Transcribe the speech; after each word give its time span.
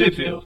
Review. 0.00 0.42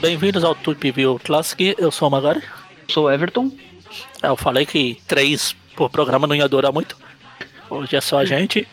Bem-vindos 0.00 0.44
ao 0.44 0.54
Tweep 0.54 0.92
View 0.92 1.20
Classic, 1.24 1.74
eu 1.76 1.90
sou 1.90 2.06
o 2.06 2.10
Magari. 2.12 2.40
Sou 2.88 3.06
o 3.06 3.10
Everton. 3.10 3.50
Eu 4.22 4.36
falei 4.36 4.64
que 4.64 5.02
três 5.08 5.56
por 5.74 5.90
programa 5.90 6.28
não 6.28 6.36
ia 6.36 6.48
durar 6.48 6.72
muito. 6.72 6.96
Hoje 7.68 7.96
é 7.96 8.00
só 8.00 8.18
a 8.18 8.24
gente. 8.24 8.66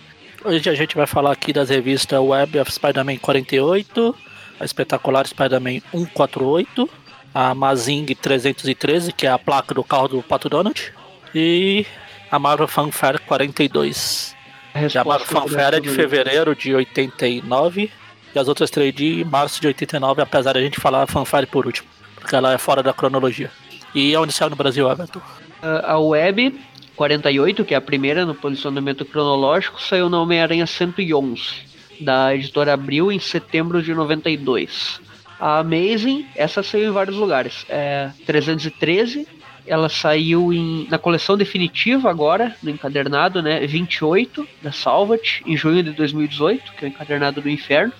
Hoje 0.45 0.69
a 0.69 0.75
gente 0.75 0.95
vai 0.95 1.07
falar 1.07 1.31
aqui 1.31 1.51
das 1.51 1.69
revistas 1.69 2.19
Web 2.19 2.59
of 2.59 2.71
Spider-Man 2.71 3.17
48, 3.17 4.15
a 4.59 4.65
Espetacular 4.65 5.25
Spider-Man 5.25 5.79
148, 5.91 6.87
a 7.33 7.55
Mazing 7.55 8.05
313, 8.05 9.11
que 9.13 9.25
é 9.25 9.31
a 9.31 9.39
placa 9.39 9.73
do 9.73 9.83
carro 9.83 10.09
do 10.09 10.21
Pato 10.21 10.47
Donald, 10.47 10.93
e 11.33 11.87
a 12.29 12.37
Marvel 12.37 12.67
Fanfare 12.67 13.17
42. 13.21 14.36
Resposta 14.77 15.27
Fanfare 15.27 15.77
é 15.77 15.79
de 15.79 15.89
fevereiro 15.89 16.55
de 16.55 16.73
89 16.73 17.91
e 18.33 18.39
as 18.39 18.47
outras 18.47 18.69
três 18.69 18.93
de 18.93 19.25
março 19.25 19.59
de 19.59 19.67
89, 19.67 20.21
apesar 20.21 20.53
de 20.53 20.59
a 20.59 20.61
gente 20.61 20.79
falar 20.79 21.03
a 21.03 21.07
Fanfare 21.07 21.47
por 21.47 21.65
último, 21.65 21.87
porque 22.15 22.35
ela 22.35 22.53
é 22.53 22.57
fora 22.57 22.83
da 22.83 22.93
cronologia. 22.93 23.51
E 23.95 24.13
é 24.13 24.19
onde 24.19 24.33
saiu 24.33 24.49
no 24.49 24.55
Brasil, 24.55 24.89
Everton. 24.89 25.21
A 25.61 25.93
a 25.93 25.99
Web 25.99 26.59
48, 26.95 27.63
que 27.63 27.73
é 27.73 27.77
a 27.77 27.81
primeira 27.81 28.25
no 28.25 28.35
posicionamento 28.35 29.05
cronológico, 29.05 29.81
saiu 29.81 30.09
na 30.09 30.19
Homem-Aranha 30.19 30.65
111, 30.65 31.41
da 32.01 32.33
editora 32.35 32.73
Abril, 32.73 33.11
em 33.11 33.19
setembro 33.19 33.81
de 33.81 33.93
92. 33.93 34.99
A 35.39 35.59
Amazing, 35.59 36.25
essa 36.35 36.63
saiu 36.63 36.89
em 36.89 36.91
vários 36.91 37.15
lugares. 37.15 37.65
É 37.69 38.09
313, 38.25 39.27
ela 39.67 39.89
saiu 39.89 40.53
em, 40.53 40.87
na 40.89 40.97
coleção 40.97 41.37
definitiva 41.37 42.09
agora, 42.09 42.55
no 42.63 42.69
encadernado, 42.69 43.41
né? 43.41 43.65
28, 43.67 44.47
da 44.61 44.71
Salvat, 44.71 45.41
em 45.45 45.55
junho 45.57 45.83
de 45.83 45.91
2018, 45.91 46.73
que 46.73 46.85
é 46.85 46.87
o 46.87 46.89
encadernado 46.89 47.41
do 47.41 47.49
Inferno. 47.49 47.93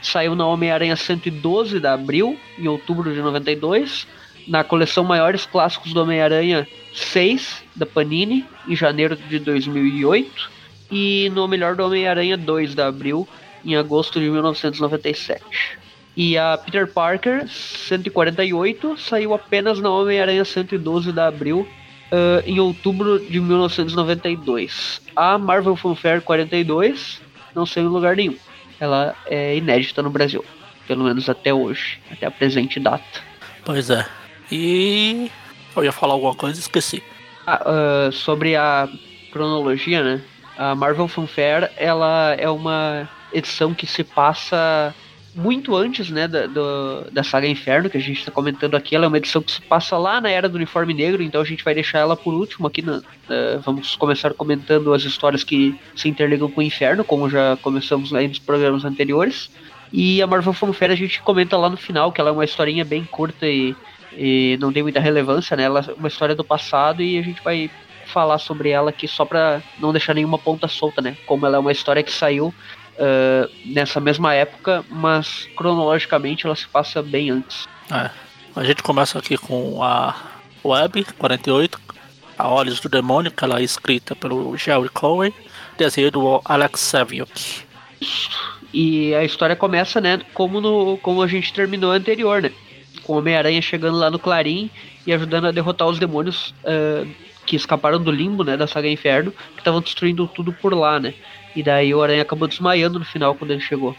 Saiu 0.00 0.34
na 0.34 0.46
Homem-Aranha 0.46 0.96
112 0.96 1.80
da 1.80 1.94
Abril, 1.94 2.38
em 2.58 2.68
outubro 2.68 3.12
de 3.12 3.20
92. 3.20 4.06
Na 4.46 4.64
coleção 4.64 5.04
Maiores 5.04 5.46
Clássicos 5.46 5.92
do 5.92 6.02
Homem-Aranha 6.02 6.66
6, 6.94 7.62
da 7.74 7.86
Panini, 7.86 8.44
em 8.68 8.76
janeiro 8.76 9.16
de 9.16 9.38
2008. 9.38 10.50
E 10.90 11.30
no 11.34 11.46
Melhor 11.46 11.76
do 11.76 11.84
Homem-Aranha 11.84 12.36
2 12.36 12.74
da 12.74 12.86
Abril, 12.86 13.28
em 13.64 13.76
agosto 13.76 14.18
de 14.18 14.28
1997. 14.28 15.79
E 16.20 16.36
a 16.36 16.58
Peter 16.58 16.86
Parker 16.86 17.48
148 17.48 18.94
saiu 18.98 19.32
apenas 19.32 19.80
na 19.80 19.88
Homem-Aranha 19.88 20.44
112 20.44 21.12
da 21.12 21.28
Abril, 21.28 21.66
ah, 22.12 22.42
em 22.44 22.60
outubro 22.60 23.18
de 23.18 23.40
1992. 23.40 25.00
A 25.16 25.38
Marvel 25.38 25.74
Fanfare 25.76 26.20
42 26.20 27.22
não 27.54 27.64
saiu 27.64 27.86
em 27.86 27.88
lugar 27.88 28.16
nenhum. 28.16 28.36
Ela 28.78 29.16
é 29.24 29.56
inédita 29.56 30.02
no 30.02 30.10
Brasil, 30.10 30.44
pelo 30.86 31.04
menos 31.04 31.26
até 31.26 31.54
hoje, 31.54 31.98
até 32.10 32.26
a 32.26 32.30
presente 32.30 32.78
data. 32.78 33.22
Pois 33.64 33.88
é. 33.88 34.06
E 34.52 35.30
eu 35.74 35.84
ia 35.84 35.90
falar 35.90 36.12
alguma 36.12 36.34
coisa 36.34 36.58
e 36.58 36.60
esqueci. 36.60 37.02
Ah, 37.46 37.62
ah, 37.64 38.12
sobre 38.12 38.54
a 38.56 38.86
cronologia, 39.32 40.04
né? 40.04 40.22
A 40.58 40.74
Marvel 40.74 41.08
Fanfare, 41.08 41.70
ela 41.78 42.34
é 42.38 42.50
uma 42.50 43.08
edição 43.32 43.72
que 43.72 43.86
se 43.86 44.04
passa 44.04 44.94
muito 45.34 45.76
antes, 45.76 46.10
né, 46.10 46.26
da, 46.26 46.46
do- 46.46 47.10
da 47.12 47.22
saga 47.22 47.46
Inferno, 47.46 47.88
que 47.88 47.96
a 47.96 48.00
gente 48.00 48.18
está 48.18 48.30
comentando 48.32 48.74
aqui. 48.74 48.94
Ela 48.96 49.04
é 49.04 49.08
uma 49.08 49.16
edição 49.18 49.40
que 49.42 49.52
se 49.52 49.62
passa 49.62 49.96
lá 49.96 50.20
na 50.20 50.28
Era 50.30 50.48
do 50.48 50.56
Uniforme 50.56 50.92
Negro, 50.92 51.22
então 51.22 51.40
a 51.40 51.44
gente 51.44 51.62
vai 51.64 51.74
deixar 51.74 51.98
ela 52.00 52.16
por 52.16 52.34
último 52.34 52.66
aqui. 52.66 52.82
Na, 52.82 53.00
eh, 53.28 53.58
vamos 53.64 53.94
começar 53.96 54.34
comentando 54.34 54.92
as 54.92 55.02
histórias 55.04 55.44
que 55.44 55.78
se 55.94 56.08
interligam 56.08 56.50
com 56.50 56.60
o 56.60 56.64
Inferno, 56.64 57.04
como 57.04 57.30
já 57.30 57.56
começamos 57.62 58.12
aí 58.12 58.26
nos 58.28 58.38
programas 58.38 58.84
anteriores. 58.84 59.50
E 59.92 60.20
a 60.22 60.26
Marvel 60.26 60.52
Fanfare 60.52 60.92
a 60.92 60.96
gente 60.96 61.20
comenta 61.22 61.56
lá 61.56 61.68
no 61.68 61.76
final, 61.76 62.12
que 62.12 62.20
ela 62.20 62.30
é 62.30 62.32
uma 62.32 62.44
historinha 62.44 62.84
bem 62.84 63.04
curta 63.04 63.46
e, 63.46 63.74
e 64.12 64.56
não 64.60 64.72
tem 64.72 64.82
muita 64.82 65.00
relevância, 65.00 65.56
né? 65.56 65.64
Ela 65.64 65.80
é 65.88 65.92
uma 65.94 66.08
história 66.08 66.34
do 66.34 66.44
passado 66.44 67.02
e 67.02 67.18
a 67.18 67.22
gente 67.22 67.42
vai 67.42 67.70
falar 68.06 68.38
sobre 68.38 68.70
ela 68.70 68.90
aqui 68.90 69.06
só 69.06 69.24
pra 69.24 69.62
não 69.78 69.92
deixar 69.92 70.14
nenhuma 70.14 70.38
ponta 70.38 70.66
solta, 70.66 71.00
né? 71.00 71.16
Como 71.26 71.46
ela 71.46 71.56
é 71.56 71.60
uma 71.60 71.72
história 71.72 72.02
que 72.02 72.12
saiu 72.12 72.52
ah, 73.00 73.48
nessa 73.64 73.98
mesma 73.98 74.34
época, 74.34 74.84
mas 74.90 75.48
cronologicamente 75.56 76.44
ela 76.44 76.54
se 76.54 76.68
passa 76.68 77.02
bem 77.02 77.30
antes. 77.30 77.66
É. 77.90 78.10
A 78.54 78.64
gente 78.64 78.82
começa 78.82 79.18
aqui 79.18 79.38
com 79.38 79.82
a 79.82 80.14
Web 80.62 81.04
48, 81.16 81.80
A 82.36 82.48
Olhos 82.48 82.78
do 82.80 82.88
Demônio, 82.88 83.30
que 83.30 83.42
ela 83.42 83.60
é 83.60 83.62
escrita 83.62 84.14
pelo 84.14 84.54
Jerry 84.56 84.90
Cohen, 84.90 85.32
desenho 85.78 86.10
do 86.10 86.42
Alex 86.44 86.80
Saviuk. 86.80 87.64
E 88.72 89.14
a 89.14 89.24
história 89.24 89.56
começa, 89.56 90.00
né, 90.00 90.20
como, 90.34 90.60
no, 90.60 90.98
como 90.98 91.22
a 91.22 91.26
gente 91.26 91.52
terminou 91.52 91.92
anterior, 91.92 92.42
né? 92.42 92.52
Com 93.04 93.16
Homem-Aranha 93.16 93.62
chegando 93.62 93.96
lá 93.96 94.10
no 94.10 94.18
Clarim 94.18 94.70
e 95.06 95.12
ajudando 95.12 95.46
a 95.46 95.52
derrotar 95.52 95.88
os 95.88 95.98
demônios 95.98 96.54
ah, 96.64 97.06
que 97.46 97.56
escaparam 97.56 98.00
do 98.00 98.10
limbo, 98.10 98.44
né, 98.44 98.56
da 98.56 98.66
saga 98.66 98.88
Inferno, 98.88 99.32
que 99.54 99.60
estavam 99.60 99.80
destruindo 99.80 100.28
tudo 100.28 100.52
por 100.52 100.74
lá, 100.74 101.00
né? 101.00 101.14
E 101.54 101.62
daí 101.62 101.94
o 101.94 102.02
Aranha 102.02 102.22
acabou 102.22 102.46
desmaiando 102.46 102.98
no 102.98 103.04
final 103.04 103.34
quando 103.34 103.52
ele 103.52 103.60
chegou. 103.60 103.94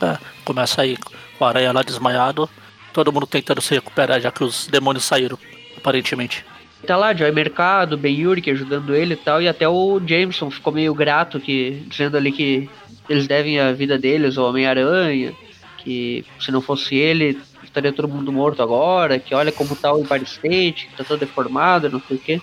É, 0.00 0.18
começa 0.44 0.82
aí 0.82 0.96
a 1.40 1.48
aranha 1.48 1.72
lá 1.72 1.82
desmaiado, 1.82 2.48
todo 2.92 3.12
mundo 3.12 3.26
tentando 3.26 3.60
se 3.60 3.74
recuperar, 3.74 4.20
já 4.20 4.30
que 4.30 4.44
os 4.44 4.66
demônios 4.66 5.04
saíram, 5.04 5.38
aparentemente. 5.76 6.44
Tá 6.86 6.96
lá, 6.96 7.14
Joy 7.14 7.32
Mercado, 7.32 7.96
Ben 7.96 8.14
Yurik 8.14 8.50
ajudando 8.50 8.94
ele 8.94 9.14
e 9.14 9.16
tal, 9.16 9.40
e 9.40 9.48
até 9.48 9.68
o 9.68 10.00
Jameson 10.04 10.50
ficou 10.50 10.72
meio 10.72 10.94
grato, 10.94 11.40
que, 11.40 11.82
dizendo 11.88 12.16
ali 12.16 12.30
que 12.30 12.68
eles 13.08 13.26
devem 13.26 13.58
a 13.58 13.72
vida 13.72 13.98
deles 13.98 14.36
ao 14.36 14.48
Homem-Aranha, 14.48 15.32
que 15.78 16.24
se 16.38 16.50
não 16.50 16.60
fosse 16.60 16.94
ele, 16.94 17.40
estaria 17.62 17.92
todo 17.92 18.08
mundo 18.08 18.32
morto 18.32 18.62
agora, 18.62 19.18
que 19.18 19.34
olha 19.34 19.52
como 19.52 19.74
tá 19.74 19.92
o 19.92 20.00
Empire 20.00 20.24
State, 20.24 20.88
que 20.88 20.96
tá 20.96 21.04
todo 21.04 21.20
deformado, 21.20 21.88
não 21.88 22.00
sei 22.06 22.16
o 22.16 22.20
quê. 22.20 22.40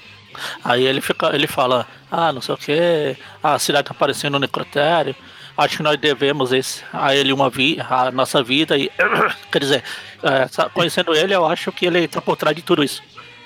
Aí 0.63 0.85
ele 0.85 1.01
fica, 1.01 1.33
ele 1.35 1.47
fala, 1.47 1.87
ah, 2.11 2.31
não 2.33 2.41
sei 2.41 2.55
o 2.55 2.57
que, 2.57 3.15
a 3.41 3.57
cidade 3.59 3.87
tá 3.87 3.93
parecendo 3.93 4.37
um 4.37 4.39
necrotério. 4.39 5.15
Acho 5.57 5.77
que 5.77 5.83
nós 5.83 5.97
devemos 5.99 6.51
esse, 6.51 6.81
a 6.91 7.15
ele 7.15 7.31
uma 7.31 7.49
vi, 7.49 7.77
a 7.87 8.09
nossa 8.11 8.41
vida 8.41 8.75
e 8.77 8.89
quer 9.51 9.59
dizer, 9.59 9.83
é, 10.23 10.69
conhecendo 10.69 11.13
ele, 11.13 11.35
eu 11.35 11.45
acho 11.45 11.71
que 11.71 11.85
ele 11.85 12.07
tá 12.07 12.19
por 12.19 12.35
trás 12.35 12.55
de 12.55 12.63
tudo 12.63 12.83
isso. 12.83 13.03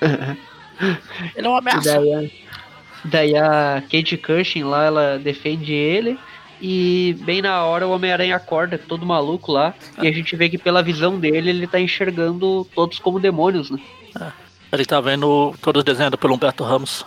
ele 1.36 1.46
é 1.46 1.48
uma 1.48 1.58
E 1.58 1.60
ameaça. 1.60 2.00
daí, 2.00 2.14
a- 2.14 2.30
daí 3.04 3.36
a 3.36 3.82
Kate 3.90 4.16
Cushing 4.16 4.64
lá, 4.64 4.84
ela 4.84 5.18
defende 5.18 5.72
ele. 5.72 6.18
E 6.60 7.16
bem 7.20 7.40
na 7.40 7.62
hora 7.64 7.86
o 7.86 7.92
Homem-Aranha 7.92 8.34
acorda, 8.34 8.76
todo 8.78 9.06
maluco 9.06 9.52
lá. 9.52 9.74
E 10.02 10.08
a 10.08 10.12
gente 10.12 10.34
vê 10.34 10.48
que 10.48 10.58
pela 10.58 10.82
visão 10.82 11.16
dele, 11.18 11.50
ele 11.50 11.66
tá 11.68 11.78
enxergando 11.78 12.66
todos 12.74 12.98
como 12.98 13.20
demônios, 13.20 13.70
né? 13.70 13.78
Ele 14.72 14.84
tá 14.84 15.00
vendo 15.00 15.54
todos 15.62 15.82
desenhados 15.82 16.18
pelo 16.20 16.34
Humberto 16.34 16.64
Ramos. 16.64 17.04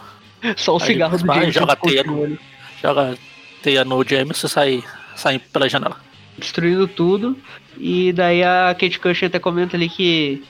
Só 0.57 0.75
o 0.75 0.81
Aí 0.81 0.87
cigarro 0.87 1.17
do 1.17 1.25
vai, 1.25 1.39
Jameson 1.39 1.59
joga 1.59 1.75
ficou 1.75 1.89
teia 1.89 2.03
no. 2.03 2.39
Joga 2.81 3.17
teia 3.61 3.85
no 3.85 4.03
James 4.07 4.43
e 4.43 4.49
sai, 4.49 4.83
sai 5.15 5.39
pela 5.39 5.69
janela. 5.69 5.97
destruindo 6.37 6.87
tudo. 6.87 7.37
E 7.77 8.11
daí 8.11 8.43
a 8.43 8.75
Kate 8.77 8.99
Cushing 8.99 9.25
até 9.27 9.39
comenta 9.39 9.77
ali 9.77 9.87
que. 9.87 10.43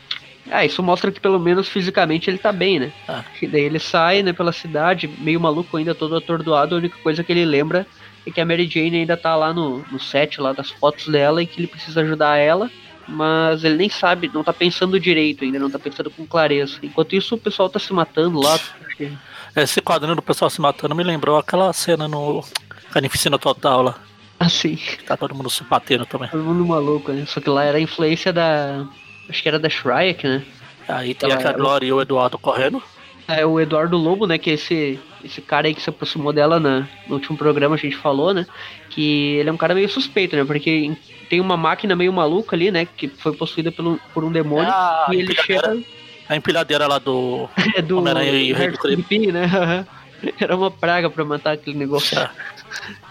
Ah, 0.49 0.65
isso 0.65 0.81
mostra 0.81 1.11
que 1.11 1.19
pelo 1.19 1.39
menos 1.39 1.67
fisicamente 1.67 2.29
ele 2.29 2.37
tá 2.37 2.51
bem, 2.51 2.79
né? 2.79 2.91
Ah. 3.07 3.23
Daí 3.41 3.61
ele 3.61 3.79
sai, 3.79 4.23
né, 4.23 4.33
pela 4.33 4.51
cidade, 4.51 5.07
meio 5.19 5.39
maluco 5.39 5.77
ainda, 5.77 5.93
todo 5.93 6.15
atordoado. 6.15 6.75
A 6.75 6.77
única 6.79 6.97
coisa 7.03 7.23
que 7.23 7.31
ele 7.31 7.45
lembra 7.45 7.85
é 8.25 8.31
que 8.31 8.41
a 8.41 8.45
Mary 8.45 8.67
Jane 8.67 8.97
ainda 8.97 9.15
tá 9.15 9.35
lá 9.35 9.53
no, 9.53 9.85
no 9.91 9.99
set 9.99 10.41
lá 10.41 10.51
das 10.51 10.71
fotos 10.71 11.07
dela 11.07 11.43
e 11.43 11.45
que 11.45 11.59
ele 11.59 11.67
precisa 11.67 12.01
ajudar 12.01 12.37
ela. 12.37 12.71
Mas 13.11 13.63
ele 13.63 13.75
nem 13.75 13.89
sabe, 13.89 14.31
não 14.33 14.43
tá 14.43 14.53
pensando 14.53 14.99
direito 14.99 15.43
ainda, 15.43 15.59
não 15.59 15.69
tá 15.69 15.77
pensando 15.77 16.09
com 16.09 16.25
clareza. 16.25 16.77
Enquanto 16.81 17.13
isso, 17.15 17.35
o 17.35 17.37
pessoal 17.37 17.69
tá 17.69 17.77
se 17.79 17.91
matando 17.93 18.39
lá. 18.39 18.57
Esse 19.55 19.81
quadrinho 19.81 20.15
do 20.15 20.21
pessoal 20.21 20.49
se 20.49 20.61
matando 20.61 20.95
me 20.95 21.03
lembrou 21.03 21.37
aquela 21.37 21.71
cena 21.73 22.07
no 22.07 22.43
Carnificina 22.91 23.37
Total 23.37 23.81
lá. 23.81 23.95
Assim, 24.39 24.77
Tá 25.05 25.15
todo 25.17 25.35
mundo 25.35 25.49
se 25.49 25.63
batendo 25.63 26.05
também. 26.05 26.29
todo 26.29 26.43
mundo 26.43 26.65
maluco, 26.65 27.11
né? 27.11 27.25
Só 27.27 27.39
que 27.41 27.49
lá 27.49 27.63
era 27.63 27.77
a 27.77 27.81
influência 27.81 28.31
da. 28.33 28.85
Acho 29.29 29.41
que 29.43 29.47
era 29.47 29.59
da 29.59 29.69
Shrike, 29.69 30.25
né? 30.27 30.43
Aí 30.87 31.13
tem 31.13 31.29
Ela- 31.31 31.49
a 31.49 31.53
Glória 31.53 31.85
e 31.85 31.91
o 31.93 32.01
Eduardo 32.01 32.37
correndo. 32.39 32.81
É 33.27 33.45
o 33.45 33.59
Eduardo 33.59 33.97
Lobo, 33.97 34.25
né? 34.25 34.37
Que 34.37 34.49
é 34.49 34.53
esse, 34.53 34.99
esse 35.23 35.41
cara 35.41 35.67
aí 35.67 35.75
que 35.75 35.81
se 35.81 35.89
aproximou 35.89 36.33
dela 36.33 36.59
na, 36.59 36.87
no 37.07 37.15
último 37.15 37.37
programa, 37.37 37.75
a 37.75 37.77
gente 37.77 37.95
falou, 37.95 38.33
né? 38.33 38.45
Que 38.89 39.35
ele 39.35 39.49
é 39.49 39.53
um 39.53 39.57
cara 39.57 39.75
meio 39.75 39.87
suspeito, 39.87 40.35
né? 40.35 40.43
Porque 40.43 40.91
tem 41.31 41.39
uma 41.39 41.55
máquina 41.55 41.95
meio 41.95 42.11
maluca 42.11 42.57
ali, 42.57 42.69
né? 42.71 42.85
Que 42.85 43.07
foi 43.07 43.33
possuída 43.33 43.71
pelo, 43.71 43.97
por 44.13 44.21
um 44.25 44.29
demônio. 44.29 44.67
É 44.67 44.73
a 44.73 45.07
e 45.13 45.15
ele 45.15 45.33
chega. 45.33 45.81
A 46.27 46.35
empilhadeira 46.35 46.85
lá 46.87 46.99
do. 46.99 47.47
É 47.73 47.81
do 47.81 47.99
Homem-Aranha 47.99 48.33
e 48.33 48.51
Rei 48.51 48.71
do 48.71 49.31
né? 49.31 49.85
Era 50.37 50.57
uma 50.57 50.69
praga 50.69 51.09
pra 51.09 51.23
matar 51.23 51.53
aquele 51.53 51.77
negócio. 51.77 52.17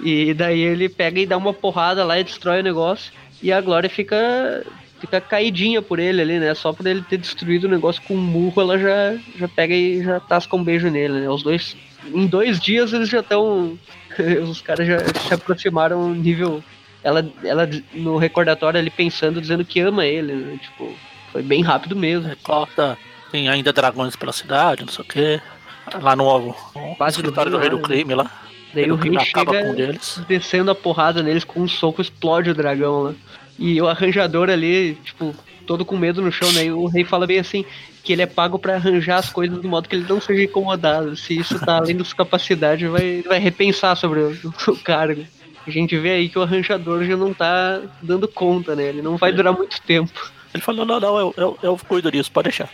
E 0.02 0.32
daí 0.32 0.58
ele 0.58 0.88
pega 0.88 1.20
e 1.20 1.26
dá 1.26 1.36
uma 1.36 1.52
porrada 1.52 2.02
lá 2.02 2.18
e 2.18 2.24
destrói 2.24 2.60
o 2.60 2.62
negócio. 2.62 3.12
E 3.42 3.52
a 3.52 3.60
Glória 3.60 3.90
fica 3.90 4.64
fica 4.98 5.20
caidinha 5.20 5.82
por 5.82 5.98
ele 5.98 6.22
ali, 6.22 6.38
né? 6.38 6.54
Só 6.54 6.72
por 6.72 6.86
ele 6.86 7.02
ter 7.02 7.18
destruído 7.18 7.64
o 7.64 7.70
negócio 7.70 8.00
com 8.02 8.14
um 8.14 8.20
murro, 8.20 8.62
ela 8.62 8.78
já, 8.78 9.18
já 9.38 9.48
pega 9.48 9.74
e 9.74 10.02
já 10.02 10.18
tasca 10.18 10.56
um 10.56 10.64
beijo 10.64 10.88
nele, 10.88 11.20
né? 11.20 11.28
Os 11.28 11.42
dois. 11.42 11.76
Em 12.06 12.26
dois 12.26 12.58
dias 12.58 12.94
eles 12.94 13.10
já 13.10 13.20
estão 13.20 13.78
Os 14.48 14.60
caras 14.60 14.86
já 14.86 14.98
se 14.98 15.34
aproximaram 15.34 16.14
nível. 16.14 16.62
Ela, 17.02 17.26
ela 17.42 17.68
no 17.94 18.18
recordatório 18.18 18.78
ali 18.78 18.90
pensando, 18.90 19.40
dizendo 19.40 19.64
que 19.64 19.80
ama 19.80 20.04
ele, 20.04 20.34
né? 20.34 20.58
Tipo, 20.60 20.94
foi 21.32 21.42
bem 21.42 21.62
rápido 21.62 21.96
mesmo. 21.96 22.28
Recorda, 22.28 22.98
tem 23.30 23.48
ainda 23.48 23.72
dragões 23.72 24.16
pela 24.16 24.32
cidade, 24.32 24.84
não 24.84 24.92
sei 24.92 25.04
o 25.04 25.08
quê. 25.08 25.40
Lá 26.00 26.14
no, 26.14 26.54
no 26.74 27.08
escritório 27.08 27.50
do 27.50 27.58
rei 27.58 27.70
do 27.70 27.76
né? 27.76 27.82
crime 27.82 28.14
lá. 28.14 28.30
Daí 28.74 28.90
o 28.90 28.96
rei 28.96 29.16
acaba 29.16 29.52
chega 29.52 29.64
com 29.64 29.70
um 29.70 29.74
deles. 29.74 30.22
descendo 30.28 30.70
a 30.70 30.74
porrada 30.74 31.22
neles 31.22 31.44
com 31.44 31.60
um 31.60 31.68
soco, 31.68 32.00
explode 32.00 32.50
o 32.50 32.54
dragão 32.54 33.02
lá. 33.02 33.14
E 33.58 33.80
o 33.80 33.88
arranjador 33.88 34.48
ali, 34.48 34.94
tipo, 35.04 35.34
todo 35.66 35.84
com 35.84 35.96
medo 35.96 36.22
no 36.22 36.32
chão, 36.32 36.50
né? 36.52 36.64
E 36.64 36.72
o 36.72 36.86
rei 36.86 37.04
fala 37.04 37.26
bem 37.26 37.38
assim, 37.38 37.64
que 38.02 38.12
ele 38.12 38.22
é 38.22 38.26
pago 38.26 38.58
pra 38.58 38.76
arranjar 38.76 39.18
as 39.18 39.30
coisas 39.30 39.60
de 39.60 39.66
modo 39.66 39.88
que 39.88 39.96
ele 39.96 40.06
não 40.08 40.20
seja 40.20 40.42
incomodado. 40.42 41.16
Se 41.16 41.36
isso 41.36 41.58
tá 41.64 41.76
além 41.76 41.96
da 41.96 42.04
sua 42.04 42.16
capacidade, 42.16 42.86
vai, 42.86 43.22
vai 43.22 43.38
repensar 43.38 43.96
sobre 43.96 44.20
o, 44.20 44.54
o 44.68 44.76
cargo. 44.78 45.24
A 45.66 45.70
gente 45.70 45.96
vê 45.98 46.12
aí 46.12 46.28
que 46.28 46.38
o 46.38 46.42
arranjador 46.42 47.04
já 47.04 47.16
não 47.16 47.34
tá 47.34 47.80
dando 48.02 48.26
conta, 48.26 48.74
né? 48.74 48.84
Ele 48.84 49.02
não 49.02 49.16
vai 49.16 49.32
durar 49.32 49.52
muito 49.52 49.80
tempo. 49.82 50.30
Ele 50.52 50.62
falou, 50.62 50.84
não, 50.84 50.98
não, 50.98 51.18
eu, 51.18 51.34
eu, 51.36 51.58
eu 51.62 51.80
cuido 51.86 52.10
disso, 52.10 52.32
pode 52.32 52.48
deixar. 52.48 52.68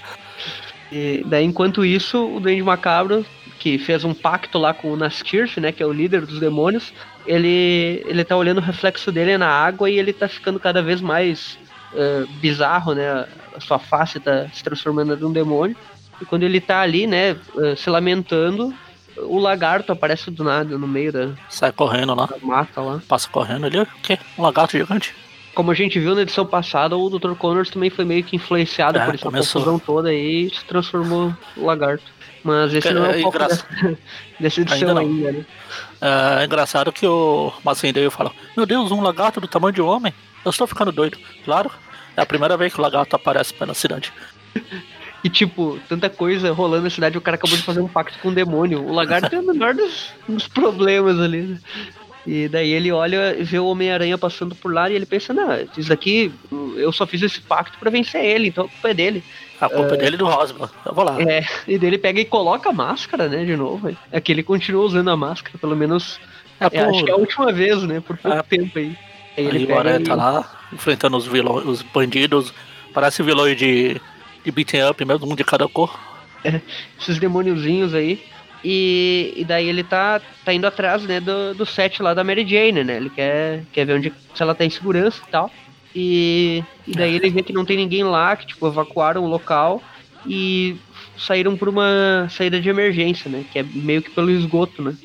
E 0.90 1.24
daí, 1.26 1.44
enquanto 1.44 1.84
isso, 1.84 2.36
o 2.36 2.40
Duende 2.40 2.62
Macabro, 2.62 3.26
que 3.58 3.78
fez 3.78 4.04
um 4.04 4.14
pacto 4.14 4.58
lá 4.58 4.72
com 4.72 4.92
o 4.92 4.96
Nastirf, 4.96 5.60
né, 5.60 5.72
que 5.72 5.82
é 5.82 5.86
o 5.86 5.92
líder 5.92 6.24
dos 6.24 6.38
demônios, 6.38 6.92
ele, 7.26 8.04
ele 8.06 8.24
tá 8.24 8.36
olhando 8.36 8.58
o 8.58 8.62
reflexo 8.62 9.10
dele 9.10 9.36
na 9.36 9.48
água 9.48 9.90
e 9.90 9.98
ele 9.98 10.12
tá 10.12 10.28
ficando 10.28 10.60
cada 10.60 10.80
vez 10.80 11.00
mais 11.00 11.58
uh, 11.92 12.26
bizarro, 12.40 12.94
né, 12.94 13.26
a 13.54 13.60
sua 13.60 13.78
face 13.78 14.20
tá 14.20 14.48
se 14.52 14.62
transformando 14.62 15.16
num 15.16 15.32
demônio. 15.32 15.76
E 16.20 16.24
quando 16.24 16.44
ele 16.44 16.60
tá 16.60 16.80
ali, 16.80 17.06
né, 17.06 17.32
uh, 17.54 17.76
se 17.76 17.90
lamentando, 17.90 18.72
o 19.18 19.38
lagarto 19.38 19.92
aparece 19.92 20.30
do 20.30 20.44
nada 20.44 20.76
no 20.78 20.86
meio 20.86 21.12
da, 21.12 21.28
Sai 21.48 21.72
correndo 21.72 22.14
lá, 22.14 22.28
mata 22.42 22.80
lá. 22.80 23.00
passa 23.08 23.28
correndo 23.28 23.66
ali, 23.66 23.78
o 23.78 23.86
quê? 24.02 24.18
Um 24.38 24.42
lagarto 24.42 24.76
gigante. 24.76 25.14
Como 25.54 25.70
a 25.70 25.74
gente 25.74 25.98
viu 25.98 26.14
na 26.14 26.20
edição 26.22 26.44
passada, 26.44 26.96
o 26.98 27.08
Dr. 27.08 27.32
Connors 27.34 27.70
também 27.70 27.88
foi 27.88 28.04
meio 28.04 28.22
que 28.22 28.36
influenciado 28.36 28.98
É, 28.98 29.04
por 29.06 29.14
essa 29.14 29.24
começou. 29.24 29.62
confusão 29.62 29.78
toda 29.78 30.10
aí 30.10 30.42
e 30.46 30.50
se 30.54 30.62
transformou 30.66 31.34
no 31.56 31.64
lagarto. 31.64 32.04
Mas 32.44 32.74
esse 32.74 32.88
É, 32.88 32.92
não 32.92 33.06
é 33.06 33.16
é 33.16 33.20
o 33.20 33.22
foco 33.22 33.36
engra- 33.36 33.48
dessa, 33.48 33.66
dessa 34.38 34.60
edição 34.60 34.88
Ainda 34.98 35.00
ainda, 35.00 35.32
né? 35.32 35.46
É 36.40 36.44
engraçado 36.44 36.92
que 36.92 37.06
o 37.06 37.52
Macendeio 37.64 38.10
fala: 38.10 38.30
Meu 38.56 38.66
Deus, 38.66 38.90
um 38.92 39.00
lagarto 39.00 39.40
do 39.40 39.48
tamanho 39.48 39.72
de 39.72 39.80
um 39.80 39.86
homem? 39.86 40.12
Eu 40.44 40.50
estou 40.50 40.66
ficando 40.66 40.92
doido. 40.92 41.16
Claro, 41.44 41.70
é 42.16 42.20
a 42.20 42.26
primeira 42.26 42.56
vez 42.56 42.72
que 42.74 42.78
o 42.78 42.82
lagarto 42.82 43.16
aparece 43.16 43.54
pela 43.54 43.72
cidade. 43.74 44.12
E 45.26 45.28
tipo, 45.28 45.76
tanta 45.88 46.08
coisa 46.08 46.52
rolando 46.52 46.84
na 46.84 46.90
cidade, 46.90 47.18
o 47.18 47.20
cara 47.20 47.34
acabou 47.34 47.56
de 47.56 47.62
fazer 47.64 47.80
um 47.80 47.88
pacto 47.88 48.16
com 48.20 48.28
o 48.28 48.32
demônio. 48.32 48.80
O 48.86 48.92
lagarto 48.92 49.34
é 49.34 49.40
o 49.40 49.42
menor 49.42 49.74
dos, 49.74 50.12
dos 50.28 50.46
problemas 50.46 51.18
ali, 51.18 51.40
né? 51.42 51.58
E 52.24 52.46
daí 52.48 52.70
ele 52.70 52.92
olha 52.92 53.36
e 53.36 53.42
vê 53.42 53.58
o 53.58 53.66
Homem-Aranha 53.66 54.16
passando 54.16 54.54
por 54.54 54.72
lá 54.72 54.88
e 54.88 54.94
ele 54.94 55.04
pensa, 55.06 55.32
não, 55.34 55.48
isso 55.76 55.88
daqui, 55.88 56.32
eu 56.76 56.92
só 56.92 57.06
fiz 57.06 57.22
esse 57.22 57.40
pacto 57.40 57.76
pra 57.78 57.90
vencer 57.90 58.24
ele, 58.24 58.48
então 58.48 58.66
a 58.66 58.68
culpa 58.68 58.88
é 58.90 58.94
dele. 58.94 59.24
A 59.60 59.68
culpa 59.68 59.94
é 59.94 59.96
dele 59.96 60.14
e 60.14 60.18
do 60.18 60.26
Rosman. 60.26 60.68
Eu 60.84 60.94
vou 60.94 61.04
lá. 61.04 61.20
É, 61.22 61.44
e 61.66 61.76
daí 61.78 61.88
ele 61.90 61.98
pega 61.98 62.20
e 62.20 62.24
coloca 62.24 62.70
a 62.70 62.72
máscara, 62.72 63.28
né, 63.28 63.44
de 63.44 63.56
novo. 63.56 63.96
É 64.12 64.20
que 64.20 64.30
ele 64.30 64.42
continua 64.44 64.84
usando 64.84 65.08
a 65.10 65.16
máscara, 65.16 65.58
pelo 65.58 65.74
menos 65.76 66.20
É, 66.60 66.64
É, 66.72 66.80
acho 66.84 66.90
por- 66.98 67.04
que 67.04 67.10
é 67.10 67.14
a 67.14 67.16
última 67.18 67.52
vez, 67.52 67.82
né? 67.82 68.00
Por 68.00 68.16
pouco 68.16 68.38
É. 68.38 68.42
tempo 68.42 68.78
aí. 68.78 68.86
Aí 68.86 68.96
Aí 69.38 69.46
ele 69.46 69.64
o 69.64 69.66
pega 69.66 69.78
Aranha 69.80 69.98
e- 70.00 70.04
tá 70.04 70.14
lá, 70.14 70.60
enfrentando 70.72 71.16
os 71.16 71.26
vilões, 71.26 71.66
os 71.66 71.82
bandidos. 71.82 72.52
Parece 72.94 73.22
vilões 73.22 73.56
de, 73.58 74.00
de 74.46 74.52
beating 74.52 74.82
up 74.88 75.04
mesmo, 75.04 75.30
um 75.30 75.34
de 75.34 75.44
cada 75.44 75.66
cor. 75.68 75.98
esses 76.98 77.18
demôniozinhos 77.18 77.92
aí. 77.92 78.22
E, 78.64 79.34
e 79.36 79.44
daí 79.44 79.68
ele 79.68 79.84
tá, 79.84 80.20
tá 80.44 80.52
indo 80.52 80.66
atrás, 80.66 81.02
né, 81.02 81.20
do, 81.20 81.54
do 81.54 81.66
set 81.66 82.02
lá 82.02 82.14
da 82.14 82.24
Mary 82.24 82.46
Jane, 82.46 82.82
né? 82.82 82.96
Ele 82.96 83.10
quer, 83.10 83.64
quer 83.72 83.84
ver 83.84 83.94
onde 83.94 84.12
se 84.34 84.42
ela 84.42 84.54
tá 84.54 84.64
em 84.64 84.70
segurança 84.70 85.20
e 85.26 85.30
tal. 85.30 85.50
E, 85.94 86.64
e 86.86 86.92
daí 86.92 87.14
ele 87.14 87.30
vê 87.30 87.42
que 87.42 87.52
não 87.52 87.64
tem 87.64 87.76
ninguém 87.76 88.04
lá, 88.04 88.36
que 88.36 88.46
tipo, 88.46 88.66
evacuaram 88.66 89.24
o 89.24 89.28
local 89.28 89.82
e 90.26 90.76
saíram 91.16 91.56
por 91.56 91.68
uma 91.68 92.28
saída 92.30 92.60
de 92.60 92.68
emergência, 92.68 93.30
né? 93.30 93.44
Que 93.52 93.60
é 93.60 93.62
meio 93.62 94.02
que 94.02 94.10
pelo 94.10 94.30
esgoto, 94.30 94.82
né? 94.82 94.96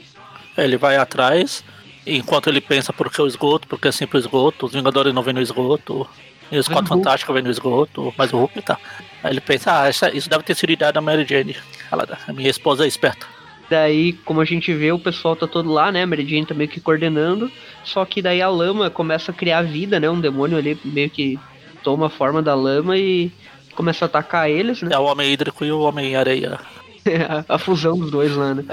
Ele 0.57 0.77
vai 0.77 0.97
atrás, 0.97 1.63
enquanto 2.05 2.47
ele 2.47 2.61
pensa 2.61 2.91
por 2.91 3.11
que 3.11 3.21
o 3.21 3.27
esgoto, 3.27 3.67
porque 3.67 3.87
é 3.87 3.91
sempre 3.91 4.17
o 4.17 4.19
esgoto, 4.19 4.65
os 4.65 4.73
Vingadores 4.73 5.13
não 5.13 5.23
vêm 5.23 5.33
no 5.33 5.41
esgoto, 5.41 6.07
e 6.51 6.57
os 6.57 6.67
Quatro. 6.67 6.87
Fantásticos 6.87 7.33
vêm 7.33 7.43
no 7.43 7.49
esgoto, 7.49 8.13
mas 8.17 8.33
o 8.33 8.37
Hulk 8.37 8.61
tá. 8.61 8.77
Aí 9.23 9.31
ele 9.31 9.41
pensa, 9.41 9.81
ah, 9.81 9.87
essa- 9.87 10.15
isso 10.15 10.29
deve 10.29 10.43
ter 10.43 10.55
sido 10.55 10.71
ideia 10.71 10.91
da 10.91 11.01
Mary 11.01 11.25
Jane. 11.27 11.55
Ela, 11.91 12.07
a 12.27 12.33
minha 12.33 12.49
esposa 12.49 12.85
é 12.85 12.87
esperta. 12.87 13.25
Daí, 13.69 14.13
como 14.25 14.41
a 14.41 14.45
gente 14.45 14.73
vê, 14.73 14.91
o 14.91 14.99
pessoal 14.99 15.35
tá 15.35 15.47
todo 15.47 15.71
lá, 15.71 15.91
né? 15.91 16.03
A 16.03 16.07
Mary 16.07 16.27
Jane 16.27 16.45
tá 16.45 16.53
meio 16.53 16.69
que 16.69 16.81
coordenando. 16.81 17.49
Só 17.83 18.03
que 18.03 18.21
daí 18.21 18.41
a 18.41 18.49
lama 18.49 18.89
começa 18.89 19.31
a 19.31 19.33
criar 19.33 19.61
vida, 19.61 19.99
né? 19.99 20.09
Um 20.09 20.19
demônio 20.19 20.57
ali 20.57 20.77
meio 20.83 21.09
que 21.09 21.39
toma 21.83 22.07
a 22.07 22.09
forma 22.09 22.41
da 22.41 22.53
lama 22.53 22.97
e 22.97 23.31
começa 23.73 24.05
a 24.05 24.07
atacar 24.07 24.49
eles, 24.49 24.81
né? 24.81 24.89
É 24.93 24.99
o 24.99 25.03
Homem 25.03 25.31
Hídrico 25.31 25.63
e 25.63 25.71
o 25.71 25.79
Homem 25.81 26.15
Areia. 26.15 26.59
a, 27.47 27.57
fusão 27.57 27.97
dos 27.97 28.11
dois 28.11 28.35
lá, 28.35 28.53
né? 28.53 28.65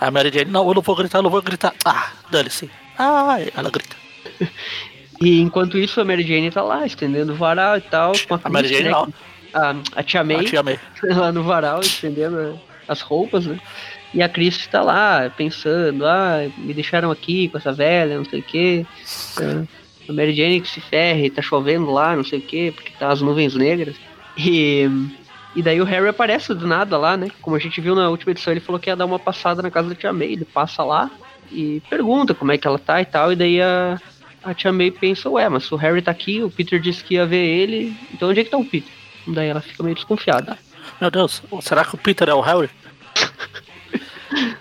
A 0.00 0.10
Mary 0.10 0.30
Jane, 0.32 0.50
não, 0.50 0.68
eu 0.68 0.74
não 0.74 0.82
vou 0.82 0.94
gritar, 0.94 1.18
eu 1.18 1.22
não 1.22 1.30
vou 1.30 1.40
gritar. 1.40 1.72
Ah, 1.84 2.10
dane-se. 2.30 2.70
Ah, 2.98 3.36
ela 3.56 3.70
grita. 3.70 3.96
E 5.22 5.40
enquanto 5.40 5.78
isso, 5.78 6.00
a 6.00 6.04
Mary 6.04 6.22
Jane 6.26 6.50
tá 6.50 6.60
lá, 6.60 6.84
estendendo 6.84 7.32
o 7.32 7.36
varal 7.36 7.76
e 7.78 7.80
tal. 7.80 8.12
A, 8.28 8.40
A 8.42 8.50
Mary 8.50 8.66
Jane 8.68 8.84
né, 8.84 8.90
não, 8.90 9.08
A, 9.54 9.74
a 9.96 10.02
Tia 10.02 10.24
May 10.24 10.40
a 10.40 10.44
tia 10.44 10.62
May. 10.62 10.78
lá 11.14 11.30
no 11.30 11.44
varal, 11.44 11.80
estendendo 11.80 12.60
as 12.88 13.00
roupas, 13.00 13.46
né? 13.46 13.58
E 14.12 14.22
a 14.22 14.28
Christie 14.28 14.68
tá 14.68 14.82
lá, 14.82 15.30
pensando, 15.36 16.06
ah, 16.06 16.46
me 16.58 16.72
deixaram 16.74 17.10
aqui 17.10 17.48
com 17.48 17.58
essa 17.58 17.72
velha, 17.72 18.16
não 18.16 18.24
sei 18.24 18.40
o 18.40 18.42
quê. 18.42 18.86
Ah, 19.40 19.64
A 20.08 20.12
Mary 20.12 20.34
Jane 20.34 20.60
que 20.60 20.68
se 20.68 20.80
ferre, 20.80 21.30
tá 21.30 21.40
chovendo 21.40 21.90
lá, 21.90 22.14
não 22.14 22.24
sei 22.24 22.38
o 22.38 22.42
quê, 22.42 22.72
porque 22.74 22.92
tá 22.98 23.08
as 23.10 23.20
nuvens 23.20 23.54
negras. 23.54 23.96
E, 24.36 24.88
e 25.56 25.62
daí 25.62 25.80
o 25.80 25.84
Harry 25.84 26.08
aparece 26.08 26.54
do 26.54 26.66
nada 26.66 26.98
lá, 26.98 27.16
né? 27.16 27.28
Como 27.40 27.56
a 27.56 27.58
gente 27.58 27.80
viu 27.80 27.94
na 27.94 28.08
última 28.08 28.32
edição, 28.32 28.52
ele 28.52 28.60
falou 28.60 28.80
que 28.80 28.90
ia 28.90 28.96
dar 28.96 29.06
uma 29.06 29.18
passada 29.18 29.62
na 29.62 29.70
casa 29.70 29.88
da 29.88 29.94
Tia 29.94 30.12
May. 30.12 30.32
Ele 30.32 30.44
passa 30.44 30.84
lá 30.84 31.10
e 31.50 31.82
pergunta 31.88 32.34
como 32.34 32.52
é 32.52 32.58
que 32.58 32.66
ela 32.66 32.78
tá 32.78 33.00
e 33.00 33.04
tal, 33.04 33.32
e 33.32 33.36
daí 33.36 33.60
a, 33.60 34.00
a 34.42 34.54
Tia 34.54 34.72
May 34.72 34.90
pensa, 34.90 35.28
ué, 35.30 35.48
mas 35.48 35.64
se 35.64 35.74
o 35.74 35.76
Harry 35.76 36.02
tá 36.02 36.10
aqui, 36.10 36.42
o 36.42 36.50
Peter 36.50 36.78
disse 36.80 37.02
que 37.02 37.14
ia 37.14 37.26
ver 37.26 37.44
ele, 37.44 37.96
então 38.12 38.28
onde 38.28 38.40
é 38.40 38.44
que 38.44 38.50
tá 38.50 38.58
o 38.58 38.64
Peter? 38.64 38.92
Daí 39.26 39.48
ela 39.48 39.60
fica 39.60 39.82
meio 39.82 39.94
desconfiada. 39.94 40.58
Meu 41.00 41.10
Deus, 41.10 41.42
será 41.62 41.84
que 41.84 41.94
o 41.94 41.98
Peter 41.98 42.28
é 42.28 42.34
o 42.34 42.40
Harry? 42.40 42.68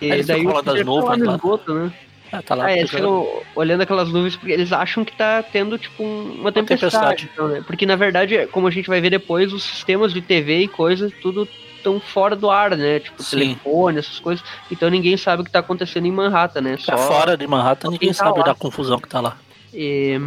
E 0.00 0.12
Aí 0.12 0.22
daí 0.22 0.44
lá 0.44 0.60
das 0.62 0.78
tá 0.78 0.84
nuvens 0.84 1.18
no 1.18 1.26
lá. 1.26 1.34
esgoto, 1.34 1.74
né? 1.74 1.92
É, 2.30 2.40
tá 2.42 2.54
lá. 2.54 2.66
Ah, 2.66 2.76
eles 2.76 2.88
ficam 2.90 3.26
olhando 3.56 3.80
aquelas 3.80 4.08
nuvens 4.12 4.36
porque 4.36 4.52
eles 4.52 4.72
acham 4.72 5.04
que 5.04 5.12
tá 5.16 5.42
tendo, 5.42 5.76
tipo, 5.76 6.04
um- 6.04 6.36
uma 6.40 6.52
tempestade. 6.52 6.92
tempestade. 6.92 7.30
então, 7.32 7.48
né? 7.48 7.64
Porque, 7.66 7.84
na 7.84 7.96
verdade, 7.96 8.46
como 8.52 8.68
a 8.68 8.70
gente 8.70 8.86
vai 8.88 9.00
ver 9.00 9.10
depois, 9.10 9.52
os 9.52 9.64
sistemas 9.64 10.12
de 10.12 10.20
TV 10.22 10.60
e 10.60 10.68
coisas, 10.68 11.12
tudo 11.20 11.48
estão 11.76 11.98
fora 11.98 12.36
do 12.36 12.48
ar, 12.48 12.76
né? 12.76 13.00
Tipo, 13.00 13.20
Sim. 13.22 13.38
telefone, 13.38 13.98
essas 13.98 14.20
coisas. 14.20 14.44
Então 14.70 14.88
ninguém 14.88 15.16
sabe 15.16 15.42
o 15.42 15.44
que 15.44 15.50
tá 15.50 15.58
acontecendo 15.60 16.06
em 16.06 16.12
Manhattan, 16.12 16.60
né? 16.60 16.76
Tá 16.84 16.96
fora 16.96 17.36
de 17.36 17.46
Manhattan, 17.46 17.90
ninguém 17.90 18.10
tá 18.10 18.14
sabe 18.14 18.38
lá. 18.38 18.44
da 18.46 18.54
confusão 18.54 19.00
que 19.00 19.08
tá 19.08 19.20
lá. 19.20 19.36
E, 19.74 20.20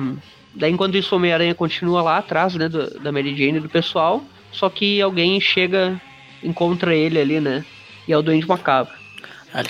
daí, 0.55 0.71
enquanto 0.71 0.95
isso, 0.97 1.13
o 1.13 1.17
Homem-Aranha 1.17 1.55
continua 1.55 2.01
lá 2.01 2.17
atrás, 2.17 2.55
né, 2.55 2.67
do- 2.69 2.99
da 2.99 3.11
Mary 3.11 3.35
Jane 3.35 3.57
e 3.57 3.61
do 3.61 3.69
pessoal, 3.69 4.23
só 4.51 4.69
que 4.69 5.01
alguém 5.01 5.39
chega, 5.39 5.99
encontra 6.43 6.93
ele 6.95 7.19
ali, 7.19 7.39
né, 7.39 7.63
e 8.07 8.13
é 8.13 8.17
o 8.17 8.21
Duende 8.21 8.47
Macabro. 8.47 8.93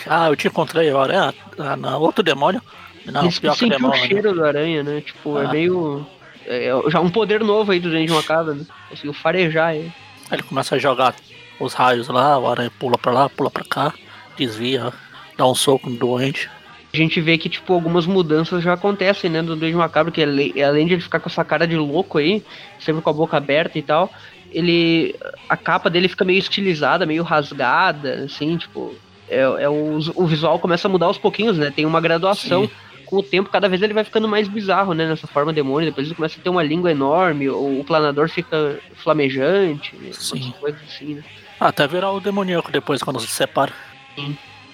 Ah, 0.08 0.28
eu 0.30 0.36
te 0.36 0.48
encontrei 0.48 0.90
agora. 0.90 1.34
É, 1.58 1.62
ah, 1.64 1.76
não, 1.76 2.00
outro 2.02 2.24
demônio? 2.24 2.62
Não, 3.06 3.26
Ele 3.26 3.32
pior 3.40 3.54
que 3.54 3.60
sentiu 3.60 3.78
o 3.78 3.80
demônio. 3.82 4.08
cheiro 4.08 4.34
do 4.34 4.46
aranha, 4.46 4.84
né, 4.84 5.02
tipo, 5.02 5.38
é 5.40 5.46
Ah. 5.46 5.52
meio... 5.52 6.06
É 6.46 6.70
já 6.90 7.00
um 7.00 7.10
poder 7.10 7.42
novo 7.44 7.72
aí 7.72 7.80
do 7.80 7.90
Duende 7.90 8.12
Macabro, 8.12 8.56
né, 8.56 8.66
conseguiu 8.90 9.14
farejar 9.14 9.76
ele. 9.76 9.92
Aí 10.30 10.38
ele 10.38 10.44
começa 10.44 10.76
a 10.76 10.80
jogar 10.80 11.16
os 11.60 11.74
raios 11.74 12.08
lá, 12.08 12.38
o 12.38 12.48
aranha 12.48 12.72
pula 12.80 12.98
pra 12.98 13.12
lá, 13.12 13.30
pula 13.30 13.50
pra 13.52 13.64
cá, 13.64 13.94
desvia, 14.38 14.92
dá 15.38 15.46
um 15.46 15.54
soco 15.56 15.90
no 15.90 15.98
doente. 15.98 16.50
A 16.94 16.98
gente 16.98 17.22
vê 17.22 17.38
que, 17.38 17.48
tipo, 17.48 17.74
algumas 17.74 18.06
mudanças 18.06 18.62
já 18.62 18.74
acontecem, 18.74 19.30
né, 19.30 19.42
do 19.42 19.56
Duende 19.56 19.78
Macabro, 19.78 20.12
que 20.12 20.22
ale- 20.22 20.62
além 20.62 20.86
de 20.86 20.94
ele 20.94 21.02
ficar 21.02 21.20
com 21.20 21.30
essa 21.30 21.44
cara 21.46 21.66
de 21.66 21.78
louco 21.78 22.18
aí, 22.18 22.44
sempre 22.80 23.02
com 23.02 23.10
a 23.10 23.14
boca 23.14 23.38
aberta 23.38 23.78
e 23.78 23.82
tal, 23.82 24.12
ele... 24.52 25.16
a 25.48 25.56
capa 25.56 25.90
dele 25.90 26.10
fica 26.10 26.26
meio 26.26 26.40
estilizada, 26.40 27.06
meio 27.06 27.24
rasgada, 27.24 28.26
assim, 28.26 28.58
tipo... 28.58 28.94
É, 29.30 29.40
é 29.40 29.70
o, 29.70 29.98
o 30.16 30.28
visual 30.28 30.60
começa 30.60 30.90
a 30.90 30.92
mudar 30.92 31.06
aos 31.06 31.18
pouquinhos, 31.18 31.58
né, 31.58 31.72
tem 31.74 31.86
uma 31.86 32.02
graduação. 32.02 32.66
Sim. 32.66 32.72
Com 33.06 33.18
o 33.18 33.24
tempo, 33.24 33.50
cada 33.50 33.68
vez 33.68 33.82
ele 33.82 33.94
vai 33.94 34.06
ficando 34.06 34.28
mais 34.28 34.48
bizarro, 34.48 34.94
né, 34.94 35.08
nessa 35.08 35.28
forma 35.28 35.52
demônio, 35.52 35.90
depois 35.90 36.08
ele 36.08 36.16
começa 36.16 36.40
a 36.40 36.44
ter 36.44 36.50
uma 36.50 36.64
língua 36.64 36.92
enorme, 36.92 37.50
o, 37.50 37.80
o 37.80 37.84
planador 37.84 38.30
fica 38.30 38.80
flamejante, 38.96 39.94
Sim. 40.14 40.44
umas 40.44 40.56
coisas 40.58 40.82
assim, 40.84 41.16
né. 41.16 41.24
Ah, 41.60 41.68
até 41.68 41.86
virar 41.88 42.12
o 42.12 42.20
demoníaco 42.20 42.72
depois 42.72 43.04
quando 43.04 43.20
se 43.20 43.28
separa. 43.28 43.74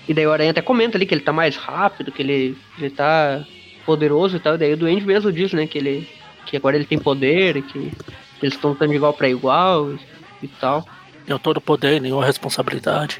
E 0.07 0.13
daí 0.13 0.25
o 0.25 0.31
Aranha 0.31 0.51
até 0.51 0.61
comenta 0.61 0.97
ali 0.97 1.05
que 1.05 1.13
ele 1.13 1.21
tá 1.21 1.33
mais 1.33 1.55
rápido, 1.55 2.11
que 2.11 2.21
ele, 2.21 2.57
ele 2.77 2.89
tá 2.89 3.45
poderoso 3.85 4.37
e 4.37 4.39
tal. 4.39 4.55
E 4.55 4.57
daí 4.57 4.73
o 4.73 4.77
Duende 4.77 5.05
mesmo 5.05 5.31
diz, 5.31 5.53
né, 5.53 5.67
que 5.67 5.77
ele. 5.77 6.09
Que 6.45 6.55
agora 6.55 6.77
ele 6.77 6.85
tem 6.85 6.97
poder, 6.97 7.61
que, 7.63 7.91
que 8.39 8.45
eles 8.45 8.53
estão 8.53 8.69
lutando 8.71 8.91
de 8.91 8.97
igual 8.97 9.13
pra 9.13 9.27
igual 9.27 9.91
e, 9.91 9.99
e 10.43 10.47
tal. 10.47 10.87
Deu 11.25 11.37
todo 11.37 11.57
o 11.57 11.61
poder, 11.61 11.99
nenhuma 11.99 12.25
responsabilidade. 12.25 13.19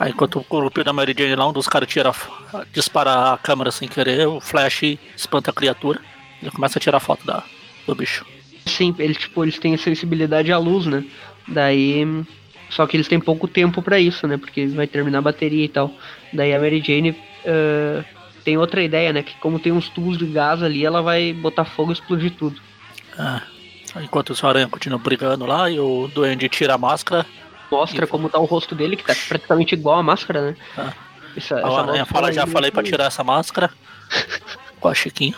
Aí 0.00 0.10
enquanto 0.10 0.38
o 0.38 0.46
grupo 0.48 0.82
da 0.82 0.92
Mary 0.92 1.14
Jane 1.16 1.34
lá, 1.34 1.48
um 1.48 1.52
dos 1.52 1.68
caras 1.68 1.88
tira, 1.88 2.12
dispara 2.72 3.32
a 3.32 3.36
câmera 3.36 3.70
sem 3.70 3.88
querer, 3.88 4.26
o 4.26 4.40
Flash 4.40 4.96
espanta 5.14 5.50
a 5.50 5.52
criatura. 5.52 6.00
Ele 6.40 6.50
começa 6.50 6.78
a 6.78 6.80
tirar 6.80 7.00
foto 7.00 7.26
da, 7.26 7.42
do 7.86 7.94
bicho. 7.94 8.24
Sim, 8.64 8.94
eles, 8.98 9.16
tipo, 9.16 9.44
eles 9.44 9.58
têm 9.58 9.76
sensibilidade 9.76 10.52
à 10.52 10.58
luz, 10.58 10.86
né? 10.86 11.04
Daí. 11.46 12.06
Só 12.70 12.86
que 12.86 12.96
eles 12.96 13.08
têm 13.08 13.18
pouco 13.18 13.48
tempo 13.48 13.82
para 13.82 13.98
isso, 13.98 14.26
né? 14.26 14.36
Porque 14.36 14.66
vai 14.66 14.86
terminar 14.86 15.18
a 15.18 15.22
bateria 15.22 15.64
e 15.64 15.68
tal. 15.68 15.90
Daí 16.32 16.54
a 16.54 16.60
Mary 16.60 16.82
Jane 16.84 17.10
uh, 17.10 18.04
tem 18.44 18.58
outra 18.58 18.82
ideia, 18.82 19.12
né? 19.12 19.22
Que 19.22 19.34
como 19.40 19.58
tem 19.58 19.72
uns 19.72 19.88
tubos 19.88 20.18
de 20.18 20.26
gás 20.26 20.62
ali, 20.62 20.84
ela 20.84 21.02
vai 21.02 21.32
botar 21.32 21.64
fogo 21.64 21.90
e 21.90 21.94
explodir 21.94 22.32
tudo. 22.32 22.60
Ah, 23.18 23.42
enquanto 24.00 24.30
o 24.30 24.46
Aranha 24.46 24.68
continua 24.68 24.98
brigando 24.98 25.46
lá 25.46 25.70
e 25.70 25.80
o 25.80 26.08
Duende 26.14 26.48
tira 26.48 26.74
a 26.74 26.78
máscara. 26.78 27.26
Mostra 27.70 28.04
e... 28.04 28.08
como 28.08 28.28
tá 28.28 28.38
o 28.38 28.44
rosto 28.44 28.74
dele, 28.74 28.96
que 28.96 29.04
tá 29.04 29.14
praticamente 29.28 29.74
igual 29.74 29.98
a 29.98 30.02
máscara, 30.02 30.50
né? 30.50 30.56
Ah. 30.76 30.92
Essa, 31.36 31.56
a 31.56 31.58
essa 31.60 31.80
Aranha 31.80 32.06
fala, 32.06 32.32
já 32.32 32.46
falei 32.46 32.70
pra 32.70 32.82
tirar 32.82 33.04
essa 33.04 33.22
máscara. 33.22 33.70
com 34.80 34.88
a 34.88 34.94
Chiquinho. 34.94 35.36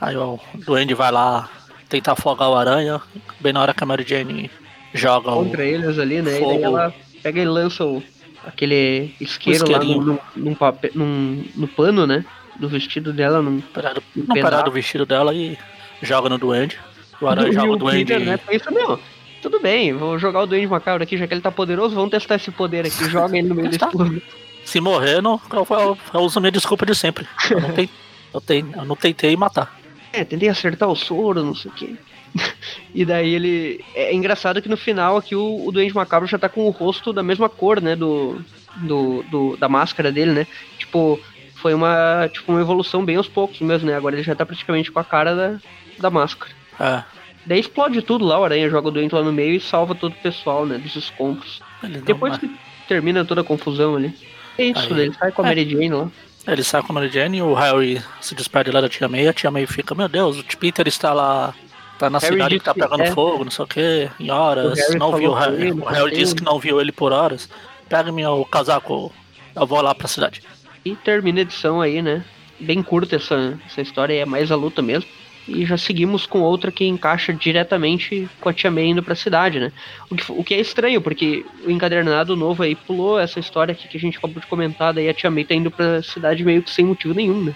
Aí 0.00 0.16
o 0.16 0.38
Duende 0.54 0.94
vai 0.94 1.10
lá 1.10 1.48
tentar 1.88 2.12
afogar 2.12 2.48
o 2.48 2.56
Aranha. 2.56 3.00
Bem 3.40 3.52
na 3.52 3.60
hora 3.60 3.74
que 3.74 3.82
a 3.82 3.86
Mary 3.86 4.04
Jane 4.06 4.50
joga 4.92 5.30
Contra 5.30 5.64
eles 5.64 5.98
ali, 5.98 6.22
né? 6.22 6.38
Fogo. 6.38 6.52
E 6.52 6.54
daí 6.54 6.62
ela 6.64 6.94
pega 7.22 7.40
e 7.40 7.44
lança 7.44 7.84
o, 7.84 8.02
aquele 8.44 9.14
isqueiro 9.20 9.70
lá 9.70 9.78
no, 9.78 10.00
no, 10.00 10.20
num 10.36 10.54
papel, 10.54 10.90
num, 10.94 11.44
no 11.54 11.68
pano, 11.68 12.06
né? 12.06 12.24
Do 12.56 12.68
vestido 12.68 13.12
dela, 13.12 13.40
num, 13.40 13.60
parado, 13.60 14.02
num 14.14 14.40
parado 14.40 14.64
do 14.64 14.70
vestido 14.72 15.06
dela 15.06 15.34
e 15.34 15.56
joga 16.02 16.28
no 16.28 16.38
Duende. 16.38 16.78
O 17.20 17.26
Aranha 17.26 17.52
joga 17.52 17.72
o 17.72 17.76
Duende. 17.76 18.04
Peter, 18.04 18.20
né? 18.20 18.36
Pensa, 18.36 18.70
meu, 18.70 18.98
tudo 19.40 19.60
bem, 19.60 19.92
vou 19.92 20.18
jogar 20.18 20.42
o 20.42 20.46
Duende 20.46 20.66
Macabro 20.66 21.02
aqui, 21.02 21.16
já 21.16 21.26
que 21.26 21.34
ele 21.34 21.40
tá 21.40 21.50
poderoso, 21.50 21.94
vamos 21.94 22.10
testar 22.10 22.36
esse 22.36 22.50
poder 22.50 22.86
aqui, 22.86 23.08
joga 23.08 23.38
ele 23.38 23.48
no 23.48 23.54
meio 23.54 23.70
desse. 23.70 23.84
Se 24.64 24.80
morrer, 24.80 25.20
não, 25.20 25.40
eu, 25.52 25.66
eu, 25.68 25.98
eu 26.14 26.20
uso 26.20 26.40
minha 26.40 26.52
desculpa 26.52 26.86
de 26.86 26.94
sempre. 26.94 27.26
Eu 27.50 27.60
não, 27.60 27.68
tentei, 27.72 27.90
eu, 28.32 28.40
tentei, 28.40 28.80
eu 28.80 28.84
não 28.84 28.96
tentei 28.96 29.36
matar. 29.36 29.78
É, 30.12 30.24
tentei 30.24 30.48
acertar 30.48 30.88
o 30.88 30.94
soro, 30.94 31.42
não 31.42 31.54
sei 31.54 31.70
o 31.70 31.74
quê. 31.74 31.96
e 32.94 33.04
daí 33.04 33.34
ele. 33.34 33.84
É 33.94 34.14
engraçado 34.14 34.60
que 34.62 34.68
no 34.68 34.76
final 34.76 35.16
aqui 35.16 35.34
o, 35.34 35.66
o 35.66 35.72
Duende 35.72 35.94
Macabro 35.94 36.28
já 36.28 36.38
tá 36.38 36.48
com 36.48 36.66
o 36.66 36.70
rosto 36.70 37.12
da 37.12 37.22
mesma 37.22 37.48
cor, 37.48 37.80
né? 37.80 37.96
Do, 37.96 38.40
do, 38.76 39.22
do, 39.30 39.56
da 39.56 39.68
máscara 39.68 40.10
dele, 40.10 40.32
né? 40.32 40.46
Tipo, 40.78 41.20
foi 41.54 41.74
uma, 41.74 42.28
tipo, 42.32 42.50
uma 42.52 42.60
evolução 42.60 43.04
bem 43.04 43.16
aos 43.16 43.28
poucos 43.28 43.60
mesmo, 43.60 43.88
né? 43.88 43.96
Agora 43.96 44.16
ele 44.16 44.22
já 44.22 44.34
tá 44.34 44.44
praticamente 44.44 44.90
com 44.90 44.98
a 44.98 45.04
cara 45.04 45.34
da, 45.34 45.58
da 45.98 46.10
máscara. 46.10 46.52
É. 46.80 47.02
Daí 47.44 47.60
explode 47.60 48.00
tudo 48.02 48.24
lá, 48.24 48.38
o 48.38 48.44
Aranha 48.44 48.70
joga 48.70 48.88
o 48.88 48.90
doente 48.90 49.14
lá 49.14 49.22
no 49.22 49.32
meio 49.32 49.54
e 49.54 49.60
salva 49.60 49.94
todo 49.94 50.12
o 50.12 50.22
pessoal, 50.22 50.64
né? 50.64 50.78
Dos 50.78 50.94
escombros. 50.96 51.60
Depois 52.04 52.38
que 52.38 52.50
termina 52.86 53.24
toda 53.24 53.40
a 53.40 53.44
confusão 53.44 53.96
ali. 53.96 54.14
É 54.56 54.64
isso, 54.64 54.92
Aí. 54.94 55.00
ele 55.00 55.14
sai 55.14 55.32
com 55.32 55.42
a 55.42 55.46
é. 55.46 55.48
Mary 55.48 55.68
Jane 55.68 55.88
lá. 55.88 56.08
Ele 56.46 56.62
sai 56.64 56.82
com 56.82 56.92
a 56.92 56.94
Mary 56.94 57.08
Jane 57.08 57.38
e 57.38 57.42
o 57.42 57.54
Harry 57.54 58.02
se 58.20 58.34
despede 58.34 58.70
lá 58.70 58.80
da 58.80 58.88
tia 58.88 59.08
May. 59.08 59.26
A 59.28 59.32
tia 59.32 59.50
May 59.50 59.66
fica, 59.66 59.94
meu 59.94 60.08
Deus, 60.08 60.38
o 60.38 60.44
Peter 60.58 60.86
está 60.86 61.12
lá. 61.12 61.54
Tá 62.02 62.10
na 62.10 62.18
Harry 62.18 62.32
cidade 62.32 62.58
que 62.58 62.64
tá 62.64 62.74
pegando 62.74 63.04
é. 63.04 63.12
fogo, 63.12 63.44
não 63.44 63.50
sei 63.52 63.64
o 63.64 63.68
que, 63.68 64.10
em 64.18 64.28
horas. 64.28 64.76
Não 64.98 65.14
viu 65.16 65.30
o 65.30 65.34
Harry. 65.34 65.70
o 65.70 65.84
Harry 65.84 66.10
disse 66.10 66.34
que 66.34 66.42
não 66.42 66.58
viu 66.58 66.80
ele 66.80 66.90
por 66.90 67.12
horas. 67.12 67.48
Pega-me 67.88 68.26
o 68.26 68.44
casaco, 68.44 69.12
eu 69.54 69.66
vou 69.68 69.80
lá 69.80 69.94
pra 69.94 70.08
cidade. 70.08 70.42
E 70.84 70.96
termina 70.96 71.38
a 71.38 71.42
edição 71.42 71.80
aí, 71.80 72.02
né? 72.02 72.24
Bem 72.58 72.82
curta 72.82 73.14
essa, 73.14 73.56
essa 73.64 73.80
história, 73.80 74.14
é 74.20 74.24
mais 74.24 74.50
a 74.50 74.56
luta 74.56 74.82
mesmo. 74.82 75.08
E 75.46 75.64
já 75.64 75.76
seguimos 75.76 76.26
com 76.26 76.40
outra 76.40 76.72
que 76.72 76.84
encaixa 76.84 77.32
diretamente 77.32 78.28
com 78.40 78.48
a 78.48 78.52
Tia 78.52 78.68
May 78.68 78.86
indo 78.86 79.02
pra 79.04 79.14
cidade, 79.14 79.60
né? 79.60 79.72
O 80.10 80.16
que, 80.16 80.32
o 80.32 80.42
que 80.42 80.54
é 80.54 80.60
estranho, 80.60 81.00
porque 81.00 81.46
o 81.64 81.70
encadernado 81.70 82.34
novo 82.34 82.64
aí 82.64 82.74
pulou 82.74 83.16
essa 83.16 83.38
história 83.38 83.70
aqui 83.70 83.86
que 83.86 83.96
a 83.96 84.00
gente 84.00 84.18
acabou 84.18 84.40
de 84.40 84.46
comentar, 84.48 84.92
daí 84.92 85.08
a 85.08 85.14
Tia 85.14 85.30
May 85.30 85.44
tá 85.44 85.54
indo 85.54 85.70
pra 85.70 86.02
cidade 86.02 86.44
meio 86.44 86.64
que 86.64 86.70
sem 86.72 86.84
motivo 86.84 87.14
nenhum, 87.14 87.44
né? 87.44 87.54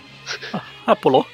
Ah, 0.86 0.94
pulou? 0.94 1.26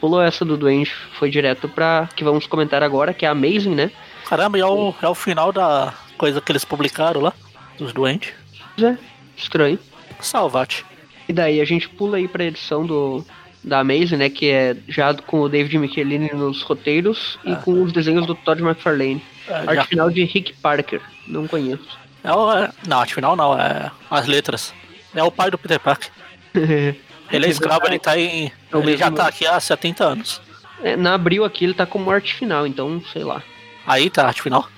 Pulou 0.00 0.20
essa 0.20 0.44
do 0.44 0.56
Duende, 0.56 0.92
foi 1.18 1.30
direto 1.30 1.68
pra 1.68 2.08
que 2.16 2.24
vamos 2.24 2.46
comentar 2.46 2.82
agora, 2.82 3.14
que 3.14 3.24
é 3.24 3.28
a 3.28 3.32
Amazing, 3.32 3.74
né? 3.74 3.90
Caramba, 4.28 4.58
e 4.58 4.60
é 4.60 4.66
o, 4.66 4.94
é 5.00 5.08
o 5.08 5.14
final 5.14 5.52
da 5.52 5.94
coisa 6.18 6.40
que 6.40 6.50
eles 6.50 6.64
publicaram 6.64 7.20
lá, 7.20 7.32
dos 7.78 7.92
Duendes. 7.92 8.32
É, 8.82 8.96
estranho. 9.36 9.78
Salvate. 10.20 10.84
E 11.28 11.32
daí 11.32 11.60
a 11.60 11.64
gente 11.64 11.88
pula 11.88 12.16
aí 12.16 12.26
pra 12.26 12.44
edição 12.44 12.84
do 12.84 13.24
da 13.62 13.80
Amazing, 13.80 14.16
né? 14.16 14.30
Que 14.30 14.50
é 14.50 14.76
já 14.88 15.14
com 15.14 15.40
o 15.40 15.48
David 15.48 15.78
Michelini 15.78 16.30
nos 16.32 16.62
roteiros 16.62 17.38
e 17.44 17.52
ah. 17.52 17.56
com 17.56 17.82
os 17.82 17.92
desenhos 17.92 18.26
do 18.26 18.34
Todd 18.34 18.62
McFarlane. 18.62 19.22
É, 19.46 19.54
arte 19.54 19.74
já. 19.74 19.84
final 19.84 20.10
de 20.10 20.24
Rick 20.24 20.54
Parker, 20.54 21.00
não 21.26 21.46
conheço. 21.46 21.98
É 22.24 22.32
o, 22.32 22.52
é, 22.52 22.70
não, 22.86 23.00
arte 23.00 23.14
final 23.14 23.36
não, 23.36 23.58
é 23.58 23.90
as 24.10 24.26
letras. 24.26 24.74
É 25.14 25.22
o 25.22 25.30
pai 25.30 25.50
do 25.50 25.58
Peter 25.58 25.80
Parker. 25.80 26.10
ele 27.30 27.46
é 27.46 27.48
escravo, 27.48 27.86
ele 27.86 27.98
tá 27.98 28.18
em. 28.18 28.46
É 28.46 28.76
ele 28.76 28.96
já 28.96 29.10
tá 29.10 29.26
aqui 29.26 29.46
há 29.46 29.58
70 29.58 30.04
anos. 30.04 30.40
É, 30.82 30.96
na 30.96 31.14
abril 31.14 31.44
aqui 31.44 31.64
ele 31.64 31.74
tá 31.74 31.86
como 31.86 32.10
arte 32.10 32.34
final, 32.34 32.66
então 32.66 33.02
sei 33.12 33.22
lá. 33.22 33.42
Aí 33.86 34.08
tá 34.08 34.26
arte 34.26 34.42
final? 34.42 34.68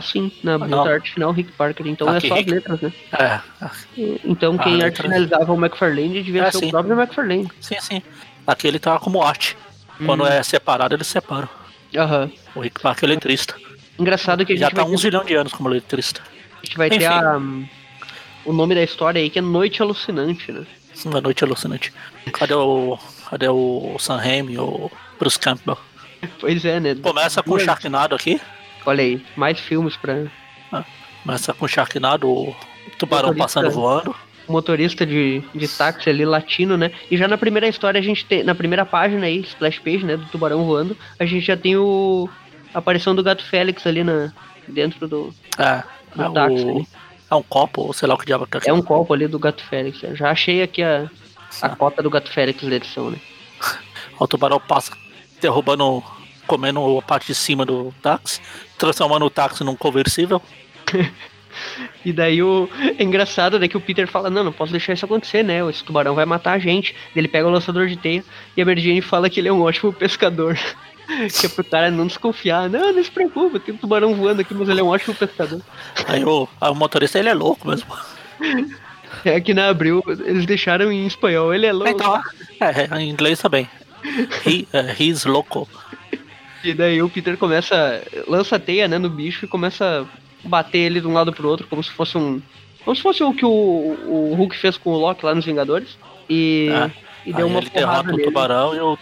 Sim, 0.00 0.30
na 0.42 0.56
ah, 0.56 0.88
arte 0.88 1.12
final 1.12 1.32
Rick 1.32 1.52
Parker, 1.52 1.86
então 1.86 2.08
aqui, 2.08 2.26
é 2.26 2.28
só 2.28 2.34
Rick... 2.36 2.50
as 2.50 2.54
letras, 2.54 2.80
né? 2.80 2.92
É. 3.18 3.40
Então 4.24 4.56
quem 4.58 4.82
ah, 4.82 4.86
arte 4.86 5.02
finalizava 5.02 5.52
o 5.52 5.56
McFarlane 5.56 6.22
devia 6.22 6.44
é, 6.44 6.50
ser 6.50 6.58
sim. 6.58 6.68
o 6.68 6.70
próprio 6.70 6.98
McFarlane. 6.98 7.50
Sim, 7.60 7.76
sim. 7.80 8.02
Aqui 8.46 8.66
ele 8.66 8.78
tá 8.78 8.98
como 8.98 9.22
arte. 9.22 9.56
Quando 10.04 10.22
hum. 10.24 10.26
é 10.26 10.42
separado, 10.42 10.94
eles 10.94 11.06
separam. 11.06 11.48
Aham. 11.96 12.30
O 12.54 12.60
Rick 12.60 12.80
Parker 12.80 13.08
é 13.08 13.12
letrista. 13.12 13.54
Engraçado 13.98 14.44
que 14.46 14.52
a 14.52 14.56
gente. 14.56 14.64
Já 14.64 14.70
tá 14.70 14.84
um 14.84 14.90
ter... 14.90 14.98
zilhão 14.98 15.24
de 15.24 15.34
anos 15.34 15.52
como 15.52 15.68
letrista. 15.68 16.22
A 16.62 16.64
gente 16.64 16.76
vai 16.76 16.88
Enfim. 16.88 16.98
ter 16.98 17.06
a, 17.06 17.40
o 18.44 18.52
nome 18.52 18.74
da 18.74 18.82
história 18.82 19.20
aí 19.20 19.28
que 19.28 19.38
é 19.38 19.42
Noite 19.42 19.82
Alucinante, 19.82 20.52
né? 20.52 20.64
Sim, 21.00 21.08
a 21.16 21.20
Noite 21.22 21.42
Alucinante. 21.42 21.94
Cadê 22.30 22.52
o. 22.52 22.98
Cadê 23.30 23.48
o 23.48 23.96
Sam 23.98 24.16
Raimi, 24.16 24.58
o 24.58 24.90
Bruce 25.18 25.38
Campbell? 25.38 25.78
Pois 26.38 26.62
é, 26.62 26.78
né? 26.78 26.94
Começa 26.94 27.42
com 27.42 27.54
o 27.54 27.58
Sharknado 27.58 28.14
aqui. 28.14 28.38
Olha 28.84 29.02
aí, 29.02 29.24
mais 29.34 29.58
filmes 29.58 29.96
pra. 29.96 30.26
Ah, 30.70 30.84
começa 31.22 31.54
com 31.54 31.64
o 31.64 31.68
Sharknado, 31.68 32.28
o 32.28 32.54
tubarão 32.98 33.28
motorista, 33.28 33.60
passando 33.60 33.70
voando. 33.70 34.14
Motorista 34.46 35.06
de, 35.06 35.42
de 35.54 35.68
táxi 35.68 36.10
ali, 36.10 36.26
latino, 36.26 36.76
né? 36.76 36.92
E 37.10 37.16
já 37.16 37.26
na 37.26 37.38
primeira 37.38 37.66
história 37.66 37.98
a 37.98 38.04
gente 38.04 38.26
tem. 38.26 38.44
Na 38.44 38.54
primeira 38.54 38.84
página 38.84 39.24
aí, 39.24 39.40
splash 39.40 39.78
page, 39.78 40.04
né? 40.04 40.18
Do 40.18 40.26
tubarão 40.26 40.66
voando, 40.66 40.94
a 41.18 41.24
gente 41.24 41.46
já 41.46 41.56
tem 41.56 41.78
o. 41.78 42.28
A 42.74 42.78
aparição 42.78 43.14
do 43.14 43.22
gato 43.22 43.42
Félix 43.42 43.86
ali 43.86 44.04
na, 44.04 44.34
dentro 44.68 45.08
do. 45.08 45.34
É, 45.56 45.82
do 46.14 46.24
é 46.24 46.30
táxi. 46.30 46.62
O... 46.62 46.86
É 47.30 47.34
um 47.34 47.42
copo, 47.42 47.82
ou 47.82 47.92
sei 47.92 48.08
lá 48.08 48.14
o 48.14 48.18
que 48.18 48.26
diabo 48.26 48.46
que 48.46 48.56
é. 48.56 48.70
É 48.70 48.72
um 48.72 48.82
copo 48.82 49.14
ali 49.14 49.28
do 49.28 49.38
gato 49.38 49.62
Félix. 49.62 50.02
Eu 50.02 50.16
já 50.16 50.30
achei 50.30 50.62
aqui 50.62 50.82
a, 50.82 51.08
a 51.62 51.68
cota 51.70 52.02
do 52.02 52.10
gato 52.10 52.30
Félix 52.30 52.62
da 52.62 52.74
edição, 52.74 53.10
né? 53.10 53.18
o 54.18 54.26
tubarão 54.26 54.58
passa 54.60 54.92
derrubando 55.40 56.02
comendo 56.50 56.98
a 56.98 57.02
parte 57.02 57.28
de 57.28 57.34
cima 57.36 57.64
do 57.64 57.94
táxi, 58.02 58.40
transformando 58.76 59.24
o 59.24 59.30
táxi 59.30 59.62
num 59.62 59.76
conversível. 59.76 60.42
e 62.04 62.12
daí 62.12 62.42
o. 62.42 62.68
É 62.98 63.02
engraçado 63.04 63.56
né, 63.56 63.68
que 63.68 63.76
o 63.76 63.80
Peter 63.80 64.08
fala, 64.08 64.28
não, 64.28 64.42
não 64.42 64.52
posso 64.52 64.72
deixar 64.72 64.94
isso 64.94 65.04
acontecer, 65.04 65.44
né? 65.44 65.60
Esse 65.70 65.84
tubarão 65.84 66.16
vai 66.16 66.26
matar 66.26 66.54
a 66.54 66.58
gente. 66.58 66.96
Ele 67.14 67.28
pega 67.28 67.46
o 67.46 67.50
lançador 67.50 67.86
de 67.86 67.96
teia 67.96 68.24
e 68.56 68.62
a 68.62 68.64
Mary 68.66 68.80
Jane 68.80 69.00
fala 69.00 69.30
que 69.30 69.38
ele 69.38 69.48
é 69.48 69.52
um 69.52 69.62
ótimo 69.62 69.92
pescador. 69.92 70.58
que 71.38 71.46
é 71.46 71.48
pro 71.48 71.64
cara 71.64 71.90
não 71.90 72.06
desconfiar. 72.06 72.68
Não, 72.68 72.92
não 72.92 73.04
se 73.04 73.10
preocupa, 73.10 73.58
tem 73.58 73.74
um 73.74 73.78
tubarão 73.78 74.14
voando 74.14 74.40
aqui, 74.40 74.54
mas 74.54 74.68
ele 74.68 74.80
é 74.80 74.82
um 74.82 74.88
ótimo 74.88 75.14
pescador. 75.14 75.60
Aí 76.06 76.24
o, 76.24 76.48
o 76.60 76.74
motorista 76.74 77.18
ele 77.18 77.28
é 77.28 77.34
louco 77.34 77.68
mesmo. 77.68 77.88
É 79.24 79.40
que 79.40 79.52
na 79.52 79.68
Abril 79.68 80.02
eles 80.06 80.46
deixaram 80.46 80.90
em 80.90 81.04
espanhol, 81.04 81.52
ele 81.52 81.66
é 81.66 81.72
louco. 81.72 81.90
Então, 81.90 82.22
é, 82.60 83.00
em 83.00 83.10
inglês 83.10 83.40
também. 83.40 83.68
He, 84.46 84.68
uh, 84.72 84.94
he's 84.98 85.24
loco. 85.24 85.68
E 86.62 86.72
daí 86.72 87.02
o 87.02 87.08
Peter 87.10 87.36
começa. 87.36 88.02
lança 88.28 88.54
a 88.54 88.58
teia, 88.58 88.86
né, 88.86 88.98
no 88.98 89.10
bicho 89.10 89.44
e 89.44 89.48
começa 89.48 90.06
a 90.44 90.48
bater 90.48 90.78
ele 90.78 91.00
de 91.00 91.08
um 91.08 91.12
lado 91.12 91.32
pro 91.32 91.48
outro, 91.48 91.66
como 91.66 91.82
se 91.82 91.90
fosse 91.90 92.16
um. 92.16 92.40
Como 92.84 92.94
se 92.94 93.02
fosse 93.02 93.22
o 93.22 93.34
que 93.34 93.44
o, 93.44 93.50
o 93.50 94.34
Hulk 94.36 94.56
fez 94.56 94.78
com 94.78 94.90
o 94.90 94.96
Loki 94.96 95.26
lá 95.26 95.34
nos 95.34 95.44
Vingadores. 95.44 95.98
E, 96.28 96.68
é. 96.70 96.90
e 97.26 97.32
deu 97.32 97.46
Aí 97.46 97.52
uma 97.52 97.60
ele 97.60 97.70
derrota 97.70 98.14
o 98.14 98.22
tubarão 98.22 98.74
e 98.76 98.80
o 98.80 98.96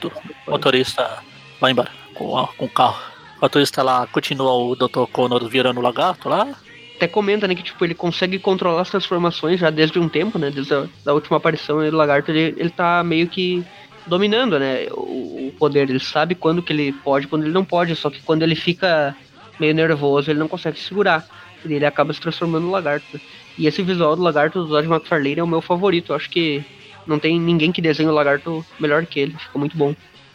motorista 0.48 1.22
vai 1.60 1.72
embora 1.72 1.90
com, 2.14 2.46
com 2.56 2.64
o 2.64 2.68
carro. 2.68 2.98
O 3.38 3.42
motorista 3.42 3.82
lá 3.82 4.06
continua 4.06 4.52
o 4.52 4.74
Dr. 4.74 5.04
Connor 5.12 5.46
virando 5.48 5.78
o 5.78 5.82
lagarto 5.82 6.28
lá. 6.28 6.48
Até 6.96 7.06
comenta, 7.06 7.46
né, 7.46 7.54
que 7.54 7.62
tipo, 7.62 7.84
ele 7.84 7.94
consegue 7.94 8.40
controlar 8.40 8.82
as 8.82 8.90
transformações 8.90 9.60
já 9.60 9.70
desde 9.70 10.00
um 10.00 10.08
tempo, 10.08 10.36
né? 10.36 10.50
Desde 10.50 10.74
a 10.74 10.86
da 11.04 11.14
última 11.14 11.36
aparição 11.36 11.78
do 11.78 11.96
lagarto, 11.96 12.32
ele, 12.32 12.54
ele 12.58 12.70
tá 12.70 13.04
meio 13.04 13.28
que 13.28 13.64
dominando, 14.04 14.58
né, 14.58 14.88
o, 14.90 15.46
o, 15.46 15.54
poder. 15.56 15.88
Ele 15.88 16.00
sabe 16.00 16.34
quando 16.34 16.62
que 16.62 16.72
ele 16.72 16.92
pode, 16.92 17.28
quando 17.28 17.44
ele 17.44 17.52
não 17.52 17.64
pode. 17.64 17.94
Só 17.94 18.10
que 18.10 18.20
quando 18.22 18.42
ele 18.42 18.56
fica 18.56 19.16
meio 19.60 19.72
nervoso, 19.74 20.30
ele 20.30 20.40
não 20.40 20.48
consegue 20.48 20.78
segurar. 20.80 21.24
E 21.64 21.72
ele 21.72 21.86
acaba 21.86 22.12
se 22.12 22.20
transformando 22.20 22.64
no 22.64 22.72
lagarto. 22.72 23.20
E 23.56 23.68
esse 23.68 23.82
visual 23.82 24.16
do 24.16 24.22
lagarto 24.22 24.64
do 24.64 24.68
Todd 24.68 24.88
McFarlane 24.88 25.38
é 25.38 25.42
o 25.42 25.46
meu 25.46 25.60
favorito. 25.60 26.12
Eu 26.12 26.16
acho 26.16 26.28
que 26.28 26.64
não 27.06 27.18
tem 27.18 27.38
ninguém 27.38 27.70
que 27.70 27.80
desenhe 27.80 28.08
o 28.08 28.14
lagarto 28.14 28.66
melhor 28.80 29.06
que 29.06 29.20
ele. 29.20 29.36
Ficou 29.38 29.60
muito 29.60 29.76
bom. 29.76 29.94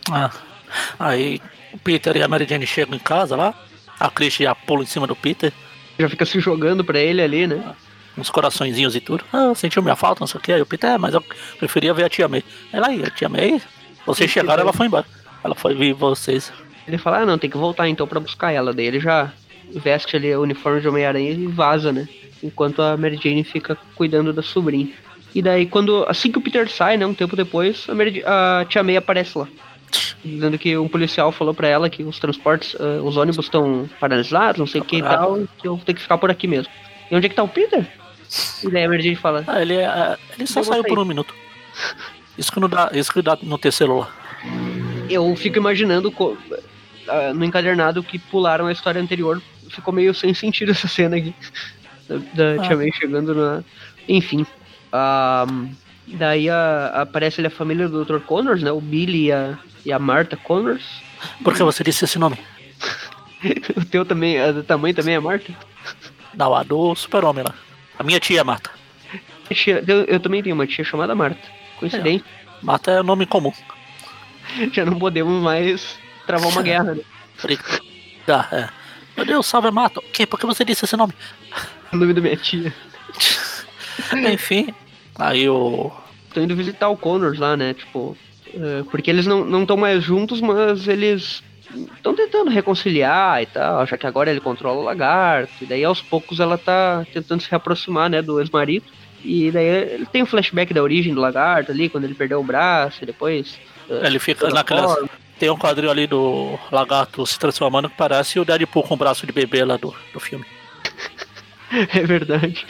Ah, 0.09 0.31
aí 0.99 1.39
o 1.73 1.77
Peter 1.77 2.15
e 2.15 2.23
a 2.23 2.27
Mary 2.27 2.45
Jane 2.47 2.67
chegam 2.67 2.95
em 2.95 2.99
casa 2.99 3.35
lá. 3.35 3.53
A 3.99 4.09
Chris 4.09 4.33
já 4.33 4.53
pula 4.53 4.83
em 4.83 4.87
cima 4.87 5.07
do 5.07 5.15
Peter. 5.15 5.51
Já 5.97 6.09
fica 6.09 6.25
se 6.25 6.39
jogando 6.39 6.83
pra 6.83 6.99
ele 6.99 7.21
ali, 7.21 7.47
né? 7.47 7.73
uns 8.17 8.29
coraçõezinhos 8.29 8.95
e 8.95 8.99
tudo. 8.99 9.23
Ah, 9.33 9.53
sentiu 9.55 9.81
minha 9.81 9.95
falta, 9.95 10.19
não 10.19 10.27
sei 10.27 10.39
o 10.39 10.41
que. 10.41 10.53
Aí 10.53 10.61
o 10.61 10.65
Peter, 10.65 10.91
é, 10.91 10.97
mas 10.97 11.13
eu 11.13 11.23
preferia 11.57 11.93
ver 11.93 12.05
a 12.05 12.09
tia 12.09 12.27
May. 12.27 12.43
Ela 12.71 12.87
aí, 12.87 13.03
a 13.03 13.09
tia 13.09 13.29
May, 13.29 13.61
vocês 14.05 14.29
chegaram, 14.29 14.61
ela 14.61 14.73
foi 14.73 14.87
embora. 14.87 15.05
Ela 15.43 15.55
foi 15.55 15.73
vir 15.73 15.93
vocês. 15.93 16.51
Ele 16.87 16.97
fala, 16.97 17.19
ah 17.19 17.25
não, 17.25 17.37
tem 17.37 17.49
que 17.49 17.57
voltar 17.57 17.87
então 17.87 18.07
pra 18.07 18.19
buscar 18.19 18.51
ela. 18.51 18.73
Daí 18.73 18.85
ele 18.85 18.99
já 18.99 19.31
veste 19.73 20.15
ali 20.15 20.33
o 20.35 20.41
uniforme 20.41 20.81
de 20.81 20.87
Homem-Aranha 20.87 21.31
e 21.31 21.47
vaza, 21.47 21.91
né? 21.91 22.07
Enquanto 22.41 22.81
a 22.81 22.97
Mary 22.97 23.19
Jane 23.21 23.43
fica 23.43 23.77
cuidando 23.95 24.33
da 24.33 24.41
sobrinha. 24.41 24.89
E 25.33 25.41
daí, 25.41 25.65
quando 25.65 26.05
assim 26.07 26.31
que 26.31 26.37
o 26.37 26.41
Peter 26.41 26.69
sai, 26.69 26.95
né, 26.95 27.05
um 27.05 27.13
tempo 27.13 27.35
depois, 27.35 27.87
a, 27.89 27.95
Mary, 27.95 28.21
a 28.25 28.65
Tia 28.69 28.83
May 28.83 28.97
aparece 28.97 29.37
lá. 29.37 29.47
Dizendo 30.23 30.57
que 30.57 30.77
um 30.77 30.88
policial 30.88 31.31
falou 31.31 31.53
pra 31.53 31.67
ela 31.67 31.89
que 31.89 32.03
os 32.03 32.19
transportes, 32.19 32.73
uh, 32.75 33.03
os 33.03 33.17
ônibus 33.17 33.45
estão 33.45 33.89
paralisados, 34.00 34.59
não 34.59 34.67
sei 34.67 34.81
o 34.81 34.85
que 34.85 34.97
e 34.97 35.01
tal, 35.01 35.39
que 35.57 35.67
eu 35.67 35.79
tenho 35.85 35.95
que 35.95 36.01
ficar 36.01 36.17
por 36.17 36.31
aqui 36.31 36.47
mesmo. 36.47 36.71
E 37.12 37.15
onde 37.15 37.25
é 37.25 37.29
que 37.29 37.35
tá 37.35 37.43
o 37.43 37.47
Peter? 37.47 37.85
E 38.63 38.69
daí 38.69 38.85
a 38.85 38.89
Mary 38.89 39.15
fala... 39.15 39.43
Ah, 39.45 39.62
ele, 39.62 39.75
uh, 39.77 40.17
ele 40.38 40.47
só 40.47 40.63
saiu 40.63 40.83
por 40.83 40.97
um 40.97 41.05
minuto. 41.05 41.33
Isso 42.38 42.51
que 42.51 42.59
não 42.59 42.69
dá, 42.69 42.89
isso 42.93 43.12
que 43.12 43.21
dá 43.21 43.38
no 43.41 43.57
terceiro 43.57 44.00
lá. 44.00 44.09
Eu 45.09 45.35
fico 45.35 45.57
imaginando 45.57 46.09
uh, 46.09 47.33
no 47.35 47.45
encadernado 47.45 48.01
que 48.01 48.17
pularam 48.17 48.67
a 48.67 48.71
história 48.71 49.01
anterior. 49.01 49.41
Ficou 49.69 49.93
meio 49.93 50.13
sem 50.13 50.33
sentido 50.33 50.71
essa 50.71 50.88
cena 50.88 51.17
aqui. 51.17 51.35
Da, 52.07 52.17
da 52.33 52.62
ah. 52.62 52.67
Tia 52.67 52.77
May 52.77 52.91
chegando 52.91 53.35
na... 53.35 53.63
Enfim. 54.07 54.45
Um, 54.93 55.69
daí 56.07 56.50
a, 56.50 56.88
aparece 57.01 57.41
ali 57.41 57.47
a 57.47 57.51
família 57.51 57.88
do 57.88 58.03
Dr. 58.03 58.19
Connors, 58.19 58.63
né? 58.63 58.71
O 58.71 58.81
Billy 58.81 59.25
e 59.25 59.31
a, 59.31 59.57
e 59.85 59.91
a 59.91 59.99
Martha 59.99 60.37
Connors. 60.37 60.83
Por 61.43 61.53
que 61.53 61.63
você 61.63 61.83
disse 61.83 62.05
esse 62.05 62.19
nome? 62.19 62.37
o 63.75 63.85
teu 63.85 64.05
também, 64.05 64.39
a 64.39 64.51
do 64.51 64.63
tamanho 64.63 64.95
também 64.95 65.15
é 65.15 65.19
Martha? 65.19 65.53
Não, 66.33 66.53
a 66.55 66.63
do 66.63 66.95
super-homem 66.95 67.43
lá. 67.43 67.53
A 67.97 68.03
minha 68.03 68.19
tia 68.19 68.41
é 68.41 68.43
Marta. 68.43 68.71
Eu, 69.87 70.05
eu, 70.05 70.19
também 70.19 70.41
tenho 70.41 70.55
uma 70.55 70.65
tia 70.65 70.83
chamada 70.83 71.13
Marta. 71.13 71.41
Coincidente. 71.79 72.23
É, 72.27 72.65
Marta 72.65 72.91
é 72.91 73.03
nome 73.03 73.25
comum. 73.25 73.53
Já 74.71 74.85
não 74.85 74.97
podemos 74.97 75.41
mais 75.41 75.97
travar 76.25 76.49
uma 76.49 76.61
guerra, 76.61 76.95
né? 76.95 77.03
Ah, 78.27 78.47
é. 78.51 78.69
Meu 79.15 79.25
Deus, 79.25 79.45
salve 79.45 79.69
Marta. 79.69 79.99
O 79.99 80.03
quê? 80.03 80.25
Por 80.25 80.39
que 80.39 80.45
você 80.45 80.65
disse 80.65 80.85
esse 80.85 80.97
nome? 80.97 81.13
O 81.91 81.97
nome 81.97 82.13
da 82.13 82.21
minha 82.21 82.37
tia. 82.37 82.73
Enfim, 84.33 84.73
aí 85.15 85.47
o. 85.47 85.91
Tô 86.33 86.41
indo 86.41 86.55
visitar 86.55 86.89
o 86.89 86.97
Connors 86.97 87.37
lá, 87.37 87.55
né? 87.55 87.73
Tipo. 87.73 88.17
É, 88.53 88.83
porque 88.89 89.10
eles 89.10 89.25
não 89.25 89.62
estão 89.62 89.77
mais 89.77 90.03
juntos, 90.03 90.41
mas 90.41 90.88
eles 90.88 91.43
estão 91.95 92.15
tentando 92.15 92.51
reconciliar 92.51 93.41
e 93.41 93.45
tal, 93.48 93.86
já 93.86 93.98
que 93.98 94.05
agora 94.05 94.29
ele 94.29 94.39
controla 94.39 94.79
o 94.79 94.83
lagarto, 94.83 95.51
e 95.62 95.65
daí 95.65 95.83
aos 95.83 96.01
poucos 96.01 96.39
ela 96.39 96.57
tá 96.57 97.05
tentando 97.12 97.41
se 97.41 97.50
reaproximar, 97.50 98.10
né, 98.10 98.22
do 98.22 98.39
ex-marido. 98.39 98.86
E 99.24 99.50
daí 99.51 99.65
ele 99.65 100.05
tem 100.05 100.22
um 100.22 100.25
flashback 100.25 100.74
da 100.74 100.83
origem 100.83 101.13
do 101.13 101.22
lagarto 101.22 101.72
ali, 101.72 101.89
quando 101.89 102.03
ele 102.03 102.13
perdeu 102.13 102.39
o 102.39 102.43
braço 102.43 103.00
e 103.01 103.05
depois. 103.05 103.57
É, 103.89 104.05
ele 104.05 104.19
fica 104.19 104.50
naquela. 104.50 104.98
Tem 105.39 105.50
um 105.50 105.57
quadril 105.57 105.89
ali 105.89 106.05
do 106.05 106.57
lagarto 106.72 107.25
se 107.25 107.39
transformando 107.39 107.89
que 107.89 107.98
parece 107.98 108.39
o 108.39 108.45
Deadpool 108.45 108.83
com 108.83 108.93
o 108.93 108.98
braço 108.98 109.25
de 109.25 109.33
bebê 109.33 109.65
lá 109.65 109.77
do, 109.77 109.93
do 110.13 110.19
filme. 110.19 110.45
é 111.72 112.01
verdade 112.01 112.65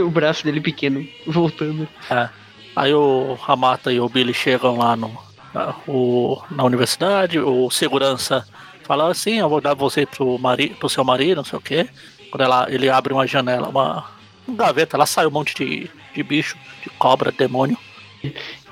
o 0.00 0.08
braço 0.08 0.44
dele 0.44 0.60
pequeno, 0.60 1.06
voltando. 1.26 1.86
É. 2.08 2.28
Aí 2.74 2.94
o 2.94 3.34
Ramata 3.34 3.92
e 3.92 4.00
o 4.00 4.08
Billy 4.08 4.32
chegam 4.32 4.78
lá 4.78 4.96
no, 4.96 5.10
na, 5.52 5.74
o, 5.86 6.40
na 6.50 6.64
universidade, 6.64 7.38
o 7.38 7.70
segurança 7.70 8.46
fala 8.82 9.10
assim, 9.10 9.38
eu 9.38 9.48
vou 9.48 9.60
dar 9.60 9.74
você 9.74 10.06
pro, 10.06 10.38
mari, 10.38 10.70
pro 10.70 10.88
seu 10.88 11.04
marido, 11.04 11.36
não 11.36 11.44
sei 11.44 11.58
o 11.58 11.62
quê. 11.62 11.88
Quando 12.30 12.42
ela, 12.42 12.66
ele 12.70 12.88
abre 12.88 13.12
uma 13.12 13.26
janela, 13.26 13.68
uma, 13.68 14.04
uma 14.46 14.56
gaveta, 14.56 14.96
lá 14.96 15.06
sai 15.06 15.26
um 15.26 15.30
monte 15.30 15.54
de, 15.54 15.90
de 16.14 16.22
bicho, 16.22 16.56
de 16.82 16.90
cobra, 16.90 17.30
demônio. 17.30 17.76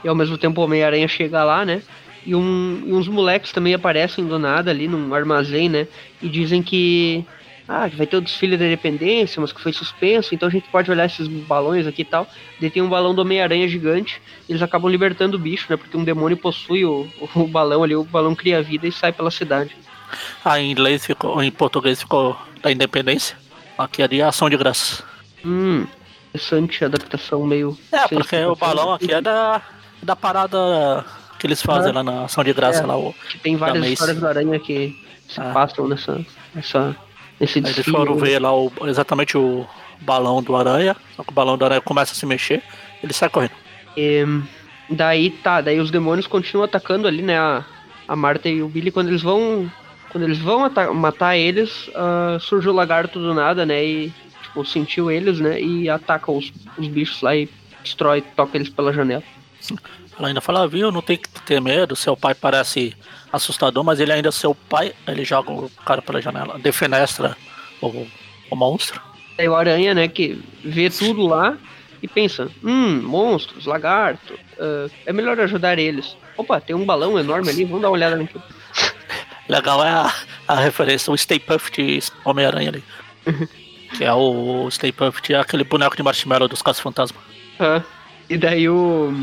E 0.03 0.09
ao 0.09 0.15
mesmo 0.15 0.39
tempo 0.39 0.61
o 0.61 0.65
Homem-Aranha 0.65 1.07
chega 1.07 1.45
lá, 1.45 1.65
né? 1.65 1.83
E, 2.25 2.35
um, 2.35 2.83
e 2.87 2.93
uns 2.93 3.09
moleques 3.09 3.53
também 3.53 3.75
aparecem 3.75 4.27
do 4.27 4.39
nada 4.39 4.71
ali 4.71 4.89
num 4.89 5.15
armazém, 5.15 5.69
né? 5.69 5.87
E 6.23 6.29
dizem 6.29 6.63
que 6.63 7.25
ah, 7.73 7.87
vai 7.87 8.05
ter 8.05 8.17
o 8.17 8.21
desfile 8.21 8.57
da 8.57 8.67
independência, 8.67 9.41
mas 9.41 9.53
que 9.53 9.61
foi 9.61 9.73
suspenso, 9.73 10.35
então 10.35 10.49
a 10.49 10.51
gente 10.51 10.69
pode 10.71 10.91
olhar 10.91 11.05
esses 11.05 11.29
balões 11.29 11.87
aqui 11.87 12.03
e 12.03 12.05
tal. 12.05 12.27
Daí 12.61 12.69
tem 12.69 12.83
um 12.83 12.89
balão 12.89 13.15
do 13.15 13.23
Homem-Aranha 13.23 13.69
gigante, 13.69 14.21
eles 14.49 14.61
acabam 14.61 14.91
libertando 14.91 15.37
o 15.37 15.41
bicho, 15.41 15.67
né? 15.71 15.77
Porque 15.77 15.97
um 15.97 16.03
demônio 16.03 16.37
possui 16.37 16.85
o, 16.85 17.09
o 17.33 17.47
balão 17.47 17.85
ali, 17.85 17.95
o 17.95 18.03
balão 18.03 18.35
cria 18.35 18.61
vida 18.61 18.89
e 18.89 18.93
sai 18.93 19.13
pela 19.13 19.31
cidade. 19.31 19.77
Ah, 20.45 20.59
em 20.59 20.73
inglês 20.73 21.07
ficou, 21.07 21.41
em 21.41 21.53
português 21.53 22.01
ficou 22.01 22.37
da 22.61 22.73
independência. 22.73 23.37
Aqui 23.79 24.03
é 24.03 24.09
de 24.09 24.21
ação 24.21 24.51
de 24.51 24.57
graça. 24.57 25.05
Hum, 25.45 25.87
interessante, 26.31 26.85
adaptação 26.85 27.47
meio. 27.47 27.79
É, 27.93 28.09
porque 28.09 28.37
o 28.47 28.57
balão 28.57 28.95
aqui 28.95 29.13
é 29.13 29.21
da, 29.21 29.63
da 30.03 30.17
parada 30.17 31.05
que 31.39 31.47
eles 31.47 31.63
fazem 31.63 31.93
ah, 31.93 31.95
lá 31.95 32.03
na 32.03 32.25
ação 32.25 32.43
de 32.43 32.53
graça 32.53 32.83
é, 32.83 32.87
lá. 32.87 32.99
O, 32.99 33.15
tem 33.45 33.57
várias 33.57 33.87
histórias 33.87 34.19
do 34.19 34.27
Aranha 34.27 34.59
que 34.59 35.01
se 35.29 35.41
ah. 35.41 35.53
passam 35.53 35.87
nessa, 35.87 36.21
nessa 36.53 36.97
esse 37.41 37.59
Aí 37.59 37.73
eles 37.73 37.87
foram 37.87 38.17
ver 38.17 38.39
lá 38.39 38.55
o, 38.55 38.71
exatamente 38.87 39.37
o 39.37 39.67
balão 40.01 40.43
do 40.43 40.55
aranha, 40.55 40.95
só 41.17 41.25
que 41.25 41.31
o 41.31 41.35
balão 41.35 41.57
do 41.57 41.65
aranha 41.65 41.81
começa 41.81 42.13
a 42.13 42.15
se 42.15 42.27
mexer, 42.27 42.63
ele 43.03 43.13
sai 43.13 43.29
correndo. 43.29 43.53
E, 43.97 44.25
daí 44.89 45.31
tá, 45.31 45.61
daí 45.61 45.81
os 45.81 45.91
demônios 45.91 46.27
continuam 46.27 46.65
atacando 46.65 47.09
ali, 47.09 47.23
né, 47.23 47.39
a, 47.39 47.65
a 48.07 48.15
Marta 48.15 48.49
e 48.49 48.63
o 48.63 48.69
Billy, 48.69 48.91
quando 48.91 49.09
eles 49.09 49.23
vão 49.23 49.71
quando 50.11 50.25
eles 50.25 50.39
vão 50.39 50.69
matar 50.93 51.37
eles, 51.37 51.87
uh, 51.89 52.41
surge 52.41 52.69
o 52.69 52.73
lagarto 52.73 53.21
do 53.21 53.33
nada, 53.33 53.65
né, 53.65 53.85
e 53.85 54.13
tipo, 54.43 54.65
sentiu 54.65 55.11
eles, 55.11 55.39
né, 55.39 55.61
e 55.61 55.89
ataca 55.89 56.33
os, 56.33 56.53
os 56.77 56.89
bichos 56.89 57.23
lá 57.23 57.37
e 57.37 57.49
destrói, 57.83 58.21
toca 58.21 58.57
eles 58.57 58.69
pela 58.69 58.93
janela. 58.93 59.23
Ela 60.21 60.29
ainda 60.29 60.41
fala, 60.43 60.69
viu, 60.69 60.93
não 60.93 61.01
tem 61.01 61.17
que 61.17 61.29
ter 61.47 61.63
medo, 61.63 61.97
seu 61.97 62.15
pai 62.15 62.35
parece 62.35 62.95
assustador, 63.33 63.83
mas 63.83 64.01
ele 64.01 64.13
ainda 64.13 64.29
é 64.29 64.33
seu 64.33 64.55
pai, 64.55 64.93
ele 65.09 65.25
joga 65.25 65.51
o 65.51 65.71
cara 65.83 66.03
pela 66.03 66.21
janela, 66.21 66.59
defenestra 66.59 67.35
o, 67.81 68.07
o 68.51 68.55
monstro. 68.55 69.01
É 69.39 69.49
o 69.49 69.57
aranha, 69.57 69.95
né, 69.95 70.09
que 70.09 70.39
vê 70.63 70.91
tudo 70.91 71.27
lá 71.27 71.57
e 72.03 72.07
pensa, 72.07 72.51
hum, 72.63 73.01
monstros, 73.01 73.65
lagarto, 73.65 74.35
uh, 74.35 74.91
é 75.07 75.13
melhor 75.13 75.41
ajudar 75.41 75.79
eles. 75.79 76.15
Opa, 76.37 76.61
tem 76.61 76.77
um 76.77 76.85
balão 76.85 77.19
enorme 77.19 77.49
ali, 77.49 77.65
vamos 77.65 77.81
dar 77.81 77.89
uma 77.89 77.95
olhada 77.95 78.17
naquilo. 78.17 78.43
Legal 79.49 79.83
é 79.83 79.89
a, 79.89 80.15
a 80.47 80.55
referência, 80.57 81.11
o 81.11 81.17
Stay 81.17 81.39
Puft 81.39 81.79
Homem-Aranha 82.27 82.69
ali. 82.69 82.85
que 83.97 84.05
é 84.05 84.13
o 84.13 84.71
Stay 84.71 84.93
Puft, 84.93 85.33
é 85.33 85.41
aquele 85.41 85.65
boneco 85.65 85.97
de 85.97 86.03
marshmallow 86.03 86.47
dos 86.47 86.61
Casos 86.61 86.83
Fantasma. 86.83 87.19
Ah, 87.59 87.81
e 88.29 88.37
daí 88.37 88.69
o 88.69 89.15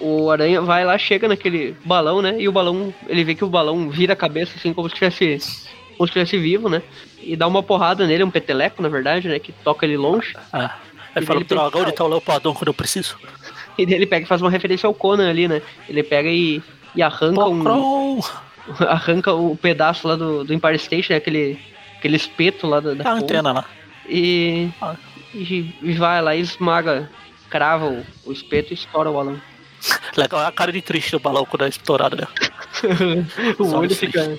o 0.00 0.30
Aranha 0.30 0.60
vai 0.60 0.84
lá, 0.84 0.96
chega 0.96 1.28
naquele 1.28 1.76
balão, 1.84 2.22
né? 2.22 2.36
E 2.38 2.48
o 2.48 2.52
balão, 2.52 2.92
ele 3.08 3.24
vê 3.24 3.34
que 3.34 3.44
o 3.44 3.48
balão 3.48 3.90
vira 3.90 4.12
a 4.12 4.16
cabeça, 4.16 4.52
assim, 4.56 4.72
como 4.72 4.88
se 4.88 4.94
estivesse 4.94 5.68
como 5.96 6.06
se 6.06 6.16
estivesse 6.16 6.38
vivo, 6.38 6.68
né? 6.68 6.80
E 7.20 7.34
dá 7.34 7.46
uma 7.48 7.62
porrada 7.62 8.06
nele, 8.06 8.22
um 8.22 8.30
peteleco, 8.30 8.80
na 8.80 8.88
verdade, 8.88 9.28
né? 9.28 9.38
Que 9.40 9.50
toca 9.50 9.84
ele 9.84 9.96
longe. 9.96 10.36
Ah, 10.52 10.76
ele 11.16 11.26
fala, 11.26 11.42
droga, 11.42 11.78
onde 11.78 11.92
tá 11.92 12.04
o 12.04 12.08
Leopadão 12.08 12.54
quando 12.54 12.68
eu 12.68 12.74
preciso? 12.74 13.18
E 13.76 13.86
daí 13.86 13.94
ele 13.94 14.06
pega 14.06 14.24
e 14.24 14.28
faz 14.28 14.42
uma 14.42 14.50
referência 14.50 14.88
ao 14.88 14.92
Conan 14.92 15.30
ali, 15.30 15.46
né? 15.46 15.62
Ele 15.88 16.02
pega 16.02 16.28
e, 16.28 16.60
e 16.96 17.00
arranca 17.00 17.44
um... 17.44 18.20
Arranca 18.80 19.32
o 19.32 19.52
um 19.52 19.56
pedaço 19.56 20.08
lá 20.08 20.16
do, 20.16 20.42
do 20.42 20.52
Empire 20.52 20.78
Station, 20.80 21.12
né? 21.12 21.18
aquele, 21.18 21.60
aquele 21.96 22.16
espeto 22.16 22.66
lá 22.66 22.80
da, 22.80 22.92
da 22.92 23.08
a 23.08 23.12
antena 23.14 23.52
lá. 23.52 23.64
E, 24.08 24.68
ah. 24.82 24.96
e, 25.32 25.72
e 25.80 25.92
vai 25.92 26.20
lá 26.20 26.34
e 26.34 26.40
esmaga, 26.40 27.08
crava 27.48 27.86
o, 27.86 28.04
o 28.26 28.32
espeto 28.32 28.72
e 28.72 28.74
estoura 28.74 29.08
o 29.08 29.14
balão. 29.14 29.40
Legal 30.16 30.42
é 30.42 30.46
a 30.46 30.52
cara 30.52 30.72
de 30.72 30.82
triste 30.82 31.12
do 31.12 31.20
balão 31.20 31.44
quando 31.44 31.64
é 31.64 31.68
estourado, 31.68 32.16
né? 32.16 32.26
o 33.58 33.64
Só 33.64 33.78
olho 33.78 33.94
fica. 33.94 34.38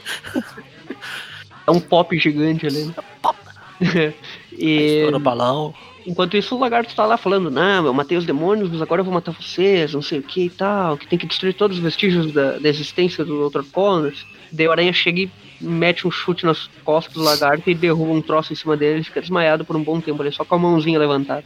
É 1.66 1.72
um 1.72 1.80
pop 1.80 2.18
gigante 2.18 2.66
ali. 2.66 2.86
Né? 2.86 2.94
Pop. 3.22 3.38
e. 4.52 4.98
Estoura 4.98 5.18
o 5.18 5.20
balão. 5.20 5.74
Enquanto 6.06 6.38
isso, 6.38 6.56
o 6.56 6.60
lagarto 6.60 6.96
tá 6.96 7.06
lá 7.06 7.18
falando: 7.18 7.52
Não, 7.52 7.86
eu 7.86 7.94
matei 7.94 8.18
os 8.18 8.26
demônios, 8.26 8.70
mas 8.70 8.82
agora 8.82 9.02
eu 9.02 9.06
vou 9.06 9.14
matar 9.14 9.32
vocês, 9.32 9.94
não 9.94 10.02
sei 10.02 10.20
o 10.20 10.24
que 10.24 10.46
e 10.46 10.50
tal. 10.50 10.98
Que 10.98 11.08
tem 11.08 11.20
que 11.20 11.28
destruir 11.28 11.54
todos 11.54 11.78
os 11.78 11.84
vestígios 11.84 12.32
da, 12.32 12.58
da 12.58 12.70
existência 12.70 13.24
do 13.24 13.50
Dr. 13.50 13.64
Connors. 13.72 14.26
Daí 14.52 14.68
o 14.68 14.72
aranha 14.72 14.92
chega 14.92 15.22
e 15.22 15.32
mete 15.62 16.08
um 16.08 16.12
chute 16.12 16.46
nas 16.46 16.68
costas 16.84 17.14
do 17.14 17.22
lagarto 17.22 17.70
e 17.70 17.76
derruba 17.76 18.12
um 18.12 18.22
troço 18.22 18.54
em 18.54 18.56
cima 18.56 18.76
dele. 18.76 18.96
Ele 18.96 19.04
fica 19.04 19.22
desmaiado 19.22 19.64
por 19.64 19.76
um 19.76 19.84
bom 19.84 20.00
tempo 20.02 20.22
ali, 20.22 20.32
só 20.32 20.44
com 20.44 20.56
a 20.56 20.60
mãozinha 20.60 20.98
levantada. 20.98 21.44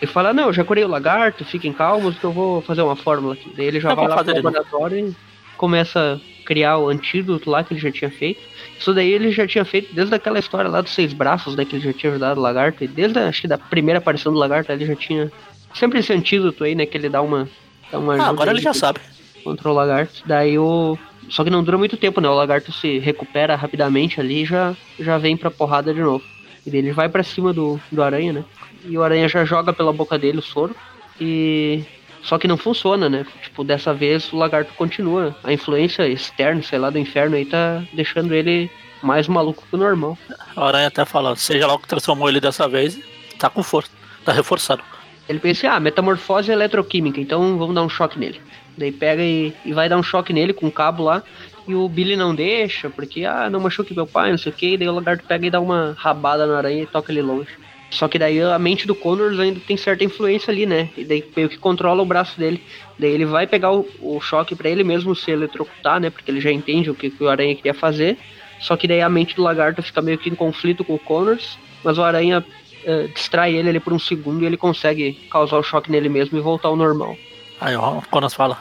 Ele 0.00 0.10
fala, 0.10 0.32
não, 0.32 0.44
eu 0.44 0.52
já 0.52 0.64
curei 0.64 0.82
o 0.82 0.88
lagarto, 0.88 1.44
fiquem 1.44 1.72
calmos 1.72 2.18
que 2.18 2.24
eu 2.24 2.32
vou 2.32 2.62
fazer 2.62 2.80
uma 2.80 2.96
fórmula 2.96 3.34
aqui. 3.34 3.52
Daí 3.54 3.66
ele 3.66 3.80
já 3.80 3.90
eu 3.90 3.96
vai 3.96 4.08
lá 4.08 4.24
pro 4.24 4.34
laboratório 4.34 5.08
e 5.08 5.16
começa 5.58 6.14
a 6.18 6.44
criar 6.46 6.78
o 6.78 6.88
antídoto 6.88 7.50
lá 7.50 7.62
que 7.62 7.74
ele 7.74 7.80
já 7.80 7.92
tinha 7.92 8.10
feito. 8.10 8.40
Isso 8.78 8.94
daí 8.94 9.12
ele 9.12 9.30
já 9.30 9.46
tinha 9.46 9.64
feito 9.64 9.94
desde 9.94 10.14
aquela 10.14 10.38
história 10.38 10.70
lá 10.70 10.80
dos 10.80 10.92
seis 10.92 11.12
braços, 11.12 11.54
né, 11.54 11.66
que 11.66 11.76
ele 11.76 11.84
já 11.84 11.92
tinha 11.92 12.10
ajudado 12.12 12.40
o 12.40 12.42
lagarto. 12.42 12.82
E 12.82 12.88
desde, 12.88 13.18
acho 13.18 13.42
que 13.42 13.48
da 13.48 13.58
primeira 13.58 13.98
aparição 13.98 14.32
do 14.32 14.38
lagarto 14.38 14.72
ele 14.72 14.86
já 14.86 14.96
tinha 14.96 15.30
sempre 15.74 15.98
esse 15.98 16.14
antídoto 16.14 16.64
aí, 16.64 16.74
né, 16.74 16.86
que 16.86 16.96
ele 16.96 17.10
dá 17.10 17.20
uma... 17.20 17.46
Dá 17.92 17.98
uma 17.98 18.16
ah, 18.16 18.28
agora 18.28 18.52
ele 18.52 18.60
já 18.62 18.72
sabe. 18.72 19.00
Contra 19.44 19.68
o 19.68 19.74
lagarto. 19.74 20.22
Daí 20.24 20.58
o... 20.58 20.96
Só 21.28 21.44
que 21.44 21.50
não 21.50 21.62
dura 21.62 21.76
muito 21.76 21.98
tempo, 21.98 22.22
né, 22.22 22.28
o 22.28 22.34
lagarto 22.34 22.72
se 22.72 22.98
recupera 22.98 23.54
rapidamente 23.54 24.18
ali 24.18 24.42
e 24.42 24.46
já, 24.46 24.74
já 24.98 25.18
vem 25.18 25.36
pra 25.36 25.50
porrada 25.50 25.92
de 25.92 26.00
novo. 26.00 26.24
E 26.66 26.70
daí 26.70 26.80
ele 26.80 26.92
vai 26.92 27.08
para 27.08 27.22
cima 27.22 27.52
do, 27.52 27.78
do 27.92 28.02
aranha, 28.02 28.32
né? 28.32 28.44
E 28.84 28.96
o 28.96 29.02
aranha 29.02 29.28
já 29.28 29.44
joga 29.44 29.72
pela 29.72 29.92
boca 29.92 30.18
dele 30.18 30.38
o 30.38 30.42
soro. 30.42 30.74
E. 31.20 31.84
Só 32.22 32.38
que 32.38 32.46
não 32.46 32.58
funciona, 32.58 33.08
né? 33.08 33.24
Tipo, 33.42 33.64
dessa 33.64 33.94
vez 33.94 34.30
o 34.30 34.36
lagarto 34.36 34.74
continua. 34.74 35.34
A 35.42 35.52
influência 35.52 36.06
externa, 36.06 36.62
sei 36.62 36.78
lá, 36.78 36.90
do 36.90 36.98
inferno 36.98 37.34
aí 37.34 37.46
tá 37.46 37.82
deixando 37.94 38.34
ele 38.34 38.70
mais 39.02 39.26
maluco 39.26 39.64
que 39.68 39.74
o 39.74 39.78
normal. 39.78 40.18
A 40.54 40.66
aranha 40.66 40.88
até 40.88 41.04
fala, 41.06 41.34
seja 41.36 41.66
lá 41.66 41.74
o 41.74 41.78
que 41.78 41.88
transformou 41.88 42.28
ele 42.28 42.38
dessa 42.38 42.68
vez, 42.68 42.98
tá 43.38 43.48
com 43.48 43.62
força, 43.62 43.90
tá 44.22 44.32
reforçado. 44.32 44.82
Ele 45.28 45.38
pensa, 45.38 45.70
ah, 45.70 45.80
metamorfose 45.80 46.50
eletroquímica, 46.50 47.20
então 47.20 47.56
vamos 47.56 47.74
dar 47.74 47.82
um 47.82 47.88
choque 47.88 48.18
nele. 48.18 48.40
Daí 48.76 48.92
pega 48.92 49.22
e, 49.22 49.54
e 49.64 49.72
vai 49.72 49.88
dar 49.88 49.96
um 49.96 50.02
choque 50.02 50.32
nele 50.32 50.52
com 50.52 50.66
um 50.66 50.70
cabo 50.70 51.04
lá. 51.04 51.22
E 51.68 51.74
o 51.74 51.88
Billy 51.88 52.16
não 52.16 52.34
deixa, 52.34 52.90
porque, 52.90 53.24
ah, 53.24 53.48
não 53.48 53.60
machuque 53.60 53.94
meu 53.94 54.06
pai, 54.06 54.30
não 54.30 54.38
sei 54.38 54.50
o 54.50 54.54
que. 54.54 54.76
Daí 54.76 54.88
o 54.88 54.92
lagarto 54.92 55.24
pega 55.24 55.46
e 55.46 55.50
dá 55.50 55.60
uma 55.60 55.94
rabada 55.96 56.46
na 56.46 56.56
aranha 56.58 56.82
e 56.82 56.86
toca 56.86 57.12
ele 57.12 57.22
longe. 57.22 57.50
Só 57.90 58.06
que 58.06 58.18
daí 58.18 58.40
a 58.40 58.58
mente 58.58 58.86
do 58.86 58.94
Connors 58.94 59.38
ainda 59.38 59.60
tem 59.60 59.76
certa 59.76 60.04
influência 60.04 60.52
ali, 60.52 60.64
né? 60.64 60.88
E 60.96 61.04
daí 61.04 61.24
meio 61.36 61.48
que 61.48 61.58
controla 61.58 62.00
o 62.02 62.06
braço 62.06 62.38
dele. 62.38 62.62
Daí 62.98 63.10
ele 63.10 63.24
vai 63.24 63.46
pegar 63.46 63.72
o, 63.72 63.86
o 64.00 64.20
choque 64.20 64.54
para 64.54 64.70
ele 64.70 64.84
mesmo 64.84 65.14
se 65.14 65.30
eletrocutar, 65.30 65.98
né? 65.98 66.08
Porque 66.08 66.30
ele 66.30 66.40
já 66.40 66.52
entende 66.52 66.88
o 66.88 66.94
que, 66.94 67.10
que 67.10 67.22
o 67.22 67.28
Aranha 67.28 67.54
queria 67.54 67.74
fazer. 67.74 68.16
Só 68.60 68.76
que 68.76 68.86
daí 68.86 69.00
a 69.00 69.08
mente 69.08 69.34
do 69.34 69.42
lagarto 69.42 69.82
fica 69.82 70.00
meio 70.00 70.18
que 70.18 70.30
em 70.30 70.34
conflito 70.34 70.84
com 70.84 70.94
o 70.94 70.98
Connors. 70.98 71.58
Mas 71.82 71.98
o 71.98 72.02
Aranha 72.02 72.44
uh, 72.84 73.08
distrai 73.08 73.56
ele 73.56 73.70
ali 73.70 73.80
por 73.80 73.92
um 73.92 73.98
segundo 73.98 74.42
e 74.42 74.46
ele 74.46 74.56
consegue 74.56 75.14
causar 75.30 75.58
o 75.58 75.62
choque 75.62 75.90
nele 75.90 76.08
mesmo 76.08 76.38
e 76.38 76.40
voltar 76.40 76.68
ao 76.68 76.76
normal. 76.76 77.16
Aí 77.60 77.74
o 77.74 78.02
Connors 78.10 78.34
fala: 78.34 78.56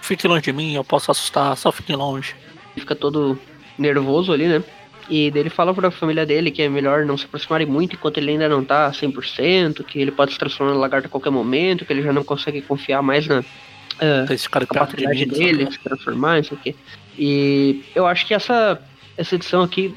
fique 0.00 0.26
longe 0.26 0.42
de 0.42 0.52
mim, 0.52 0.74
eu 0.74 0.84
posso 0.84 1.10
assustar, 1.10 1.56
só 1.56 1.70
fique 1.70 1.92
longe. 1.94 2.34
Fica 2.74 2.94
todo 2.94 3.38
nervoso 3.78 4.32
ali, 4.32 4.46
né? 4.46 4.64
E 5.08 5.30
daí 5.30 5.42
ele 5.42 5.50
fala 5.50 5.72
pra 5.72 5.90
família 5.90 6.26
dele 6.26 6.50
que 6.50 6.62
é 6.62 6.68
melhor 6.68 7.04
não 7.04 7.16
se 7.16 7.24
aproximarem 7.24 7.66
muito 7.66 7.94
enquanto 7.94 8.18
ele 8.18 8.32
ainda 8.32 8.48
não 8.48 8.64
tá 8.64 8.90
100%, 8.90 9.84
que 9.84 10.00
ele 10.00 10.10
pode 10.10 10.32
se 10.32 10.38
transformar 10.38 10.72
no 10.72 10.80
lagarto 10.80 11.06
a 11.06 11.10
qualquer 11.10 11.30
momento, 11.30 11.84
que 11.84 11.92
ele 11.92 12.02
já 12.02 12.12
não 12.12 12.24
consegue 12.24 12.60
confiar 12.62 13.02
mais 13.02 13.26
na 13.26 13.40
uh, 13.40 14.32
Esse 14.32 14.48
cara 14.48 14.66
capacidade 14.66 15.18
de 15.18 15.26
dele, 15.26 15.70
se 15.70 15.78
transformar, 15.78 16.40
isso 16.40 16.54
aqui. 16.54 16.74
E 17.18 17.84
eu 17.94 18.06
acho 18.06 18.26
que 18.26 18.34
essa 18.34 18.80
essa 19.16 19.34
edição 19.34 19.62
aqui 19.62 19.94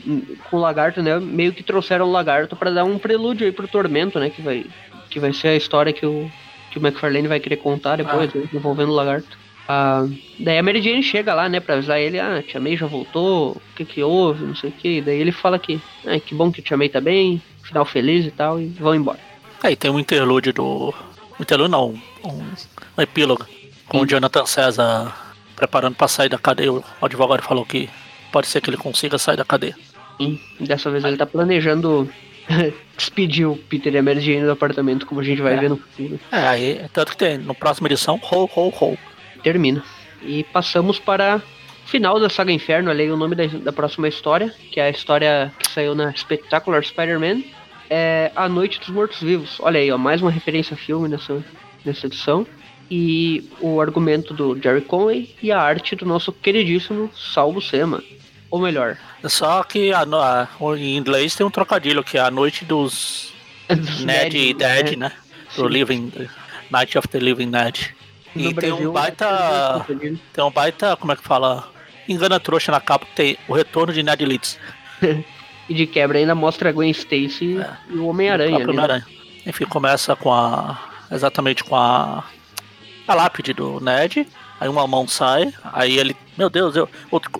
com 0.50 0.58
o 0.58 0.60
Lagarto, 0.60 1.02
né? 1.02 1.20
Meio 1.20 1.52
que 1.52 1.62
trouxeram 1.62 2.08
o 2.08 2.12
Lagarto 2.12 2.56
para 2.56 2.72
dar 2.72 2.86
um 2.86 2.98
prelúdio 2.98 3.46
aí 3.46 3.52
pro 3.52 3.68
Tormento, 3.68 4.18
né? 4.18 4.30
Que 4.30 4.42
vai, 4.42 4.66
que 5.10 5.20
vai 5.20 5.34
ser 5.34 5.50
a 5.50 5.56
história 5.56 5.92
que 5.92 6.06
o, 6.06 6.32
que 6.72 6.80
o 6.80 6.82
McFarlane 6.82 7.28
vai 7.28 7.40
querer 7.40 7.58
contar 7.58 7.98
depois, 7.98 8.32
ah. 8.34 8.38
né, 8.38 8.50
envolvendo 8.54 8.92
o 8.92 8.96
Lagarto. 8.96 9.38
Ah, 9.72 10.04
daí 10.40 10.58
a 10.58 10.64
Mary 10.64 10.82
Jane 10.82 11.04
chega 11.04 11.36
lá, 11.36 11.48
né, 11.48 11.60
pra 11.60 11.76
avisar 11.76 12.00
ele, 12.00 12.20
ah, 12.20 12.42
Tia 12.42 12.60
May 12.60 12.76
já 12.76 12.88
voltou, 12.88 13.52
o 13.52 13.62
que 13.76 13.86
que 13.86 14.02
houve, 14.02 14.44
não 14.44 14.56
sei 14.56 14.72
o 14.72 14.74
que. 14.74 15.00
Daí 15.00 15.22
ele 15.22 15.32
fala 15.32 15.60
que, 15.60 15.80
ah, 16.08 16.20
que 16.20 16.34
bom 16.34 16.52
que 16.52 16.60
Tia 16.60 16.76
May 16.76 16.90
tá 16.90 17.00
bem, 17.00 17.40
final 17.62 17.86
feliz 17.86 18.26
e 18.26 18.32
tal, 18.32 18.60
e 18.60 18.66
vão 18.70 18.96
embora. 18.96 19.20
Aí 19.62 19.76
tem 19.76 19.92
um 19.92 20.00
interlúdio 20.00 20.52
do... 20.54 20.92
Um 21.40 21.44
interlúdio 21.44 21.72
não, 21.72 21.90
um, 22.24 22.44
um 22.98 23.02
epílogo, 23.02 23.46
com 23.88 24.00
Sim. 24.00 24.04
o 24.04 24.08
Jonathan 24.08 24.46
César 24.48 25.16
preparando 25.56 25.96
pra 25.96 26.08
sair 26.08 26.30
da 26.30 26.40
cadeia. 26.40 26.72
O 26.72 26.84
advogado 27.00 27.44
falou 27.44 27.64
que 27.64 27.88
pode 28.32 28.48
ser 28.48 28.62
que 28.62 28.72
ele 28.72 28.78
consiga 28.78 29.20
sair 29.20 29.38
da 29.38 29.46
cadeia. 29.46 29.76
Sim, 30.18 30.40
dessa 30.62 30.90
vez 30.90 31.04
ele 31.04 31.16
tá 31.16 31.28
planejando 31.28 32.10
despedir 32.98 33.48
o 33.48 33.56
Peter 33.56 33.94
e 33.94 34.00
a 34.00 34.02
Mary 34.02 34.20
Jane 34.20 34.46
do 34.46 34.52
apartamento, 34.52 35.06
como 35.06 35.22
a 35.22 35.24
gente 35.24 35.44
vai 35.44 35.54
é. 35.54 35.58
ver 35.58 35.70
no 35.70 35.78
futuro. 35.78 36.20
É, 36.32 36.48
aí, 36.48 36.82
tanto 36.92 37.12
que 37.12 37.18
tem, 37.18 37.38
no 37.38 37.54
próxima 37.54 37.88
edição, 37.88 38.20
ho, 38.20 38.50
ho, 38.56 38.74
ho. 38.82 38.98
Termina. 39.44 39.84
E 40.22 40.44
passamos 40.44 41.00
para 41.00 41.42
o 41.86 41.88
final 41.88 42.20
da 42.20 42.30
saga 42.30 42.52
Inferno, 42.52 42.92
ali 42.92 43.10
o 43.10 43.18
nome 43.18 43.36
da, 43.36 43.46
da 43.46 43.74
próxima 43.74 44.08
história, 44.08 44.54
que 44.72 44.80
é 44.80 44.84
a 44.84 44.90
história 44.90 45.52
que 45.58 45.70
saiu 45.72 45.96
na 45.96 46.14
Spectacular 46.14 46.84
Spider-Man, 46.84 47.42
é 47.90 48.32
A 48.36 48.48
Noite 48.48 48.80
dos 48.80 48.90
Mortos-Vivos. 48.90 49.58
Olha 49.60 49.80
aí, 49.80 49.92
ó, 49.92 49.98
mais 49.98 50.22
uma 50.22 50.30
referência 50.30 50.76
a 50.76 50.78
filme 50.78 51.10
nessa, 51.10 51.44
nessa 51.84 52.06
edição. 52.06 52.46
E 52.92 53.48
o 53.60 53.80
argumento 53.82 54.34
do 54.34 54.60
Jerry 54.60 54.82
Conway 54.82 55.36
e 55.42 55.52
a 55.52 55.60
arte 55.60 55.96
do 55.96 56.06
nosso 56.06 56.32
queridíssimo 56.32 57.10
Salvo 57.16 57.62
Sema. 57.62 58.04
Ou 58.50 58.60
melhor. 58.60 58.98
Só 59.26 59.64
que 59.64 59.94
a, 59.94 60.02
a, 60.02 60.48
em 60.78 60.98
inglês 60.98 61.36
tem 61.36 61.46
um 61.46 61.52
trocadilho, 61.52 62.04
que 62.04 62.18
é 62.18 62.22
a 62.22 62.32
noite 62.32 62.66
dos, 62.66 63.32
dos 63.70 64.04
Ned 64.04 64.38
e 64.38 64.54
Dead, 64.54 64.98
né? 64.98 65.10
né? 65.10 65.12
Do 65.56 65.68
Living, 65.68 66.12
Night 66.72 66.98
of 66.98 67.08
the 67.08 67.20
Living 67.20 67.52
Ned. 68.36 68.46
No 68.46 68.52
e 68.52 68.54
Brasil, 68.54 68.78
tem 68.78 68.88
um 68.88 68.92
baita. 68.92 69.86
Tem 70.34 70.44
um 70.44 70.52
baita, 70.52 70.98
como 70.98 71.12
é 71.12 71.16
que 71.16 71.24
fala? 71.24 71.68
Engana 72.08 72.40
trouxa 72.40 72.72
na 72.72 72.82
capa 72.82 73.06
que 73.06 73.16
tem 73.16 73.38
o 73.48 73.54
retorno 73.54 73.94
de 73.94 74.02
Ned 74.04 74.26
Leeds. 74.26 74.60
e 75.70 75.74
de 75.74 75.86
quebra 75.86 76.18
ainda 76.18 76.34
mostra 76.34 76.70
a 76.70 76.72
Gwen 76.72 76.90
Stacy 76.92 77.60
é. 77.60 77.78
e 77.92 77.98
o 77.98 78.08
Homem-Aranha. 78.08 78.66
Né? 78.66 79.04
Enfim, 79.46 79.66
começa 79.66 80.16
com 80.16 80.34
a. 80.34 80.90
Exatamente 81.12 81.64
com 81.64 81.76
a. 81.76 82.24
A 83.08 83.14
lápide 83.14 83.54
do 83.54 83.80
Ned. 83.80 84.28
Aí 84.60 84.68
uma 84.68 84.86
mão 84.88 85.08
sai. 85.08 85.54
Aí 85.72 85.98
ele. 85.98 86.16
Meu 86.38 86.50
Deus, 86.50 86.76
eu. 86.76 86.90
Outro, 87.12 87.32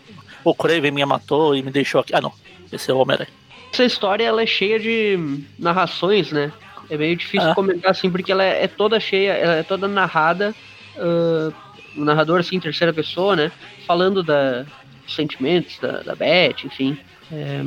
o 0.44 0.56
Craven 0.56 0.92
me 0.92 1.06
matou 1.06 1.56
e 1.56 1.62
me 1.62 1.72
deixou 1.72 2.02
aqui. 2.02 2.16
Ah, 2.16 2.22
não. 2.22 2.34
Esse 2.72 2.92
é 2.92 2.94
o 2.94 2.98
Homem-Aranha. 2.98 3.30
Essa 3.72 3.84
história 3.84 4.24
ela 4.24 4.42
é 4.42 4.46
cheia 4.46 4.80
de 4.80 5.44
narrações, 5.58 6.32
né? 6.32 6.52
É 6.90 6.98
meio 6.98 7.16
difícil 7.16 7.52
ah. 7.52 7.56
comentar 7.56 7.92
assim, 7.92 8.10
porque 8.10 8.32
ela 8.32 8.44
é, 8.44 8.64
é, 8.64 8.68
toda 8.68 9.00
cheia, 9.00 9.34
ela 9.34 9.56
é 9.56 9.64
toda 9.64 9.88
narrada. 9.88 10.56
Uh, 11.00 11.54
o 11.98 12.04
narrador, 12.04 12.40
assim, 12.40 12.58
em 12.58 12.60
terceira 12.60 12.94
pessoa, 12.94 13.36
né? 13.36 13.52
Falando 13.88 14.22
da, 14.22 14.64
dos 15.06 15.16
sentimentos 15.16 15.80
da, 15.80 16.02
da 16.02 16.16
Beth, 16.16 16.66
enfim. 16.66 16.98
É, 17.32 17.62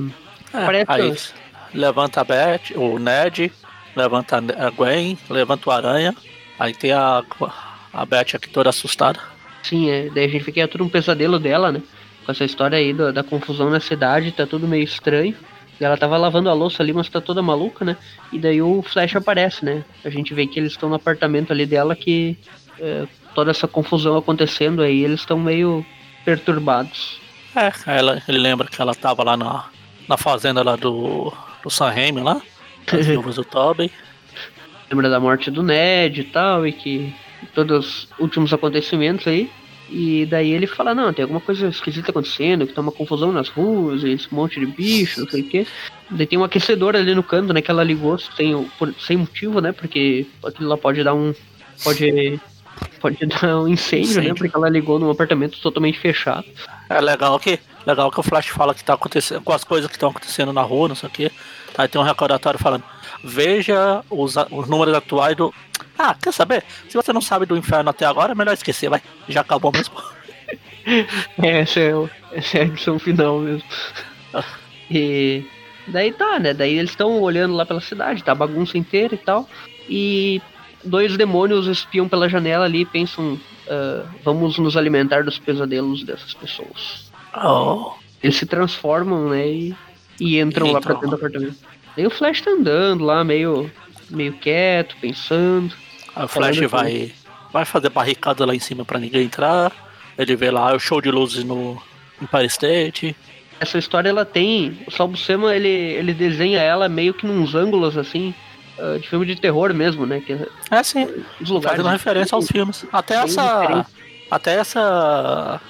é, 0.53 0.65
parece 0.67 0.91
aí, 0.91 1.15
levanta 1.75 2.21
a 2.21 2.25
Beth, 2.25 2.77
o 2.77 2.99
Ned, 2.99 3.53
levanta 3.97 4.37
a 4.37 4.71
Gwen, 4.71 5.19
levanta 5.29 5.69
o 5.69 5.73
Aranha. 5.73 6.15
Aí 6.59 6.75
tem 6.75 6.93
a, 6.93 7.23
a 7.93 8.07
Beth 8.07 8.35
aqui 8.35 8.49
toda 8.49 8.71
assustada. 8.71 9.19
Sim, 9.63 9.91
é, 9.91 10.11
daí 10.11 10.27
a 10.27 10.29
gente 10.29 10.45
fica 10.45 10.61
é 10.61 10.67
tudo 10.67 10.85
um 10.85 10.89
pesadelo 10.89 11.39
dela, 11.39 11.73
né? 11.73 11.83
com 12.25 12.33
essa 12.33 12.45
história 12.45 12.79
aí 12.79 12.93
da, 12.93 13.11
da, 13.11 13.23
confusão 13.23 13.71
na 13.71 13.81
cidade, 13.81 14.33
tá 14.33 14.47
tudo 14.47 14.67
meio 14.67 14.85
estranho. 14.85 15.35
E 15.81 15.85
ela 15.85 15.97
tava 15.97 16.17
lavando 16.17 16.49
a 16.49 16.53
louça 16.53 16.83
ali, 16.83 16.93
mas 16.93 17.09
tá 17.09 17.21
toda 17.21 17.43
maluca, 17.43 17.85
né? 17.85 17.97
E 18.33 18.39
daí 18.39 18.63
o 18.63 18.83
Flash 18.83 19.17
aparece, 19.17 19.65
né? 19.65 19.85
A 20.05 20.11
gente 20.11 20.33
vê 20.33 20.47
que 20.47 20.61
eles 20.61 20.73
estão 20.73 20.89
no 20.89 20.95
apartamento 20.95 21.53
ali 21.53 21.67
dela, 21.67 21.97
que 21.97 22.37
é, 22.79 23.07
toda 23.35 23.51
essa 23.51 23.69
confusão 23.69 24.17
acontecendo 24.17 24.83
aí, 24.83 25.05
eles 25.05 25.21
estão 25.21 25.39
meio 25.39 25.85
perturbados. 26.25 27.21
É, 27.55 27.71
ela, 27.99 28.23
ele 28.29 28.39
lembra 28.39 28.69
que 28.69 28.81
ela 28.81 28.95
tava 28.95 29.23
lá 29.23 29.37
na, 29.37 29.67
na 30.09 30.17
fazenda 30.17 30.63
lá 30.63 30.77
do, 30.77 31.33
do 31.63 31.71
Sam 31.71 31.91
Raimi 31.91 32.21
lá, 32.21 32.41
as 32.93 33.35
do 33.37 33.45
Tobey. 33.45 33.91
Lembra 34.91 35.09
da 35.09 35.21
morte 35.21 35.51
do 35.51 35.63
Ned 35.63 36.21
e 36.21 36.25
tal, 36.25 36.67
e 36.67 36.73
que 36.73 37.15
todos 37.55 37.87
os 37.87 38.09
últimos 38.19 38.53
acontecimentos 38.53 39.27
aí. 39.27 39.51
E 39.91 40.25
daí 40.25 40.51
ele 40.53 40.67
fala, 40.67 40.95
não, 40.95 41.13
tem 41.13 41.23
alguma 41.23 41.41
coisa 41.41 41.69
esquisita 41.69 42.11
acontecendo, 42.11 42.67
que 42.67 42.73
tá 42.73 42.81
uma 42.81 42.93
confusão 42.93 43.31
nas 43.31 43.49
ruas, 43.49 44.03
esse 44.03 44.33
monte 44.33 44.59
de 44.59 44.65
bicho, 44.65 45.21
não 45.21 45.29
sei 45.29 45.43
o 45.43 45.45
quê. 45.45 45.67
Daí 46.11 46.27
tem 46.27 46.39
um 46.39 46.45
aquecedor 46.45 46.97
ali 46.97 47.15
no 47.15 47.23
canto, 47.23 47.53
né, 47.53 47.61
que 47.61 47.71
ela 47.71 47.85
ligou 47.85 48.19
sem, 48.19 48.65
por, 48.79 48.95
sem 48.99 49.19
motivo, 49.19 49.61
né, 49.61 49.71
porque 49.73 50.27
aquilo 50.45 50.69
lá 50.71 50.79
pode 50.79 51.05
dar 51.05 51.15
um... 51.15 51.35
pode... 51.85 52.41
pode 53.01 53.25
dar 53.27 53.59
um 53.59 53.69
incêndio, 53.69 54.07
né, 54.07 54.11
incêndio. 54.11 54.29
né, 54.31 54.35
porque 54.37 54.57
ela 54.57 54.69
ligou 54.69 54.99
num 54.99 55.11
apartamento 55.11 55.61
totalmente 55.61 55.99
fechado. 55.99 56.45
É 56.89 57.01
legal 57.01 57.39
que, 57.39 57.59
legal 57.87 58.11
que 58.11 58.21
o 58.21 58.23
Flash 58.23 58.49
fala 58.49 58.75
que 58.75 58.85
tá 58.85 58.95
acontecendo, 58.95 59.43
com 59.43 59.53
as 59.53 59.65
coisas 59.65 59.89
que 59.89 59.97
estão 59.97 60.11
acontecendo 60.11 60.53
na 60.53 60.63
rua, 60.63 60.89
não 60.89 60.95
sei 60.95 61.09
o 61.09 61.13
quê. 61.13 61.31
Aí 61.77 61.89
tem 61.89 62.01
um 62.01 62.05
recordatório 62.05 62.59
falando, 62.59 62.85
veja 63.25 64.03
os, 64.11 64.37
os 64.51 64.69
números 64.69 64.95
atuais 64.95 65.37
do 65.37 65.53
ah, 65.99 66.17
quer 66.21 66.33
saber? 66.33 66.65
Se 66.89 66.97
você 66.97 67.13
não 67.13 67.21
sabe 67.21 67.47
do 67.47 67.57
inferno 67.57 67.91
até 67.91 68.05
agora, 68.05 68.33
é 68.33 68.35
melhor 68.35 68.55
esquecer, 68.55 68.89
vai. 68.89 69.03
Já 69.29 69.43
acabou 69.43 69.71
mesmo. 69.73 69.95
é, 71.43 71.61
essa 71.61 71.81
é, 71.81 71.93
essa 72.33 72.59
é 72.59 72.61
a 72.63 72.65
edição 72.65 72.99
final 72.99 73.39
mesmo. 73.39 73.65
E 74.95 75.47
daí 75.89 76.13
tá, 76.13 76.39
né? 76.39 76.53
Daí 76.53 76.77
eles 76.77 76.91
estão 76.91 77.19
olhando 77.19 77.55
lá 77.55 77.65
pela 77.65 77.81
cidade, 77.81 78.23
tá 78.23 78.33
a 78.33 78.35
bagunça 78.35 78.77
inteira 78.77 79.15
e 79.15 79.19
tal. 79.19 79.49
E 79.89 80.43
dois 80.85 81.17
demônios 81.17 81.67
espiam 81.67 82.09
pela 82.09 82.29
janela 82.29 82.65
ali 82.65 82.83
e 82.83 82.87
pensam: 82.87 83.35
uh, 83.35 84.09
vamos 84.25 84.59
nos 84.59 84.77
alimentar 84.77 85.25
dos 85.25 85.39
pesadelos 85.39 86.05
dessas 86.05 86.35
pessoas. 86.35 87.11
Oh. 87.35 87.93
Eles 88.23 88.37
se 88.37 88.47
transformam, 88.47 89.31
né? 89.31 89.49
E, 89.49 89.77
e 90.21 90.41
entram 90.41 90.73
lá 90.73 90.81
pra 90.81 90.95
dentro 90.95 91.11
do 91.11 91.15
apartamento. 91.17 91.57
Daí 91.97 92.07
o 92.07 92.11
Flash 92.11 92.41
tá 92.41 92.51
andando 92.51 93.05
lá, 93.05 93.23
meio 93.25 93.71
meio 94.11 94.33
quieto, 94.35 94.97
pensando. 95.01 95.75
Aí 96.15 96.25
o 96.25 96.29
Flash 96.29 96.59
vai, 96.69 97.13
vai 97.53 97.65
fazer 97.65 97.89
barricada 97.89 98.45
lá 98.45 98.55
em 98.55 98.61
cima 98.61 98.85
para 98.85 98.99
ninguém 98.99 99.25
entrar. 99.25 99.73
Ele 100.17 100.37
vê 100.37 100.51
lá 100.51 100.75
o 100.75 100.79
show 100.79 101.01
de 101.01 101.11
luzes 101.11 101.43
no 101.45 101.81
Empire 102.21 102.47
State. 102.47 103.17
Essa 103.59 103.79
história 103.79 104.09
ela 104.09 104.25
tem. 104.25 104.79
O 104.87 104.91
Sal 104.91 105.09
Buscema 105.09 105.55
ele, 105.55 105.69
ele 105.69 106.13
desenha 106.13 106.61
ela 106.61 106.89
meio 106.89 107.15
que 107.15 107.27
nos 107.27 107.55
ângulos 107.55 107.97
assim. 107.97 108.35
Uh, 108.79 108.99
de 108.99 109.09
filme 109.09 109.27
de 109.27 109.37
terror 109.37 109.73
mesmo, 109.75 110.07
né? 110.07 110.21
Que, 110.21 110.33
é 110.71 110.83
sim. 110.83 111.07
Os 111.41 111.51
lugares 111.51 111.77
Fazendo 111.77 111.93
referência 111.93 112.35
aos 112.35 112.49
filmes. 112.49 112.87
Até 112.93 113.17
essa. 113.17 113.87
Até 114.31 114.55
essa. 114.57 115.61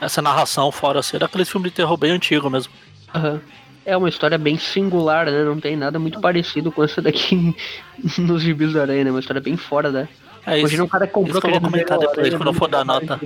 Essa 0.00 0.22
narração 0.22 0.70
fora 0.72 1.00
assim, 1.00 1.18
daqueles 1.18 1.48
filmes 1.50 1.70
de 1.70 1.76
terror 1.76 1.96
bem 1.96 2.12
antigo 2.12 2.48
mesmo. 2.48 2.72
Uhum. 3.14 3.40
É 3.84 3.96
uma 3.96 4.08
história 4.08 4.38
bem 4.38 4.56
singular, 4.56 5.26
né? 5.26 5.44
Não 5.44 5.58
tem 5.58 5.76
nada 5.76 5.98
muito 5.98 6.20
parecido 6.20 6.70
com 6.70 6.84
essa 6.84 7.02
daqui 7.02 7.54
nos 8.16 8.42
gibis 8.42 8.72
da 8.72 8.82
Aranha, 8.82 9.04
né? 9.04 9.10
Uma 9.10 9.20
história 9.20 9.42
bem 9.42 9.56
fora 9.56 9.90
da. 9.90 10.08
É 10.46 10.52
isso. 10.52 10.60
Imagina 10.60 10.84
um 10.84 10.88
cara 10.88 11.06
comprou 11.06 11.38
Isso 11.38 11.40
que 11.40 11.46
eu 11.48 11.52
vou 11.52 11.60
comentar 11.60 11.98
depois, 11.98 12.18
Aranha 12.18 12.36
quando 12.36 12.48
eu 12.48 12.54
for 12.54 12.68
dar 12.68 12.84
nota. 12.84 13.20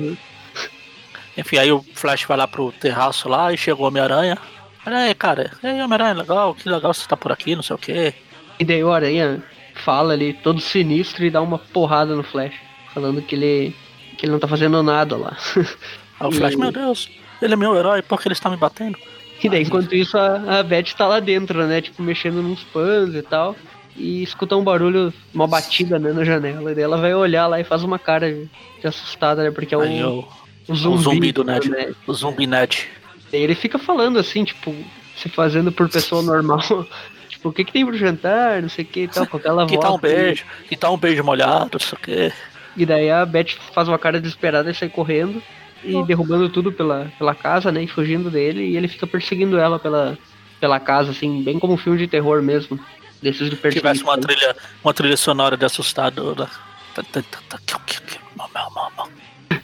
Enfim, 1.37 1.59
aí 1.59 1.71
o 1.71 1.85
Flash 1.95 2.25
vai 2.25 2.37
lá 2.37 2.49
pro 2.49 2.73
terraço 2.73 3.29
lá 3.29 3.53
e 3.53 3.57
chegou 3.57 3.85
o 3.85 3.89
Homem-Aranha. 3.89 4.39
Olha 4.87 4.99
aí, 4.99 5.15
cara. 5.15 5.51
E 5.63 5.67
aí, 5.67 5.83
Homem-Aranha, 5.83 6.15
legal, 6.15 6.55
que 6.55 6.69
legal 6.69 6.95
você 6.95 7.07
tá 7.07 7.17
por 7.17 7.33
aqui, 7.33 7.57
não 7.57 7.63
sei 7.63 7.75
o 7.75 7.79
quê. 7.79 8.15
E 8.59 8.65
daí 8.65 8.83
o 8.85 8.93
Aranha 8.93 9.43
fala 9.75 10.13
ali, 10.13 10.33
todo 10.33 10.61
sinistro, 10.61 11.25
e 11.25 11.31
dá 11.31 11.41
uma 11.43 11.59
porrada 11.59 12.15
no 12.15 12.23
Flash. 12.23 12.55
Falando 12.93 13.21
que 13.23 13.35
ele. 13.35 13.75
que 14.17 14.25
ele 14.27 14.33
não 14.33 14.39
tá 14.39 14.47
fazendo 14.49 14.83
nada 14.83 15.17
lá. 15.17 15.37
Aí 16.21 16.29
o 16.29 16.33
Flash, 16.33 16.55
E- 16.55 16.57
meu 16.57 16.71
Deus, 16.71 17.11
ele 17.43 17.55
é 17.55 17.57
meu 17.57 17.75
herói, 17.77 18.01
por 18.03 18.21
que 18.21 18.29
ele 18.29 18.35
está 18.35 18.49
me 18.49 18.57
batendo? 18.57 18.97
E 19.43 19.49
daí, 19.49 19.63
enquanto 19.63 19.95
isso, 19.95 20.17
a, 20.17 20.61
a 20.61 20.63
Beth 20.63 20.95
tá 20.97 21.07
lá 21.09 21.19
dentro, 21.21 21.67
né? 21.67 21.81
Tipo, 21.83 22.03
mexendo 22.03 22.41
nos 22.41 22.63
panos 22.63 23.15
e 23.15 23.21
tal. 23.23 23.55
E 23.97 24.23
escuta 24.23 24.57
um 24.57 24.63
barulho, 24.65 25.13
uma 25.35 25.47
batida, 25.47 25.99
né, 25.99 26.13
na 26.13 26.25
janela. 26.25 26.71
E 26.73 26.75
daí 26.75 26.85
ela 26.85 26.97
vai 26.97 27.13
olhar 27.15 27.47
lá 27.49 27.61
e 27.61 27.65
faz 27.65 27.83
uma 27.83 27.99
cara 27.99 28.33
de, 28.33 28.49
de 28.81 28.87
assustada, 28.87 29.43
né? 29.43 29.51
Porque 29.51 29.75
é 29.75 29.79
Aí 29.79 30.03
o, 30.03 30.09
o, 30.09 30.29
o 30.69 30.73
o 30.73 30.77
zumbi, 30.77 31.03
zumbi 31.03 31.33
do 31.33 31.45
Ned. 31.45 31.69
né? 31.69 31.93
O 32.07 32.15
zumbi 32.15 32.47
Ned. 32.47 32.89
E 33.33 33.37
ele 33.37 33.55
fica 33.55 33.79
falando 33.79 34.19
assim, 34.19 34.45
tipo, 34.45 34.75
se 35.17 35.29
fazendo 35.29 35.71
por 35.71 35.89
pessoa 35.91 36.23
normal. 36.23 36.61
tipo, 37.45 37.49
o 37.49 37.53
que 37.53 37.65
que 37.65 37.73
tem 37.73 37.85
pro 37.85 37.97
jantar, 37.97 38.63
não 38.63 38.69
sei 38.69 38.85
o 38.85 38.89
que 38.89 39.01
e 39.01 39.09
tal, 39.09 39.27
com 39.27 39.37
aquela 39.37 39.67
Que 39.69 39.77
voz. 39.77 39.85
tal 39.87 39.97
um 39.97 39.99
beijo, 40.01 40.45
que 40.69 40.77
tal 40.77 40.95
um 40.95 40.99
beijo 40.99 41.23
molhado, 41.23 41.71
não 41.75 41.81
sei 41.81 41.99
o 41.99 42.01
quê. 42.01 42.33
E 42.77 42.87
daí 42.87 43.11
a 43.11 43.25
Beth 43.25 43.57
faz 43.73 43.87
uma 43.87 43.99
cara 43.99 44.21
desesperada 44.21 44.71
e 44.71 44.75
sai 44.75 44.89
correndo. 44.89 45.43
E 45.85 46.03
derrubando 46.05 46.49
tudo 46.49 46.73
pela, 46.73 47.13
pela 47.19 47.35
casa, 47.35 47.71
né? 47.71 47.83
E 47.83 47.87
fugindo 47.87 48.31
dele. 48.31 48.65
E 48.65 48.77
ele 48.77 48.89
fica 48.89 49.07
perseguindo 49.07 49.59
ela 49.59 49.79
pela, 49.79 50.17
pela 50.59 50.81
casa, 50.81 51.11
assim, 51.11 51.43
bem 51.43 51.59
como 51.59 51.75
um 51.75 51.77
filme 51.77 51.99
de 51.99 52.09
terror 52.09 52.43
mesmo. 52.43 52.81
Desses 53.21 53.51
de 53.51 53.57
Se 53.57 53.71
tivesse 53.71 54.03
uma 54.03 54.17
trilha, 54.17 54.57
uma 54.83 54.95
trilha 54.95 55.17
sonora 55.17 55.59
de 55.59 55.65
assustadora. 55.67 56.49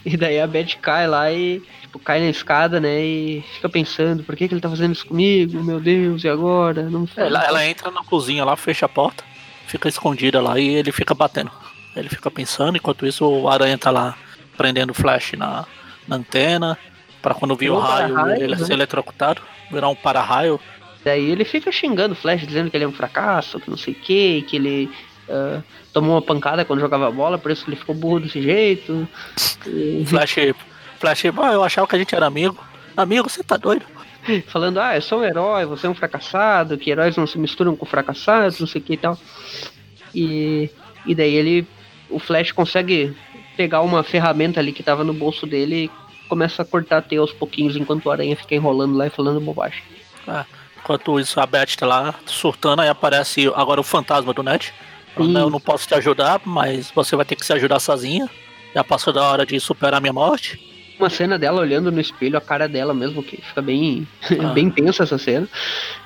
E 0.05 0.17
daí 0.17 0.41
a 0.41 0.47
Beth 0.47 0.77
cai 0.81 1.07
lá 1.07 1.31
e, 1.31 1.63
tipo, 1.91 1.99
cai 1.99 2.21
na 2.21 2.31
escada, 2.31 2.81
né? 2.81 3.03
E 3.03 3.45
fica 3.55 3.69
pensando, 3.69 4.23
por 4.23 4.37
que, 4.37 4.47
que 4.47 4.55
ele 4.55 4.61
tá 4.61 4.71
fazendo 4.71 4.93
isso 4.93 5.07
comigo? 5.07 5.63
Meu 5.63 5.81
Deus, 5.81 6.23
e 6.23 6.29
agora? 6.29 6.85
Não. 6.89 7.09
Ela, 7.17 7.45
ela 7.45 7.67
entra 7.67 7.91
na 7.91 8.05
cozinha 8.05 8.45
lá, 8.45 8.57
fecha 8.57 8.87
a 8.87 8.89
porta, 8.89 9.25
fica 9.67 9.89
escondida 9.89 10.41
lá 10.41 10.59
e 10.59 10.69
ele 10.69 10.93
fica 10.93 11.15
batendo. 11.15 11.51
Ele 11.97 12.09
fica 12.09 12.31
pensando, 12.31 12.77
enquanto 12.77 13.05
isso 13.05 13.27
o 13.27 13.49
aranha 13.49 13.77
tá 13.77 13.91
lá 13.91 14.17
prendendo 14.57 14.91
o 14.91 14.95
flash 14.95 15.33
na, 15.33 15.67
na 16.07 16.17
antena, 16.17 16.79
pra 17.21 17.35
quando 17.35 17.57
vir 17.57 17.71
o 17.71 17.79
raio 17.79 18.15
para-raio, 18.15 18.43
ele 18.43 18.55
né? 18.55 18.65
ser 18.65 18.73
eletrocutado, 18.75 19.43
virar 19.71 19.89
um 19.89 19.97
para-raio. 19.97 20.61
Daí 21.05 21.31
ele 21.31 21.45
fica 21.45 21.73
xingando 21.73 22.13
o 22.13 22.17
Flash, 22.17 22.47
dizendo 22.47 22.71
que 22.71 22.77
ele 22.77 22.85
é 22.85 22.89
um 22.89 22.93
fracasso, 22.93 23.59
que 23.59 23.71
não 23.71 23.77
sei 23.77 23.95
o 23.95 23.97
que, 23.97 24.43
que 24.43 24.57
ele 24.57 24.91
ah, 25.31 25.63
tomou 25.93 26.15
uma 26.15 26.23
pancada 26.23 26.65
quando 26.65 26.81
jogava 26.81 27.11
bola, 27.11 27.39
por 27.39 27.51
isso 27.51 27.65
que 27.65 27.71
ele 27.71 27.77
ficou 27.77 27.95
burro 27.95 28.21
desse 28.21 28.43
jeito. 28.43 29.09
E 29.67 30.05
Flash, 30.07 30.37
flash, 31.01 31.25
ah, 31.25 31.53
eu 31.53 31.65
achava 31.65 31.87
que 31.87 31.97
a 31.97 31.99
gente 31.99 32.15
era 32.15 32.27
amigo. 32.27 32.57
Amigo, 32.97 33.29
você 33.29 33.43
tá 33.43 33.57
doido? 33.57 33.85
falando, 34.47 34.79
ah, 34.79 34.95
eu 34.95 35.03
sou 35.03 35.21
um 35.21 35.25
herói, 35.25 35.65
você 35.65 35.87
é 35.87 35.91
um 35.91 35.95
fracassado, 35.95 36.77
que 36.77 36.91
heróis 36.91 37.17
não 37.17 37.27
se 37.27 37.39
misturam 37.39 37.75
com 37.75 37.87
fracassados, 37.87 38.61
não 38.61 38.67
sei 38.67 38.81
o 38.81 38.85
que 38.85 38.93
e 38.95 38.97
tal. 38.97 39.19
E, 40.15 40.71
e 41.07 41.15
daí 41.15 41.35
ele, 41.35 41.67
o 42.09 42.19
Flash 42.19 42.53
consegue 42.53 43.17
pegar 43.57 43.81
uma 43.81 44.03
ferramenta 44.03 44.61
ali 44.61 44.73
que 44.73 44.83
tava 44.83 45.05
no 45.05 45.13
bolso 45.13 45.47
dele 45.47 45.85
e 45.85 45.91
começa 46.29 46.63
a 46.63 46.65
cortar 46.65 46.99
a 46.99 47.03
teia 47.03 47.21
aos 47.21 47.33
pouquinhos, 47.33 47.77
enquanto 47.77 48.07
o 48.07 48.11
Aranha 48.11 48.37
fica 48.37 48.55
enrolando 48.55 48.97
lá 48.97 49.07
e 49.07 49.11
falando 49.11 49.41
bobagem. 49.41 49.83
Ah, 50.27 50.45
enquanto 50.79 51.19
isso 51.19 51.41
a 51.41 51.47
Beth 51.47 51.77
tá 51.77 51.87
lá 51.87 52.15
surtando, 52.27 52.81
aí 52.81 52.89
aparece 52.89 53.51
agora 53.55 53.81
o 53.81 53.85
fantasma 53.85 54.33
do 54.33 54.43
Ned. 54.43 54.73
Sim. 55.17 55.37
Eu 55.37 55.51
não 55.51 55.61
posso 55.61 55.89
te 55.89 55.95
ajudar, 55.95 56.41
mas 56.45 56.91
você 56.95 57.17
vai 57.17 57.25
ter 57.25 57.35
que 57.35 57.45
se 57.45 57.53
ajudar 57.53 57.81
sozinha. 57.81 58.31
Já 58.73 58.85
passou 58.85 59.13
da 59.13 59.25
hora 59.25 59.45
de 59.45 59.59
superar 59.59 60.01
minha 60.01 60.13
morte. 60.13 60.70
Uma 61.01 61.11
cena 61.11 61.39
dela 61.39 61.61
olhando 61.61 61.91
no 61.91 62.01
espelho, 62.01 62.37
a 62.37 62.41
cara 62.41 62.69
dela 62.69 62.95
mesmo, 62.95 63.23
que 63.23 63.37
fica 63.43 63.61
bem, 63.63 64.07
Ah. 64.41 64.53
bem 64.53 64.71
tensa 64.71 65.03
essa 65.03 65.19
cena. 65.19 65.49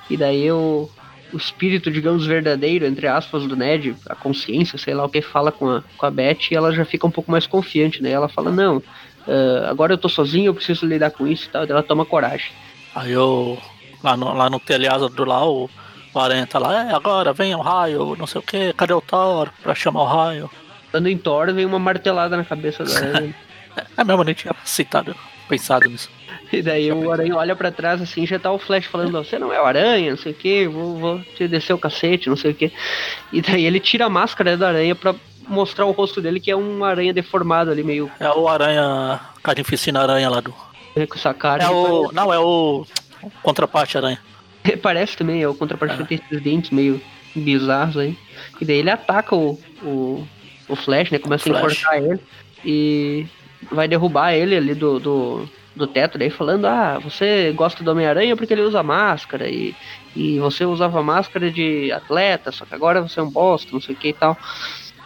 E 0.09 0.17
daí 0.17 0.51
o, 0.51 0.89
o 1.33 1.37
espírito, 1.37 1.91
digamos, 1.91 2.27
verdadeiro, 2.27 2.87
entre 2.87 3.07
aspas, 3.07 3.45
do 3.47 3.57
Ned, 3.57 3.95
a 4.09 4.15
consciência, 4.15 4.79
sei 4.79 4.95
lá 4.95 5.05
o 5.05 5.09
que, 5.09 5.21
fala 5.23 5.51
com 5.53 5.69
a, 5.69 5.83
com 5.97 6.07
a 6.07 6.11
Beth 6.11 6.51
e 6.51 6.55
ela 6.57 6.73
já 6.73 6.85
fica 6.85 7.07
um 7.07 7.11
pouco 7.11 7.31
mais 7.31 7.47
confiante, 7.47 8.03
né? 8.03 8.11
Ela 8.11 8.29
fala, 8.29 8.51
não, 8.51 8.83
ah, 9.27 9.69
agora 9.71 9.95
eu 9.95 9.99
tô 9.99 10.09
sozinha, 10.09 10.47
eu 10.47 10.55
preciso 10.55 10.87
lidar 10.87 11.11
com 11.11 11.27
isso 11.27 11.47
e 11.47 11.49
tal. 11.49 11.65
Ela 11.65 11.83
toma 11.83 12.05
coragem. 12.05 12.51
Aí 12.95 13.13
eu, 13.13 13.59
lá 14.03 14.17
no, 14.17 14.33
lá 14.35 14.49
no 14.49 14.61
telhado 14.61 15.09
do 15.09 15.25
lá, 15.25 15.45
o, 15.47 15.69
o 16.13 16.19
Aranha 16.19 16.47
tá 16.47 16.59
lá, 16.59 16.91
é, 16.91 16.95
agora 16.95 17.33
vem 17.33 17.55
o 17.55 17.61
raio, 17.61 18.15
não 18.17 18.27
sei 18.27 18.39
o 18.41 18.43
que, 18.43 18.73
cadê 18.75 18.93
o 18.93 19.01
Thor 19.01 19.51
pra 19.63 19.75
chamar 19.75 20.03
o 20.03 20.07
raio? 20.07 20.51
Quando 20.91 21.09
em 21.09 21.19
Thor, 21.19 21.53
vem 21.53 21.65
uma 21.67 21.79
martelada 21.79 22.37
na 22.37 22.45
cabeça 22.45 22.85
da. 22.85 22.91
É 23.97 24.05
mesmo, 24.05 24.21
eu 24.23 24.25
nem 24.25 24.35
tinha 24.35 24.55
citado, 24.65 25.15
pensado 25.49 25.89
nisso. 25.89 26.11
E 26.53 26.63
daí 26.63 26.91
o 26.93 27.11
Aranha 27.11 27.37
olha 27.37 27.57
pra 27.57 27.71
trás 27.71 28.01
assim, 28.01 28.27
já 28.27 28.39
tá 28.39 28.51
o 28.53 28.59
Flash 28.59 28.87
falando, 28.87 29.13
você 29.13 29.39
não 29.39 29.53
é 29.53 29.61
o 29.61 29.65
Aranha, 29.65 30.11
não 30.11 30.19
sei 30.19 30.33
o 30.33 30.35
que, 30.35 30.69
vou, 30.69 30.97
vou 30.99 31.21
te 31.37 31.49
descer 31.49 31.73
o 31.73 31.79
cacete, 31.79 32.29
não 32.29 32.37
sei 32.37 32.53
o 32.53 32.55
que. 32.55 32.73
E 33.33 33.41
daí 33.41 33.65
ele 33.65 33.81
tira 33.81 34.07
a 34.07 34.11
máscara 34.11 34.57
da 34.57 34.69
aranha 34.69 34.95
pra 34.95 35.15
mostrar 35.49 35.85
o 35.87 35.91
rosto 35.91 36.21
dele, 36.21 36.41
que 36.41 36.51
é 36.51 36.57
um 36.57 36.85
aranha 36.85 37.13
deformado 37.13 37.71
ali, 37.71 37.83
meio 37.83 38.11
É 38.21 38.29
o 38.31 38.49
Aranha, 38.49 39.21
Carnificina 39.43 40.01
Aranha 40.01 40.29
lá 40.31 40.41
do. 40.41 40.55
né, 40.97 41.07
com 41.07 41.15
essa 41.17 41.35
cara. 41.35 41.65
É 41.65 41.67
Ele 41.67 41.75
o. 41.75 42.11
Não, 42.13 42.33
é 42.33 42.39
o. 42.39 42.87
Contraparte 43.43 43.97
Aranha. 43.97 44.19
Parece, 44.63 44.81
parece 44.81 45.17
também, 45.17 45.43
é 45.43 45.49
o 45.49 45.55
contraparte 45.55 46.01
Ah. 46.03 46.07
tem 46.07 46.21
esses 46.25 46.43
dentes 46.43 46.71
meio 46.71 47.01
bizarros 47.35 47.97
aí. 47.99 48.17
E 48.61 48.65
daí 48.65 48.77
ele 48.79 48.91
ataca 48.91 49.35
o, 49.35 49.61
o, 49.83 50.27
o 50.69 50.77
Flash, 50.77 51.11
né? 51.11 51.19
Começa 51.19 51.49
a 51.49 51.57
enforcar 51.59 51.99
ele 51.99 52.21
e 52.65 53.27
vai 53.71 53.89
derrubar 53.89 54.33
ele 54.35 54.57
ali 54.57 54.75
do, 54.75 54.99
do, 54.99 55.49
do 55.75 55.87
teto, 55.87 56.19
daí 56.19 56.31
falando, 56.31 56.67
ah, 56.67 56.99
você 57.03 57.53
gosta 57.53 57.83
do 57.83 57.91
Homem-Aranha 57.91 58.37
porque 58.37 58.53
ele 58.53 58.63
usa 58.63 58.83
máscara 58.83 59.49
e, 59.49 59.75
e 60.15 60.39
você 60.39 60.65
usava 60.65 61.03
máscara 61.03 61.51
de 61.51 61.91
atleta, 61.93 62.53
só 62.53 62.65
que 62.65 62.75
agora 62.75 63.03
você 63.03 63.21
é 63.21 63.23
um 63.23 63.31
bosta, 63.31 63.71
não 63.73 63.81
sei 63.81 63.95
o 63.95 63.99
que 63.99 64.09
e 64.09 64.13
tal. 64.13 64.37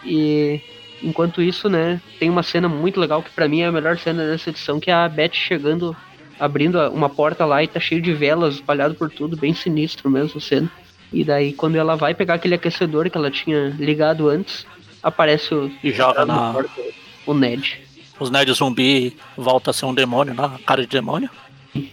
E 0.04 0.60
enquanto 1.02 1.42
isso, 1.42 1.68
né, 1.68 2.00
tem 2.18 2.28
uma 2.28 2.42
cena 2.42 2.68
muito 2.68 3.00
legal 3.00 3.22
que 3.22 3.30
pra 3.30 3.48
mim 3.48 3.60
é 3.60 3.66
a 3.66 3.72
melhor 3.72 3.98
cena 3.98 4.26
dessa 4.26 4.50
edição, 4.50 4.80
que 4.80 4.90
é 4.90 4.94
a 4.94 5.08
Beth 5.08 5.32
chegando, 5.32 5.96
abrindo 6.38 6.78
uma 6.90 7.08
porta 7.08 7.44
lá 7.44 7.62
e 7.62 7.68
tá 7.68 7.80
cheio 7.80 8.00
de 8.02 8.12
velas 8.12 8.54
espalhado 8.54 8.94
por 8.94 9.10
tudo, 9.10 9.36
bem 9.36 9.54
sinistro 9.54 10.10
mesmo 10.10 10.38
a 10.38 10.40
cena. 10.40 10.70
E 11.12 11.24
daí 11.24 11.52
quando 11.52 11.76
ela 11.76 11.96
vai 11.96 12.14
pegar 12.14 12.34
aquele 12.34 12.54
aquecedor 12.54 13.08
que 13.08 13.16
ela 13.16 13.30
tinha 13.30 13.74
ligado 13.78 14.28
antes, 14.28 14.66
aparece 15.02 15.54
o, 15.54 15.70
E 15.82 15.90
joga 15.90 16.26
na. 16.26 16.52
porta, 16.52 16.82
o 17.26 17.32
Ned. 17.32 17.80
Os 18.18 18.30
Ned 18.30 18.52
zumbi 18.52 19.16
volta 19.36 19.70
a 19.70 19.74
ser 19.74 19.86
um 19.86 19.94
demônio, 19.94 20.34
na 20.34 20.58
cara 20.66 20.82
de 20.82 20.88
demônio. 20.88 21.30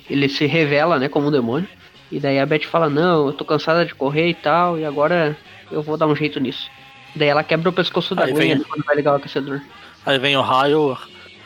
Ele 0.10 0.28
se 0.28 0.46
revela, 0.46 0.98
né, 0.98 1.08
como 1.08 1.28
um 1.28 1.32
demônio. 1.32 1.68
E 2.12 2.20
daí 2.20 2.40
a 2.40 2.46
Beth 2.46 2.64
fala, 2.64 2.90
não, 2.90 3.28
eu 3.28 3.34
tô 3.34 3.44
cansada 3.44 3.86
de 3.86 3.94
correr 3.94 4.30
e 4.30 4.34
tal, 4.34 4.80
e 4.80 4.86
agora 4.86 5.38
eu 5.72 5.82
vou 5.82 5.98
dar 5.98 6.08
um 6.08 6.16
jeito 6.16 6.40
nisso. 6.40 6.70
Daí 7.16 7.30
ela 7.30 7.44
quebra 7.44 7.70
o 7.70 7.74
pescoço 7.74 8.14
da 8.14 8.28
Gwen 8.28 8.54
ali 8.54 8.64
quando 8.64 8.84
vai 8.84 8.96
ligar 8.96 9.14
o 9.14 9.16
aquecedor. 9.16 9.62
Aí 10.06 10.20
vem 10.20 10.36
o 10.38 10.42
raio, 10.42 10.98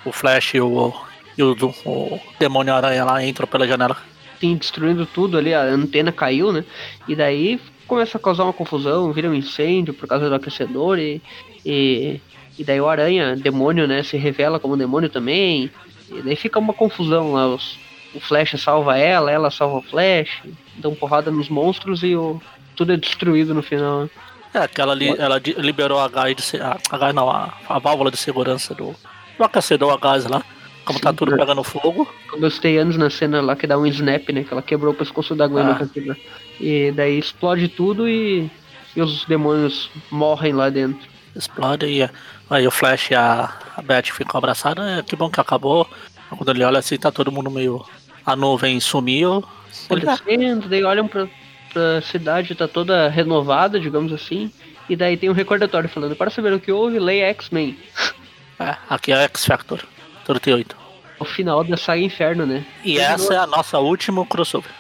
o 0.04 0.12
Flash 0.12 0.56
e 0.56 0.62
o, 0.62 0.94
e 1.38 1.44
o, 1.44 1.56
o 1.86 2.20
demônio 2.40 2.74
aranha 2.74 3.06
lá 3.06 3.24
entram 3.24 3.48
pela 3.48 3.68
janela. 3.68 3.98
Sim, 4.40 4.56
destruindo 4.56 5.06
tudo 5.06 5.38
ali, 5.38 5.54
a 5.54 5.64
antena 5.64 6.12
caiu, 6.12 6.52
né? 6.52 6.64
E 7.08 7.16
daí 7.16 7.60
começa 7.88 8.18
a 8.18 8.22
causar 8.22 8.44
uma 8.44 8.54
confusão, 8.54 9.12
vira 9.12 9.30
um 9.30 9.34
incêndio 9.34 9.94
por 9.94 10.08
causa 10.08 10.30
do 10.30 10.36
aquecedor 10.36 11.00
e, 11.00 11.22
e, 11.66 12.22
e 12.60 12.64
daí 12.64 12.80
o 12.82 12.88
aranha, 12.90 13.36
demônio, 13.36 13.88
né, 13.88 14.04
se 14.04 14.18
revela 14.18 14.60
como 14.60 14.76
demônio 14.78 15.10
também. 15.10 15.72
E 16.12 16.22
daí 16.22 16.36
fica 16.36 16.60
uma 16.60 16.74
confusão 16.74 17.32
lá, 17.34 17.48
os, 17.48 17.78
o 18.14 18.20
Flash 18.20 18.60
salva 18.62 18.98
ela, 18.98 19.32
ela 19.32 19.50
salva 19.50 19.78
o 19.78 19.82
Flash, 19.82 20.42
dão 20.78 20.94
porrada 20.94 21.32
nos 21.32 21.48
monstros 21.50 22.04
e 22.04 22.16
o, 22.16 22.42
tudo 22.76 22.94
é 22.94 22.98
destruído 22.98 23.54
no 23.54 23.62
final. 23.64 24.02
né? 24.04 24.10
É, 24.54 24.68
que 24.68 24.82
ela, 24.82 24.94
li- 24.96 25.16
ela 25.18 25.40
liberou 25.58 26.00
a 26.00 26.08
gás, 26.08 26.36
de, 26.36 26.60
a, 26.62 26.78
a 26.90 26.98
gás 26.98 27.14
não, 27.16 27.30
a, 27.30 27.54
a 27.70 27.80
válvula 27.80 28.10
de 28.12 28.18
segurança 28.18 28.74
do, 28.76 28.96
do 29.38 29.44
aquecedor 29.44 29.94
a 29.94 29.98
gás 29.98 30.26
lá. 30.26 30.44
Como 30.84 31.00
tá 31.00 31.12
Sim, 31.12 31.18
tudo 31.18 31.32
né? 31.34 31.38
pegando 31.38 31.64
fogo. 31.64 32.10
Eu 32.34 32.40
gostei 32.40 32.80
antes 32.80 32.98
na 32.98 33.12
cena 33.12 33.42
lá 33.42 33.56
que 33.56 33.68
dá 33.68 33.78
um 33.78 33.86
snap, 33.86 34.28
né? 34.30 34.44
Que 34.44 34.52
ela 34.52 34.62
quebrou 34.64 34.92
o 34.92 34.96
pescoço 34.96 35.36
da 35.36 35.46
Gwen 35.46 35.66
Ah. 35.68 36.16
E 36.60 36.92
daí 36.96 37.20
explode 37.20 37.68
tudo 37.68 38.10
e, 38.10 38.50
e 38.96 39.02
os 39.02 39.24
demônios 39.26 39.92
morrem 40.10 40.52
lá 40.54 40.68
dentro. 40.72 41.08
explode 41.36 41.86
e 41.86 42.10
aí 42.50 42.68
o 42.68 42.72
Flash 42.72 43.12
e 43.12 43.16
a, 43.16 43.54
a 43.76 43.82
Beth 43.82 44.12
ficam 44.12 44.38
abraçadas. 44.38 45.00
É, 45.00 45.04
que 45.04 45.16
bom 45.16 45.30
que 45.30 45.40
acabou. 45.40 45.88
Quando 46.30 46.50
ele 46.50 46.64
olha 46.64 46.80
assim, 46.80 46.98
tá 46.98 47.12
todo 47.12 47.32
mundo 47.32 47.50
meio. 47.50 47.86
A 48.26 48.36
nuvem 48.36 48.80
sumiu. 48.80 49.44
Ele, 49.90 50.08
ah, 50.08 50.14
acontecendo, 50.14 50.70
daí 50.70 50.84
olham 50.84 51.08
pra, 51.08 51.28
pra 51.74 52.02
cidade, 52.02 52.56
tá 52.56 52.68
toda 52.68 53.10
renovada, 53.10 53.80
digamos 53.80 54.14
assim. 54.14 54.52
E 54.90 54.96
daí 54.96 55.16
tem 55.18 55.30
um 55.30 55.34
recordatório 55.34 55.90
falando, 55.90 56.16
para 56.16 56.30
saber 56.30 56.54
o 56.54 56.60
que 56.60 56.72
houve, 56.72 57.00
leia 57.00 57.28
X-Men. 57.28 57.78
é, 58.60 58.76
aqui 58.90 59.12
é 59.12 59.24
X 59.24 59.46
Factor 59.46 59.84
38. 60.26 60.76
O 61.20 61.26
final 61.26 61.64
da 61.64 61.78
saga 61.78 62.02
Inferno, 62.02 62.46
né? 62.46 62.66
E 62.84 62.98
essa 62.98 63.34
é 63.34 63.38
a 63.38 63.48
nossa 63.48 63.78
última 63.80 64.26
crossover. 64.26 64.72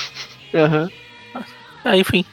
Aham. 0.54 0.90
É, 1.84 1.96
enfim. 1.96 2.24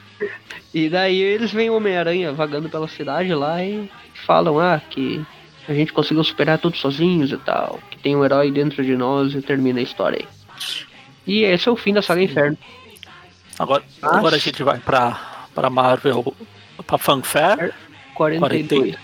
E 0.74 0.90
daí 0.90 1.20
eles 1.20 1.52
veem 1.52 1.70
o 1.70 1.76
Homem-Aranha 1.76 2.32
vagando 2.32 2.70
pela 2.70 2.88
cidade 2.88 3.34
lá 3.34 3.64
e 3.64 3.90
falam, 4.22 4.60
ah, 4.60 4.82
que 4.90 5.24
a 5.68 5.74
gente 5.74 5.94
conseguiu 5.94 6.24
superar 6.24 6.58
tudo 6.58 6.78
sozinhos 6.78 7.32
e 7.32 7.38
tal, 7.38 7.80
que 7.90 7.98
tem 7.98 8.16
um 8.16 8.24
herói 8.26 8.52
dentro 8.52 8.84
de 8.84 8.96
nós 8.96 9.34
e 9.34 9.42
termina 9.42 9.80
a 9.80 9.84
história 9.84 10.20
aí. 10.20 10.28
E 11.26 11.44
esse 11.44 11.68
é 11.70 11.72
o 11.72 11.76
fim 11.76 11.94
da 11.94 12.02
saga 12.02 12.22
Inferno. 12.22 12.58
Agora, 13.60 13.84
Mas- 14.02 14.14
agora 14.14 14.36
a 14.36 14.40
gente 14.40 14.64
vai 14.64 14.80
pra, 14.80 15.46
pra 15.54 15.70
Marvel, 15.70 16.34
pra 16.86 16.98
Fanfare 16.98 17.72
42. 18.16 18.96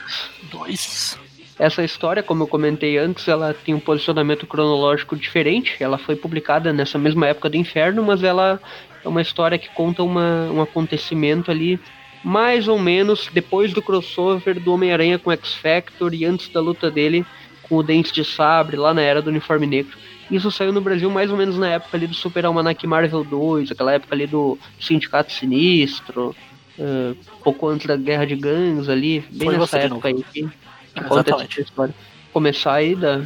2. 0.51 1.19
Essa 1.59 1.83
história, 1.83 2.21
como 2.21 2.43
eu 2.43 2.47
comentei 2.47 2.97
antes, 2.97 3.27
ela 3.27 3.53
tem 3.53 3.73
um 3.73 3.79
posicionamento 3.79 4.45
cronológico 4.45 5.15
diferente. 5.15 5.75
Ela 5.79 5.97
foi 5.97 6.15
publicada 6.15 6.71
nessa 6.71 6.99
mesma 6.99 7.27
época 7.27 7.49
do 7.49 7.57
Inferno, 7.57 8.03
mas 8.03 8.21
ela 8.23 8.59
é 9.03 9.07
uma 9.07 9.21
história 9.21 9.57
que 9.57 9.67
conta 9.69 10.03
uma, 10.03 10.49
um 10.51 10.61
acontecimento 10.61 11.49
ali 11.49 11.79
mais 12.27 12.67
ou 12.67 12.77
menos 12.77 13.29
depois 13.33 13.71
do 13.71 13.81
crossover 13.81 14.59
do 14.59 14.73
Homem-Aranha 14.73 15.17
com 15.17 15.31
X-Factor 15.31 16.13
e 16.13 16.25
antes 16.25 16.49
da 16.49 16.59
luta 16.59 16.91
dele 16.91 17.25
com 17.61 17.77
o 17.77 17.83
Dente 17.83 18.11
de 18.11 18.25
Sabre 18.25 18.75
lá 18.75 18.93
na 18.93 19.01
era 19.01 19.21
do 19.21 19.29
Uniforme 19.29 19.65
Negro. 19.65 19.97
Isso 20.29 20.51
saiu 20.51 20.73
no 20.73 20.81
Brasil 20.81 21.09
mais 21.09 21.31
ou 21.31 21.37
menos 21.37 21.57
na 21.57 21.69
época 21.69 21.95
ali 21.95 22.05
do 22.05 22.13
Super 22.13 22.45
Almanac 22.45 22.85
Marvel 22.85 23.23
2, 23.23 23.71
aquela 23.71 23.93
época 23.93 24.13
ali 24.13 24.27
do 24.27 24.59
Sindicato 24.77 25.31
Sinistro, 25.31 26.35
eh, 26.77 27.13
pouco 27.45 27.65
antes 27.69 27.87
da 27.87 27.95
Guerra 27.95 28.25
de 28.25 28.35
Gangues 28.35 28.89
ali, 28.89 29.23
bem 29.31 29.47
Foi 29.47 29.57
nessa 29.57 29.79
época 29.79 30.09
aí. 30.09 30.21
que 30.33 30.49
Exatamente. 30.93 31.53
essa 31.53 31.61
história. 31.61 31.95
Começar 32.33 32.73
aí 32.73 32.93
da, 32.93 33.21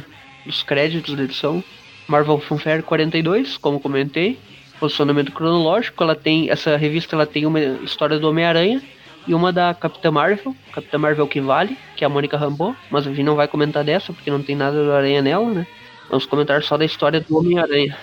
dos 0.46 0.62
créditos 0.62 1.16
da 1.16 1.24
edição. 1.24 1.62
Marvel 2.06 2.38
Fanfare 2.38 2.84
42, 2.84 3.56
como 3.56 3.80
comentei. 3.80 4.38
Posicionamento 4.82 5.30
cronológico, 5.30 6.02
ela 6.02 6.16
tem. 6.16 6.50
Essa 6.50 6.76
revista 6.76 7.14
ela 7.14 7.24
tem 7.24 7.46
uma 7.46 7.60
história 7.60 8.18
do 8.18 8.28
Homem-Aranha 8.28 8.82
e 9.28 9.32
uma 9.32 9.52
da 9.52 9.72
Capitã 9.72 10.10
Marvel, 10.10 10.56
Capitã 10.72 10.98
Marvel 10.98 11.28
que 11.28 11.40
vale, 11.40 11.78
que 11.94 12.02
é 12.02 12.06
a 12.06 12.10
Mônica 12.10 12.36
Rambeau, 12.36 12.74
mas 12.90 13.06
a 13.06 13.10
gente 13.10 13.22
não 13.22 13.36
vai 13.36 13.46
comentar 13.46 13.84
dessa, 13.84 14.12
porque 14.12 14.28
não 14.28 14.42
tem 14.42 14.56
nada 14.56 14.82
do 14.84 14.90
Aranha 14.92 15.22
nela, 15.22 15.48
né? 15.54 15.66
Vamos 16.08 16.26
comentar 16.26 16.60
só 16.64 16.76
da 16.76 16.84
história 16.84 17.20
do 17.20 17.38
Homem-Aranha. 17.38 17.96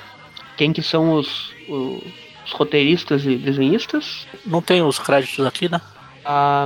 Quem 0.55 0.71
que 0.71 0.81
são 0.81 1.11
os, 1.15 1.51
o- 1.67 2.01
os 2.45 2.51
roteiristas 2.53 3.25
e 3.25 3.35
desenhistas? 3.35 4.25
Não 4.45 4.61
tem 4.61 4.81
os 4.81 4.97
créditos 4.97 5.45
aqui, 5.45 5.67
né? 5.69 5.81
A 6.23 6.65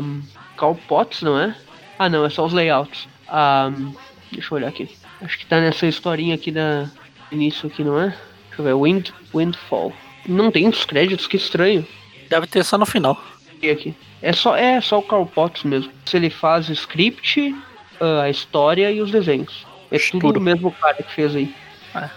Carl 0.56 0.76
Potts, 0.88 1.24
não 1.24 1.40
é? 1.40 1.56
Ah, 1.98 2.08
não, 2.08 2.24
é 2.24 2.30
só 2.30 2.46
os 2.46 2.54
layouts. 2.54 3.08
Ah, 3.28 3.72
deixa 4.32 4.54
eu 4.54 4.58
olhar 4.58 4.68
aqui. 4.68 4.88
Acho 5.24 5.40
que 5.40 5.46
tá 5.48 5.60
nessa 5.60 5.88
historinha 5.88 6.36
aqui 6.36 6.52
da 6.52 6.88
início 7.32 7.68
aqui, 7.68 7.84
não 7.84 8.00
é? 8.00 8.10
Deixa 8.50 8.60
eu 8.62 8.66
ver, 8.66 8.76
Wind, 8.76 9.10
Windfall. 9.34 9.94
Não 10.28 10.52
tem 10.52 10.68
os 10.68 10.86
créditos, 10.86 11.28
que 11.28 11.38
estranho. 11.38 11.86
Deve 12.30 12.48
ter 12.48 12.64
só 12.64 12.78
no 12.78 12.86
final. 12.86 13.22
E 13.62 13.70
aqui. 13.70 13.94
É 14.22 14.32
só, 14.32 14.56
é 14.56 14.80
só 14.82 15.00
o 15.00 15.04
Carl 15.04 15.26
Potts 15.26 15.64
mesmo. 15.64 15.92
Se 16.06 16.16
ele 16.18 16.30
faz 16.30 16.70
o 16.70 16.74
script, 16.74 17.54
ah, 18.00 18.22
a 18.24 18.30
história 18.30 18.90
e 18.92 19.02
os 19.02 19.12
desenhos. 19.12 19.66
É 19.92 19.98
tudo 20.00 20.22
Tudo. 20.22 20.38
o 20.38 20.42
mesmo 20.42 20.72
cara 20.72 20.96
que 21.04 21.14
fez 21.14 21.36
aí. 21.36 21.54
É. 21.96 22.10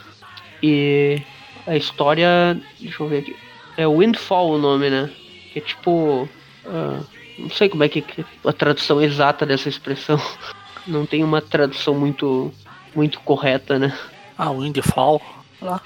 E 0.63 1.23
a 1.67 1.77
história. 1.77 2.59
Deixa 2.81 3.03
eu 3.03 3.09
ver 3.09 3.19
aqui. 3.19 3.37
É 3.77 3.87
Windfall 3.87 4.53
o 4.53 4.59
nome, 4.59 4.89
né? 4.89 5.11
Que 5.53 5.59
é 5.59 5.63
tipo. 5.63 6.29
ah, 6.67 7.01
não 7.39 7.51
sei 7.51 7.69
como 7.69 7.85
é 7.85 7.89
que 7.89 8.01
que- 8.01 8.25
a 8.45 8.53
tradução 8.53 9.03
exata 9.03 9.45
dessa 9.45 9.69
expressão. 9.69 10.19
Não 10.87 11.05
tem 11.05 11.25
uma 11.25 11.43
tradução 11.43 11.95
muito 11.95 12.51
muito 12.95 13.19
correta, 13.21 13.77
né? 13.79 13.93
Ah, 14.39 14.51
Windfall, 14.53 15.21
lá. 15.61 15.81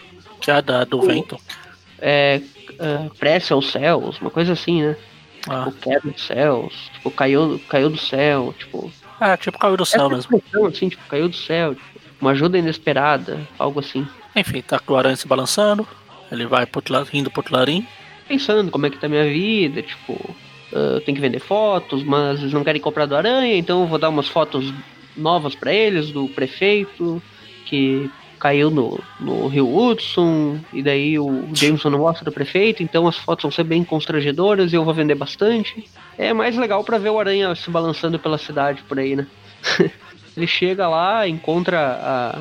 Da, 0.64 0.84
do 0.84 1.00
vento. 1.02 1.38
É, 1.98 2.40
ah, 2.78 3.10
prece 3.18 3.52
aos 3.52 3.70
céus, 3.70 4.20
uma 4.20 4.30
coisa 4.30 4.52
assim, 4.52 4.82
né? 4.82 4.96
Ah, 5.48 5.66
Tipo, 5.66 5.80
queda 5.80 6.10
dos 6.10 6.26
céus, 6.26 6.90
tipo, 6.92 7.10
caiu, 7.10 7.60
caiu 7.68 7.90
do 7.90 7.98
céu, 7.98 8.54
tipo. 8.58 8.92
é, 9.20 9.36
tipo 9.36 9.58
caiu 9.58 9.76
do 9.76 9.86
céu 9.86 10.08
mesmo. 10.10 10.42
assim, 10.66 10.88
tipo, 10.88 11.02
caiu 11.08 11.28
do 11.28 11.36
céu, 11.36 11.74
tipo, 11.74 12.00
uma 12.20 12.32
ajuda 12.32 12.58
inesperada, 12.58 13.46
algo 13.58 13.80
assim. 13.80 14.06
Enfim, 14.36 14.62
tá 14.62 14.78
com 14.78 14.94
o 14.94 14.96
aranha 14.96 15.16
se 15.16 15.26
balançando. 15.26 15.86
Ele 16.30 16.46
vai 16.46 16.66
pro 16.66 16.78
outro 16.78 16.94
lado, 16.94 17.08
indo 17.12 17.30
pro 17.30 17.40
outro 17.40 17.54
larim. 17.54 17.86
Pensando 18.28 18.70
como 18.70 18.86
é 18.86 18.90
que 18.90 18.98
tá 18.98 19.08
minha 19.08 19.24
vida, 19.24 19.82
tipo, 19.82 20.34
ah, 20.72 21.00
tem 21.04 21.14
que 21.14 21.20
vender 21.20 21.40
fotos, 21.40 22.02
mas 22.02 22.40
eles 22.40 22.52
não 22.52 22.64
querem 22.64 22.80
comprar 22.80 23.06
do 23.06 23.16
Aranha, 23.16 23.56
então 23.56 23.82
eu 23.82 23.86
vou 23.86 23.98
dar 23.98 24.08
umas 24.08 24.28
fotos 24.28 24.72
novas 25.16 25.54
pra 25.54 25.72
eles, 25.72 26.10
do 26.12 26.28
prefeito, 26.28 27.22
que 27.66 28.10
caiu 28.40 28.70
no, 28.70 28.98
no 29.20 29.46
Rio 29.46 29.76
Hudson, 29.76 30.58
e 30.72 30.82
daí 30.82 31.18
o 31.18 31.46
Jameson 31.52 31.90
não 31.90 31.98
gosta 31.98 32.24
do 32.24 32.32
prefeito, 32.32 32.82
então 32.82 33.06
as 33.06 33.18
fotos 33.18 33.42
vão 33.42 33.52
ser 33.52 33.64
bem 33.64 33.84
constrangedoras 33.84 34.72
e 34.72 34.76
eu 34.76 34.84
vou 34.84 34.94
vender 34.94 35.14
bastante. 35.14 35.84
É 36.16 36.32
mais 36.32 36.56
legal 36.56 36.82
pra 36.82 36.96
ver 36.98 37.10
o 37.10 37.20
Aranha 37.20 37.54
se 37.54 37.70
balançando 37.70 38.18
pela 38.18 38.38
cidade 38.38 38.82
por 38.88 38.98
aí, 38.98 39.14
né? 39.14 39.26
Ele 40.34 40.46
chega 40.46 40.88
lá, 40.88 41.28
encontra 41.28 41.78
a, 41.78 42.38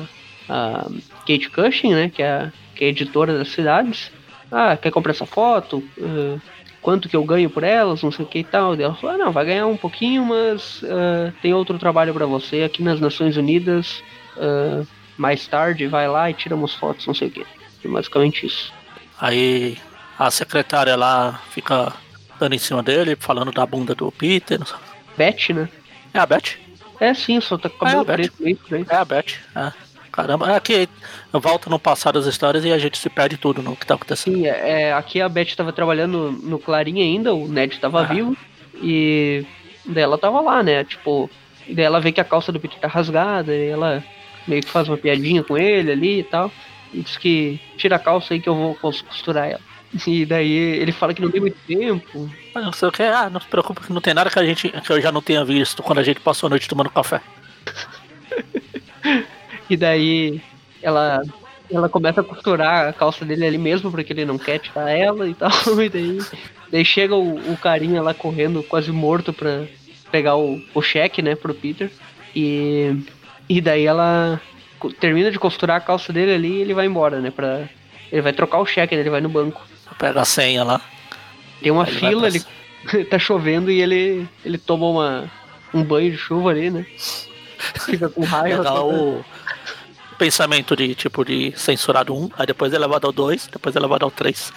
a 0.48 0.90
Kate 1.20 1.50
Cushing, 1.50 1.92
né, 1.92 2.08
que 2.08 2.22
é, 2.22 2.50
que 2.74 2.84
é 2.84 2.86
a 2.86 2.90
editora 2.90 3.36
das 3.36 3.48
cidades. 3.48 4.10
Ah, 4.50 4.76
quer 4.76 4.90
comprar 4.90 5.12
essa 5.12 5.26
foto? 5.26 5.84
Ah, 6.00 6.38
quanto 6.80 7.10
que 7.10 7.16
eu 7.16 7.24
ganho 7.24 7.50
por 7.50 7.62
elas? 7.62 8.02
Não 8.02 8.10
sei 8.10 8.24
o 8.24 8.28
que 8.28 8.38
e 8.38 8.44
tal. 8.44 8.74
Daí 8.74 8.86
Ela 8.86 8.94
falou, 8.94 9.16
ah, 9.16 9.18
não, 9.18 9.32
vai 9.32 9.44
ganhar 9.44 9.66
um 9.66 9.76
pouquinho, 9.76 10.24
mas 10.24 10.82
ah, 10.84 11.30
tem 11.42 11.52
outro 11.52 11.78
trabalho 11.78 12.14
pra 12.14 12.24
você 12.24 12.62
aqui 12.62 12.82
nas 12.82 12.98
Nações 13.00 13.36
Unidas. 13.36 14.02
ah, 14.38 14.82
mais 15.20 15.46
tarde, 15.46 15.86
vai 15.86 16.08
lá 16.08 16.30
e 16.30 16.34
tira 16.34 16.54
umas 16.56 16.74
fotos, 16.74 17.06
não 17.06 17.14
sei 17.14 17.28
o 17.28 17.30
que. 17.30 17.46
É 17.84 17.88
basicamente 17.88 18.46
isso. 18.46 18.72
Aí 19.20 19.76
a 20.18 20.30
secretária 20.30 20.96
lá 20.96 21.40
fica 21.50 21.92
dando 22.38 22.54
em 22.54 22.58
cima 22.58 22.82
dele, 22.82 23.16
falando 23.20 23.52
da 23.52 23.66
bunda 23.66 23.94
do 23.94 24.10
Peter. 24.10 24.58
não 24.58 24.66
sei. 24.66 24.76
Beth, 25.16 25.54
né? 25.54 25.68
É 26.14 26.18
a 26.18 26.26
Beth? 26.26 26.56
É 26.98 27.12
sim, 27.14 27.40
só 27.40 27.58
tá 27.58 27.68
com 27.68 27.86
É, 27.86 27.90
cabelo 27.92 28.00
a 28.00 28.04
Beth. 28.16 28.30
preto. 28.32 28.86
É 28.90 28.96
a 28.96 29.04
Beth. 29.04 29.34
É. 29.54 29.72
Caramba, 30.10 30.52
é 30.52 30.58
que 30.58 30.88
volta 31.32 31.70
no 31.70 31.78
passado 31.78 32.18
as 32.18 32.26
histórias 32.26 32.64
e 32.64 32.72
a 32.72 32.78
gente 32.78 32.98
se 32.98 33.08
perde 33.08 33.36
tudo 33.36 33.62
no 33.62 33.76
que 33.76 33.86
tá 33.86 33.94
acontecendo. 33.94 34.34
Sim, 34.34 34.46
é, 34.46 34.82
é, 34.88 34.92
aqui 34.92 35.20
a 35.20 35.28
Beth 35.28 35.54
tava 35.56 35.72
trabalhando 35.72 36.32
no 36.42 36.58
Clarim 36.58 37.00
ainda, 37.00 37.32
o 37.34 37.46
Ned 37.46 37.78
tava 37.78 38.00
Ah. 38.00 38.04
vivo, 38.04 38.36
e 38.82 39.44
daí 39.86 40.02
ela 40.02 40.18
tava 40.18 40.40
lá, 40.40 40.62
né? 40.62 40.82
Tipo, 40.84 41.30
daí 41.68 41.84
ela 41.84 42.00
vê 42.00 42.10
que 42.10 42.20
a 42.20 42.24
calça 42.24 42.50
do 42.50 42.58
Peter 42.58 42.78
tá 42.80 42.88
rasgada, 42.88 43.54
e 43.54 43.68
ela 43.68 44.02
meio 44.46 44.62
que 44.62 44.70
faz 44.70 44.88
uma 44.88 44.96
piadinha 44.96 45.42
com 45.42 45.56
ele 45.56 45.92
ali 45.92 46.20
e 46.20 46.24
tal, 46.24 46.50
e 46.92 47.00
diz 47.02 47.16
que 47.16 47.60
tira 47.76 47.96
a 47.96 47.98
calça 47.98 48.34
aí 48.34 48.40
que 48.40 48.48
eu 48.48 48.54
vou 48.54 48.74
cos- 48.74 49.02
costurar 49.02 49.48
ela. 49.50 49.60
E 50.06 50.24
daí 50.24 50.52
ele 50.52 50.92
fala 50.92 51.12
que 51.12 51.20
não 51.20 51.30
tem 51.30 51.40
muito 51.40 51.56
tempo. 51.66 52.30
Mas 52.54 52.64
não 52.64 52.72
sei 52.72 52.88
o 52.88 52.92
que, 52.92 53.02
ah, 53.02 53.28
não 53.28 53.40
se 53.40 53.48
preocupe 53.48 53.80
que 53.80 53.92
não 53.92 54.00
tem 54.00 54.14
nada 54.14 54.30
que 54.30 54.38
a 54.38 54.44
gente 54.44 54.68
que 54.68 54.92
eu 54.92 55.00
já 55.00 55.10
não 55.10 55.20
tenha 55.22 55.44
visto 55.44 55.82
quando 55.82 55.98
a 55.98 56.02
gente 56.04 56.20
passou 56.20 56.46
a 56.46 56.50
noite 56.50 56.68
tomando 56.68 56.90
café. 56.90 57.20
E 59.68 59.76
daí 59.76 60.40
ela 60.82 61.22
ela 61.72 61.88
começa 61.88 62.20
a 62.20 62.24
costurar 62.24 62.88
a 62.88 62.92
calça 62.92 63.24
dele 63.24 63.46
ali 63.46 63.56
mesmo, 63.58 63.92
porque 63.92 64.12
ele 64.12 64.24
não 64.24 64.36
quer 64.36 64.58
tirar 64.58 64.90
ela 64.90 65.28
e 65.28 65.34
tal. 65.34 65.50
E 65.80 65.88
daí, 65.88 66.18
daí 66.70 66.84
chega 66.84 67.14
o, 67.14 67.52
o 67.52 67.56
carinha 67.56 68.02
lá 68.02 68.12
correndo, 68.12 68.62
quase 68.64 68.90
morto, 68.90 69.32
pra 69.32 69.64
pegar 70.10 70.36
o, 70.36 70.60
o 70.74 70.82
cheque, 70.82 71.22
né, 71.22 71.36
pro 71.36 71.54
Peter. 71.54 71.88
E, 72.34 72.96
e 73.50 73.60
daí 73.60 73.84
ela 73.84 74.40
termina 75.00 75.30
de 75.30 75.38
costurar 75.38 75.76
a 75.76 75.80
calça 75.80 76.12
dele 76.12 76.32
ali 76.32 76.48
e 76.58 76.60
ele 76.62 76.72
vai 76.74 76.86
embora, 76.86 77.20
né? 77.20 77.30
Pra, 77.30 77.68
ele 78.10 78.22
vai 78.22 78.32
trocar 78.32 78.58
o 78.60 78.64
cheque, 78.66 78.94
ele 78.94 79.10
vai 79.10 79.20
no 79.20 79.28
banco. 79.28 79.60
Pega 79.98 80.20
a 80.20 80.24
senha 80.24 80.62
lá. 80.64 80.80
Tem 81.60 81.70
uma 81.70 81.84
Aí 81.84 81.90
ele 81.90 81.98
fila, 81.98 82.20
pra- 82.30 82.40
ele 82.94 83.04
tá 83.10 83.18
chovendo 83.18 83.70
e 83.70 83.82
ele, 83.82 84.26
ele 84.44 84.56
toma 84.56 84.86
uma, 84.86 85.30
um 85.74 85.82
banho 85.82 86.10
de 86.12 86.16
chuva 86.16 86.50
ali, 86.50 86.70
né? 86.70 86.86
Fica 87.84 88.08
com 88.08 88.22
raiva. 88.24 88.62
Só- 88.62 88.88
o 88.88 89.24
pensamento 90.16 90.76
de 90.76 90.94
tipo 90.94 91.24
de 91.24 91.52
censurado 91.56 92.14
1, 92.14 92.30
aí 92.38 92.46
depois 92.46 92.72
é 92.72 92.78
levado 92.78 93.06
ao 93.06 93.12
2, 93.12 93.48
depois 93.48 93.74
é 93.74 93.80
levado 93.80 94.04
ao 94.04 94.10
3. 94.10 94.52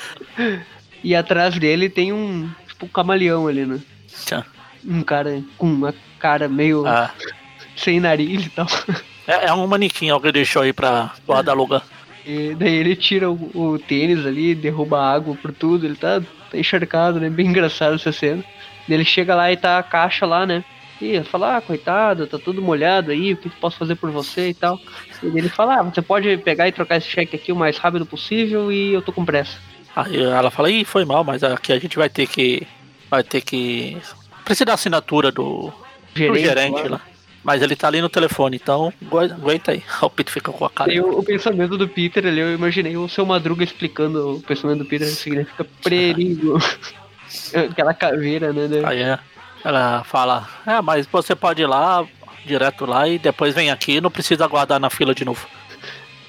E 1.03 1.15
atrás 1.15 1.57
dele 1.57 1.89
tem 1.89 2.13
um, 2.13 2.49
tipo, 2.67 2.85
um 2.85 2.89
camaleão 2.89 3.47
ali, 3.47 3.65
né? 3.65 3.79
Tchau. 4.25 4.43
Um 4.85 5.01
cara 5.01 5.41
com 5.57 5.67
uma 5.67 5.93
cara 6.19 6.47
meio 6.49 6.85
Ah, 6.85 7.11
sem 7.75 7.99
nariz 7.99 8.45
e 8.45 8.49
tal. 8.49 8.67
é, 9.27 9.47
é 9.47 9.53
um 9.53 9.67
manequim, 9.67 10.09
alguém 10.09 10.31
deixou 10.31 10.61
aí 10.61 10.73
pra 10.73 11.11
Guadaluga. 11.27 11.81
E 12.25 12.55
daí 12.55 12.73
ele 12.73 12.95
tira 12.95 13.29
o, 13.29 13.51
o 13.53 13.79
tênis 13.79 14.25
ali, 14.25 14.55
derruba 14.55 15.01
água 15.01 15.35
por 15.35 15.51
tudo, 15.51 15.85
ele 15.85 15.95
tá, 15.95 16.21
tá 16.49 16.57
encharcado, 16.57 17.19
né? 17.19 17.29
Bem 17.29 17.47
engraçado 17.47 17.95
essa 17.95 18.11
cena. 18.11 18.43
Ele 18.87 19.05
chega 19.05 19.35
lá 19.35 19.51
e 19.51 19.57
tá 19.57 19.77
a 19.77 19.83
caixa 19.83 20.25
lá, 20.25 20.45
né? 20.45 20.63
E 21.01 21.21
fala, 21.23 21.57
ah, 21.57 21.61
coitado, 21.61 22.27
tá 22.27 22.37
tudo 22.37 22.61
molhado 22.61 23.11
aí, 23.11 23.33
o 23.33 23.37
que 23.37 23.49
posso 23.49 23.77
fazer 23.77 23.95
por 23.95 24.09
você 24.09 24.49
e 24.49 24.53
tal. 24.53 24.79
E 25.21 25.27
ele 25.37 25.49
fala, 25.49 25.79
ah, 25.79 25.83
você 25.83 26.01
pode 26.01 26.37
pegar 26.37 26.67
e 26.67 26.71
trocar 26.71 26.97
esse 26.97 27.07
cheque 27.07 27.35
aqui 27.35 27.51
o 27.51 27.55
mais 27.55 27.77
rápido 27.77 28.05
possível 28.05 28.71
e 28.71 28.93
eu 28.93 29.01
tô 29.01 29.11
com 29.11 29.25
pressa. 29.25 29.57
Aí 29.95 30.21
ela 30.21 30.49
fala, 30.49 30.71
ih, 30.71 30.85
foi 30.85 31.03
mal, 31.03 31.23
mas 31.23 31.43
aqui 31.43 31.73
a 31.73 31.79
gente 31.79 31.97
vai 31.97 32.09
ter 32.09 32.27
que. 32.27 32.65
Vai 33.09 33.23
ter 33.23 33.41
que. 33.41 33.97
Precisa 34.45 34.65
da 34.65 34.73
assinatura 34.73 35.31
do, 35.31 35.67
do 35.67 35.73
Gerente, 36.15 36.41
gerente 36.41 36.83
lá. 36.83 36.89
lá. 36.89 37.01
Mas 37.43 37.61
ele 37.61 37.75
tá 37.75 37.87
ali 37.87 38.01
no 38.01 38.09
telefone, 38.09 38.55
então 38.55 38.93
agu- 39.05 39.19
aguenta 39.19 39.71
aí. 39.71 39.83
O 40.01 40.09
Peter 40.09 40.33
fica 40.33 40.51
com 40.51 40.65
a 40.65 40.69
cara. 40.69 40.89
Daí 40.89 41.01
o, 41.01 41.21
pensamento 41.21 41.77
do 41.77 41.87
Peter 41.87 42.25
ali, 42.25 42.39
eu 42.39 42.53
imaginei 42.53 42.95
o 42.95 43.09
seu 43.09 43.25
Madruga 43.25 43.63
explicando 43.63 44.35
o 44.37 44.41
pensamento 44.41 44.79
do 44.79 44.85
Peter, 44.85 45.07
significa 45.07 45.65
perigo. 45.83 46.57
Aquela 47.69 47.93
caveira, 47.93 48.53
né? 48.53 48.67
né? 48.67 48.81
Aí 48.85 49.01
é, 49.01 49.19
ela 49.63 50.03
fala, 50.03 50.47
é, 50.65 50.81
mas 50.81 51.05
você 51.07 51.35
pode 51.35 51.61
ir 51.61 51.65
lá, 51.65 52.05
direto 52.45 52.85
lá, 52.85 53.07
e 53.07 53.17
depois 53.17 53.55
vem 53.55 53.71
aqui, 53.71 53.99
não 53.99 54.11
precisa 54.11 54.45
aguardar 54.45 54.79
na 54.79 54.89
fila 54.89 55.13
de 55.13 55.25
novo. 55.25 55.47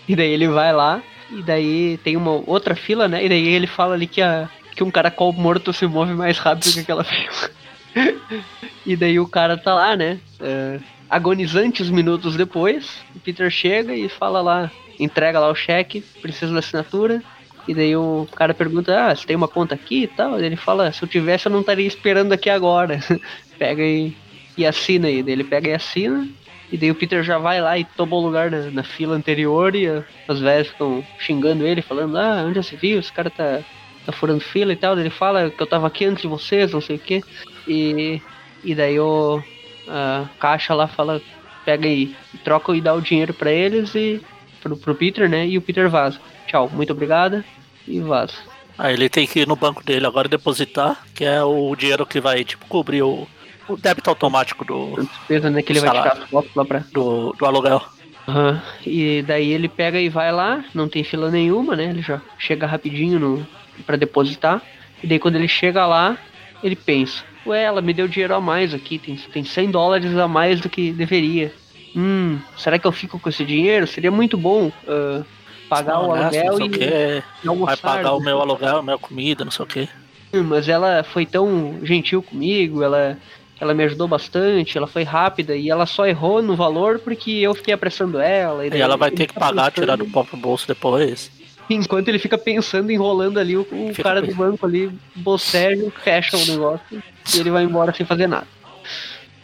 E 0.08 0.16
daí 0.16 0.30
ele 0.30 0.48
vai 0.48 0.72
lá, 0.72 1.02
e 1.30 1.42
daí 1.42 1.98
tem 1.98 2.16
uma 2.16 2.42
outra 2.46 2.74
fila, 2.74 3.08
né? 3.08 3.24
E 3.24 3.28
daí 3.28 3.46
ele 3.48 3.66
fala 3.66 3.94
ali 3.94 4.06
que, 4.06 4.22
a, 4.22 4.48
que 4.74 4.82
um 4.82 4.90
caracol 4.90 5.32
morto 5.32 5.72
se 5.72 5.86
move 5.86 6.14
mais 6.14 6.38
rápido 6.38 6.72
que 6.72 6.80
aquela 6.80 7.04
fila. 7.04 7.50
e 8.86 8.96
daí 8.96 9.18
o 9.18 9.28
cara 9.28 9.56
tá 9.56 9.74
lá, 9.74 9.96
né? 9.96 10.18
Uh, 10.40 10.82
agonizantes 11.08 11.90
minutos 11.90 12.36
depois, 12.36 13.04
o 13.14 13.20
Peter 13.20 13.50
chega 13.50 13.94
e 13.94 14.08
fala 14.08 14.40
lá, 14.40 14.70
entrega 14.98 15.38
lá 15.38 15.50
o 15.50 15.54
cheque, 15.54 16.00
precisa 16.20 16.52
da 16.52 16.58
assinatura. 16.58 17.22
E 17.66 17.74
daí 17.74 17.96
o 17.96 18.28
cara 18.36 18.52
pergunta, 18.52 18.94
ah, 18.94 19.14
você 19.14 19.26
tem 19.26 19.36
uma 19.36 19.48
conta 19.48 19.74
aqui 19.74 20.02
e 20.02 20.06
tal? 20.06 20.38
Ele 20.38 20.56
fala, 20.56 20.92
se 20.92 21.02
eu 21.02 21.08
tivesse 21.08 21.46
eu 21.46 21.52
não 21.52 21.60
estaria 21.60 21.86
esperando 21.86 22.32
aqui 22.32 22.50
agora. 22.50 23.00
pega 23.58 23.82
e, 23.82 24.14
e 24.56 24.66
assina 24.66 25.08
aí. 25.08 25.24
Ele 25.26 25.44
pega 25.44 25.70
e 25.70 25.72
assina. 25.72 26.28
E 26.70 26.76
daí 26.76 26.90
o 26.90 26.94
Peter 26.94 27.22
já 27.22 27.38
vai 27.38 27.60
lá 27.60 27.78
e 27.78 27.84
toma 27.84 28.16
o 28.16 28.20
lugar 28.20 28.50
na, 28.50 28.70
na 28.70 28.82
fila 28.82 29.16
anterior 29.16 29.74
e 29.74 29.86
as 30.28 30.40
velhas 30.40 30.68
ficam 30.68 31.04
xingando 31.18 31.66
ele, 31.66 31.80
falando, 31.80 32.18
ah, 32.18 32.44
onde 32.46 32.62
você 32.62 32.76
viu? 32.76 32.98
Esse 32.98 33.12
cara 33.12 33.30
tá, 33.30 33.60
tá 34.04 34.12
furando 34.12 34.40
fila 34.40 34.72
e 34.72 34.76
tal. 34.76 34.98
Ele 34.98 35.10
fala 35.10 35.50
que 35.50 35.62
eu 35.62 35.66
tava 35.66 35.86
aqui 35.86 36.04
antes 36.04 36.22
de 36.22 36.28
vocês, 36.28 36.72
não 36.72 36.82
sei 36.82 36.96
o 36.96 36.98
quê. 36.98 37.22
E, 37.66 38.20
e 38.62 38.74
daí 38.74 39.00
o 39.00 39.42
a 39.88 40.26
caixa 40.38 40.74
lá 40.74 40.86
fala, 40.86 41.20
pega 41.64 41.86
aí, 41.86 42.14
troca 42.42 42.74
e 42.74 42.80
dá 42.80 42.94
o 42.94 43.00
dinheiro 43.00 43.32
para 43.34 43.50
eles 43.50 43.94
e 43.94 44.20
pro, 44.62 44.76
pro 44.76 44.94
Peter, 44.94 45.28
né? 45.28 45.46
E 45.46 45.58
o 45.58 45.62
Peter 45.62 45.88
vaza. 45.88 46.18
Tchau, 46.46 46.70
muito 46.72 46.92
obrigada 46.92 47.44
e 47.86 48.00
vaza. 48.00 48.34
Aí 48.76 48.94
ele 48.94 49.08
tem 49.08 49.26
que 49.26 49.40
ir 49.40 49.48
no 49.48 49.54
banco 49.54 49.84
dele 49.84 50.06
agora 50.06 50.28
depositar, 50.28 51.04
que 51.14 51.24
é 51.24 51.42
o 51.42 51.74
dinheiro 51.76 52.04
que 52.04 52.20
vai, 52.20 52.42
tipo, 52.44 52.66
cobrir 52.66 53.02
o, 53.02 53.26
o 53.68 53.76
débito 53.76 54.10
automático 54.10 54.64
do. 54.64 54.96
despesa, 54.96 55.48
né? 55.48 55.62
Que 55.62 55.72
ele 55.72 55.80
vai 55.80 55.90
tirar 55.90 56.12
as 56.12 56.28
fotos 56.28 56.54
lá 56.54 56.64
pra. 56.64 56.78
Do, 56.92 57.32
do 57.32 57.46
aluguel. 57.46 57.82
Uhum. 58.26 58.58
E 58.84 59.22
daí 59.22 59.52
ele 59.52 59.68
pega 59.68 60.00
e 60.00 60.08
vai 60.08 60.32
lá, 60.32 60.64
não 60.74 60.88
tem 60.88 61.04
fila 61.04 61.30
nenhuma, 61.30 61.76
né? 61.76 61.84
Ele 61.84 62.02
já 62.02 62.20
chega 62.38 62.66
rapidinho 62.66 63.20
no, 63.20 63.46
pra 63.86 63.96
depositar. 63.96 64.62
E 65.02 65.06
daí 65.06 65.18
quando 65.18 65.36
ele 65.36 65.48
chega 65.48 65.86
lá, 65.86 66.16
ele 66.62 66.74
pensa, 66.74 67.22
ué, 67.46 67.62
ela 67.62 67.80
me 67.80 67.92
deu 67.92 68.08
dinheiro 68.08 68.34
a 68.34 68.40
mais 68.40 68.74
aqui, 68.74 68.98
tem, 68.98 69.16
tem 69.16 69.44
100 69.44 69.70
dólares 69.70 70.16
a 70.16 70.28
mais 70.28 70.60
do 70.60 70.68
que 70.68 70.92
deveria. 70.92 71.52
Hum, 71.96 72.38
será 72.56 72.78
que 72.78 72.86
eu 72.86 72.92
fico 72.92 73.18
com 73.18 73.28
esse 73.28 73.44
dinheiro? 73.44 73.86
Seria 73.86 74.10
muito 74.10 74.36
bom 74.36 74.66
uh, 74.66 75.24
pagar 75.68 75.94
não, 75.94 76.08
o 76.08 76.12
aluguel 76.12 76.60
e, 76.60 77.44
e 77.44 77.48
almoçar. 77.48 77.76
Vai 77.76 77.96
pagar 77.96 78.12
o 78.14 78.20
meu 78.20 78.40
aluguel, 78.40 78.78
a 78.78 78.82
minha 78.82 78.98
comida, 78.98 79.44
não 79.44 79.52
sei 79.52 79.64
o 79.64 79.68
quê. 79.68 79.88
Hum, 80.32 80.42
mas 80.42 80.68
ela 80.68 81.04
foi 81.04 81.24
tão 81.24 81.78
gentil 81.84 82.20
comigo, 82.20 82.82
ela, 82.82 83.16
ela 83.60 83.72
me 83.72 83.84
ajudou 83.84 84.08
bastante, 84.08 84.76
ela 84.76 84.88
foi 84.88 85.04
rápida 85.04 85.54
e 85.54 85.70
ela 85.70 85.86
só 85.86 86.06
errou 86.06 86.42
no 86.42 86.56
valor 86.56 86.98
porque 86.98 87.30
eu 87.30 87.54
fiquei 87.54 87.72
apressando 87.72 88.18
ela. 88.18 88.66
E, 88.66 88.70
daí, 88.70 88.80
e 88.80 88.82
ela 88.82 88.96
vai 88.96 89.12
ter 89.12 89.28
que 89.28 89.34
pagar, 89.34 89.70
pensando... 89.70 89.84
tirar 89.84 89.96
do 89.96 90.06
próprio 90.06 90.36
bolso 90.36 90.66
depois. 90.66 91.30
Enquanto 91.68 92.08
ele 92.08 92.18
fica 92.18 92.36
pensando, 92.36 92.90
enrolando 92.90 93.38
ali, 93.38 93.56
o, 93.56 93.62
o 93.62 94.02
cara 94.02 94.20
do 94.20 94.34
banco 94.34 94.66
ali 94.66 94.90
boceja, 95.14 95.90
fecha 96.02 96.36
o 96.36 96.46
negócio 96.46 97.02
e 97.34 97.40
ele 97.40 97.50
vai 97.50 97.64
embora 97.64 97.92
sem 97.94 98.04
fazer 98.04 98.26
nada. 98.26 98.46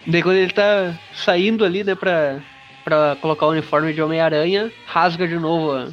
Daí 0.07 0.23
quando 0.23 0.37
ele 0.37 0.53
tá 0.53 0.95
saindo 1.15 1.65
ali, 1.65 1.83
né, 1.83 1.95
pra, 1.95 2.41
pra 2.85 3.17
colocar 3.21 3.47
o 3.47 3.51
uniforme 3.51 3.93
de 3.93 4.03
Homem-Aranha, 4.03 4.71
rasga 4.87 5.27
de 5.27 5.39
novo 5.39 5.73
a, 5.73 5.89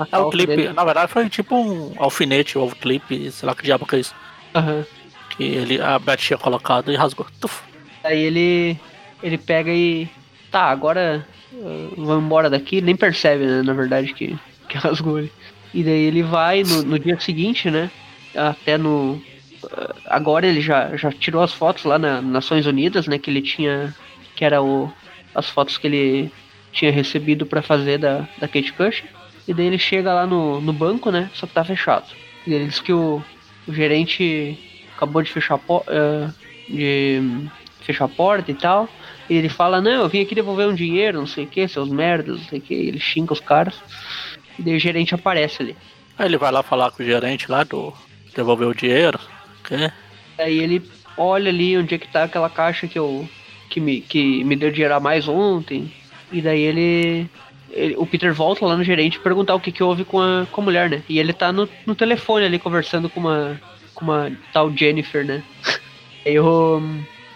a 0.00 0.06
é 0.12 0.18
o 0.18 0.30
clipe, 0.30 0.56
dele. 0.56 0.72
na 0.72 0.84
verdade 0.84 1.10
foi 1.10 1.28
tipo 1.28 1.56
um 1.56 1.92
alfinete 1.96 2.56
ou 2.56 2.70
clipe, 2.70 3.30
sei 3.30 3.46
lá 3.46 3.54
que 3.54 3.64
diabo 3.64 3.86
que 3.86 3.96
é 3.96 4.00
isso. 4.00 4.14
Uhum. 4.54 4.84
Que 5.30 5.44
ele, 5.44 5.80
a 5.80 5.98
Beth 5.98 6.16
tinha 6.16 6.38
colocado 6.38 6.92
e 6.92 6.96
rasgou. 6.96 7.26
Tuf. 7.40 7.62
Aí 8.04 8.20
ele, 8.20 8.78
ele 9.22 9.38
pega 9.38 9.70
e. 9.70 10.08
Tá, 10.50 10.64
agora 10.64 11.26
uh, 11.52 11.94
vamos 11.96 12.24
embora 12.24 12.48
daqui. 12.48 12.80
Nem 12.80 12.96
percebe, 12.96 13.44
né, 13.44 13.62
na 13.62 13.72
verdade, 13.72 14.14
que, 14.14 14.38
que 14.68 14.78
rasgou. 14.78 15.20
E 15.20 15.82
daí 15.82 16.04
ele 16.04 16.22
vai 16.22 16.62
no, 16.62 16.82
no 16.82 16.98
dia 16.98 17.18
seguinte, 17.18 17.70
né? 17.70 17.90
Até 18.34 18.78
no, 18.78 19.20
agora 20.06 20.46
ele 20.46 20.60
já, 20.60 20.96
já 20.96 21.10
tirou 21.10 21.42
as 21.42 21.52
fotos 21.52 21.84
lá 21.84 21.98
na 21.98 22.20
Nações 22.20 22.66
Unidas, 22.66 23.06
né? 23.06 23.18
Que 23.18 23.30
ele 23.30 23.42
tinha. 23.42 23.94
Que 24.34 24.44
era 24.44 24.62
o, 24.62 24.92
as 25.34 25.48
fotos 25.50 25.76
que 25.76 25.86
ele 25.86 26.32
tinha 26.72 26.92
recebido 26.92 27.44
para 27.46 27.62
fazer 27.62 27.98
da, 27.98 28.28
da 28.38 28.46
Kate 28.48 28.72
Cush. 28.72 29.04
E 29.46 29.54
daí 29.54 29.66
ele 29.66 29.78
chega 29.78 30.12
lá 30.12 30.26
no, 30.26 30.60
no 30.60 30.72
banco, 30.72 31.10
né? 31.10 31.30
Só 31.34 31.46
que 31.46 31.54
tá 31.54 31.64
fechado. 31.64 32.06
E 32.46 32.52
ele 32.52 32.66
diz 32.66 32.80
que 32.80 32.92
o, 32.92 33.22
o 33.66 33.72
gerente 33.72 34.58
acabou 34.96 35.22
de 35.22 35.30
fechar, 35.30 35.56
uh, 35.56 36.34
de 36.68 37.20
fechar 37.80 38.04
a 38.04 38.08
porta 38.08 38.50
e 38.50 38.54
tal. 38.54 38.88
E 39.28 39.34
ele 39.34 39.48
fala, 39.48 39.80
não, 39.80 40.02
eu 40.02 40.08
vim 40.08 40.22
aqui 40.22 40.34
devolver 40.34 40.68
um 40.68 40.74
dinheiro, 40.74 41.18
não 41.18 41.26
sei 41.26 41.44
o 41.44 41.46
que, 41.48 41.66
seus 41.68 41.88
merdas, 41.88 42.38
não 42.38 42.44
sei 42.46 42.58
o 42.58 42.62
que. 42.62 42.74
Ele 42.74 43.00
xinga 43.00 43.32
os 43.32 43.40
caras. 43.40 43.74
E 44.58 44.62
daí 44.62 44.76
o 44.76 44.80
gerente 44.80 45.14
aparece 45.14 45.62
ali. 45.62 45.76
Aí 46.18 46.26
ele 46.26 46.36
vai 46.36 46.50
lá 46.50 46.62
falar 46.62 46.90
com 46.90 47.02
o 47.02 47.06
gerente 47.06 47.50
lá 47.50 47.62
do 47.62 47.92
devolver 48.34 48.68
o 48.68 48.74
dinheiro. 48.74 49.18
É. 49.70 49.92
Aí 50.42 50.58
ele 50.58 50.82
olha 51.16 51.50
ali 51.50 51.76
onde 51.76 51.94
é 51.94 51.98
que 51.98 52.08
tá 52.08 52.24
aquela 52.24 52.50
caixa 52.50 52.86
que 52.86 52.98
eu. 52.98 53.28
que 53.68 53.80
me, 53.80 54.00
que 54.00 54.42
me 54.44 54.56
deu 54.56 54.70
dinheiro 54.70 54.94
a 54.94 55.00
mais 55.00 55.28
ontem. 55.28 55.92
E 56.32 56.40
daí 56.40 56.60
ele, 56.60 57.28
ele. 57.70 57.96
o 57.96 58.06
Peter 58.06 58.32
volta 58.34 58.66
lá 58.66 58.76
no 58.76 58.84
gerente 58.84 59.20
perguntar 59.20 59.54
o 59.54 59.60
que, 59.60 59.72
que 59.72 59.82
houve 59.82 60.04
com 60.04 60.20
a, 60.20 60.46
com 60.50 60.60
a 60.60 60.64
mulher, 60.64 60.90
né? 60.90 61.02
E 61.08 61.18
ele 61.18 61.32
tá 61.32 61.52
no, 61.52 61.68
no 61.86 61.94
telefone 61.94 62.46
ali 62.46 62.58
conversando 62.58 63.08
com 63.08 63.20
uma. 63.20 63.60
com 63.94 64.04
uma 64.04 64.32
tal 64.52 64.74
Jennifer, 64.74 65.24
né? 65.24 65.42
Aí 66.26 66.38
o, 66.38 66.82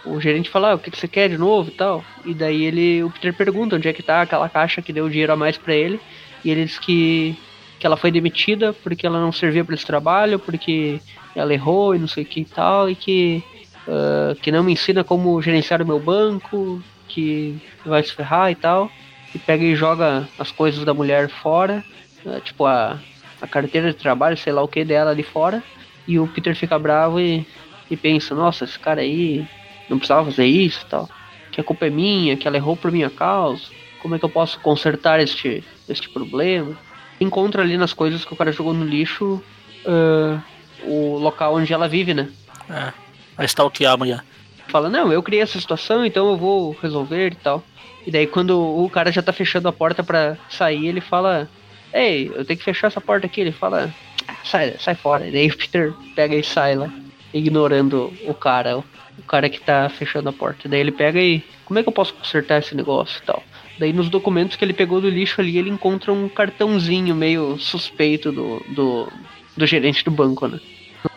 o 0.05 0.21
gerente 0.21 0.51
fala, 0.51 0.73
ah, 0.73 0.75
o 0.75 0.79
que, 0.79 0.91
que 0.91 0.99
você 0.99 1.09
quer 1.09 1.29
de 1.29 1.39
novo 1.39 1.71
e 1.71 1.75
tal. 1.75 2.05
E 2.25 2.35
daí 2.35 2.65
ele. 2.65 3.03
O 3.03 3.11
Peter 3.11 3.33
pergunta 3.33 3.77
onde 3.77 3.89
é 3.89 3.93
que 3.93 4.03
tá 4.03 4.23
aquela 4.23 4.49
caixa 4.49 4.83
que 4.83 4.93
deu 4.93 5.09
dinheiro 5.09 5.33
a 5.33 5.37
mais 5.37 5.57
para 5.57 5.75
ele. 5.75 6.01
E 6.45 6.51
ele 6.51 6.65
diz 6.65 6.79
que, 6.79 7.37
que 7.79 7.87
ela 7.87 7.97
foi 7.97 8.11
demitida 8.11 8.73
porque 8.73 9.07
ela 9.07 9.21
não 9.21 9.33
servia 9.33 9.65
para 9.65 9.75
esse 9.75 9.87
trabalho, 9.87 10.39
porque 10.39 11.01
ela 11.35 11.53
errou 11.53 11.95
e 11.95 11.99
não 11.99 12.09
sei 12.09 12.25
o 12.25 12.27
que 12.27 12.41
e 12.41 12.45
tal, 12.45 12.91
e 12.91 12.95
que, 12.95 13.43
uh, 13.87 14.35
que 14.41 14.53
não 14.53 14.63
me 14.63 14.73
ensina 14.73 15.03
como 15.03 15.41
gerenciar 15.41 15.83
o 15.83 15.87
meu 15.87 15.99
banco, 15.99 16.83
que 17.09 17.61
vai 17.85 18.03
se 18.03 18.13
ferrar 18.13 18.51
e 18.51 18.55
tal. 18.55 18.91
E 19.35 19.39
pega 19.39 19.65
e 19.65 19.75
joga 19.75 20.29
as 20.39 20.53
coisas 20.53 20.85
da 20.85 20.93
mulher 20.93 21.29
fora, 21.29 21.83
uh, 22.25 22.41
tipo 22.41 22.67
a, 22.67 22.99
a 23.41 23.47
carteira 23.47 23.93
de 23.93 23.99
trabalho, 23.99 24.37
sei 24.37 24.53
lá 24.53 24.63
o 24.63 24.69
que 24.69 24.85
dela 24.85 25.11
ali 25.11 25.23
fora. 25.23 25.63
E 26.07 26.19
o 26.19 26.27
Peter 26.27 26.55
fica 26.55 26.79
bravo 26.79 27.21
e, 27.21 27.47
e 27.91 27.97
pensa, 27.97 28.35
nossa, 28.35 28.65
esse 28.65 28.79
cara 28.79 29.01
aí 29.01 29.47
não 29.89 29.99
precisava 29.99 30.31
fazer 30.31 30.47
isso 30.47 30.83
e 30.85 30.89
tal. 30.89 31.09
Que 31.51 31.61
a 31.61 31.65
culpa 31.65 31.87
é 31.87 31.91
minha, 31.91 32.37
que 32.37 32.47
ela 32.47 32.57
errou 32.57 32.77
por 32.77 32.91
minha 32.91 33.11
causa. 33.11 33.65
Como 34.03 34.17
é 34.17 34.19
que 34.19 34.25
eu 34.25 34.29
posso 34.29 34.59
consertar 34.59 35.21
este, 35.21 35.63
este 35.89 36.09
problema? 36.09 36.77
Encontra 37.21 37.63
ali 37.63 37.77
nas 37.77 37.93
coisas 37.93 38.25
que 38.25 38.33
o 38.33 38.37
cara 38.37 38.51
jogou 38.51 38.75
no 38.75 38.85
lixo 38.85 39.41
uh, 39.87 40.43
o 40.85 41.19
local 41.19 41.55
onde 41.55 41.73
ela 41.73 41.89
vive, 41.89 42.13
né? 42.13 42.29
É, 42.69 42.93
vai 43.37 43.47
stalkear 43.47 43.93
a 43.93 43.97
mulher. 43.97 44.25
Fala, 44.67 44.91
não, 44.91 45.13
eu 45.13 45.23
criei 45.23 45.41
essa 45.41 45.61
situação, 45.61 46.05
então 46.05 46.29
eu 46.33 46.37
vou 46.37 46.77
resolver 46.83 47.29
e 47.29 47.37
tal. 47.37 47.63
E 48.05 48.11
daí 48.11 48.27
quando 48.27 48.59
o 48.59 48.91
cara 48.91 49.13
já 49.13 49.23
tá 49.23 49.33
fechando 49.33 49.69
a 49.69 49.73
porta 49.73 50.03
para 50.03 50.37
sair, 50.51 50.89
ele 50.89 51.01
fala, 51.01 51.49
ei, 51.95 52.27
eu 52.35 52.45
tenho 52.45 52.59
que 52.59 52.65
fechar 52.65 52.89
essa 52.89 53.01
porta 53.01 53.27
aqui. 53.27 53.41
Ele 53.41 53.53
fala, 53.53 53.89
ah, 54.27 54.35
sai, 54.43 54.75
sai 54.81 54.97
fora. 54.97 55.29
E 55.29 55.31
daí 55.31 55.47
o 55.49 55.57
Peter 55.57 55.93
pega 56.17 56.35
e 56.35 56.43
sai 56.43 56.75
lá, 56.75 56.91
ignorando 57.33 58.13
o 58.27 58.35
cara, 58.35 58.79
o 58.79 59.23
cara 59.29 59.49
que 59.49 59.61
tá 59.61 59.89
fechando 59.89 60.29
a 60.29 60.33
porta. 60.33 60.69
Daí 60.69 60.81
ele 60.81 60.91
pega 60.91 61.21
e, 61.21 61.45
como 61.65 61.79
é 61.79 61.85
que 61.85 61.89
eu 61.89 61.93
posso 61.93 62.15
consertar 62.15 62.59
esse 62.59 62.75
negócio 62.75 63.21
e 63.23 63.27
tal? 63.27 63.45
Daí 63.79 63.93
nos 63.93 64.09
documentos 64.09 64.57
que 64.57 64.65
ele 64.65 64.73
pegou 64.73 65.01
do 65.01 65.09
lixo 65.09 65.41
ali, 65.41 65.59
ele 65.59 65.71
encontra 65.71 66.13
um 66.13 66.29
cartãozinho 66.29 67.15
meio 67.15 67.59
suspeito 67.59 68.31
do, 68.31 68.63
do, 68.69 69.09
do 69.57 69.67
gerente 69.67 70.05
do 70.05 70.11
banco, 70.11 70.47
né? 70.47 70.61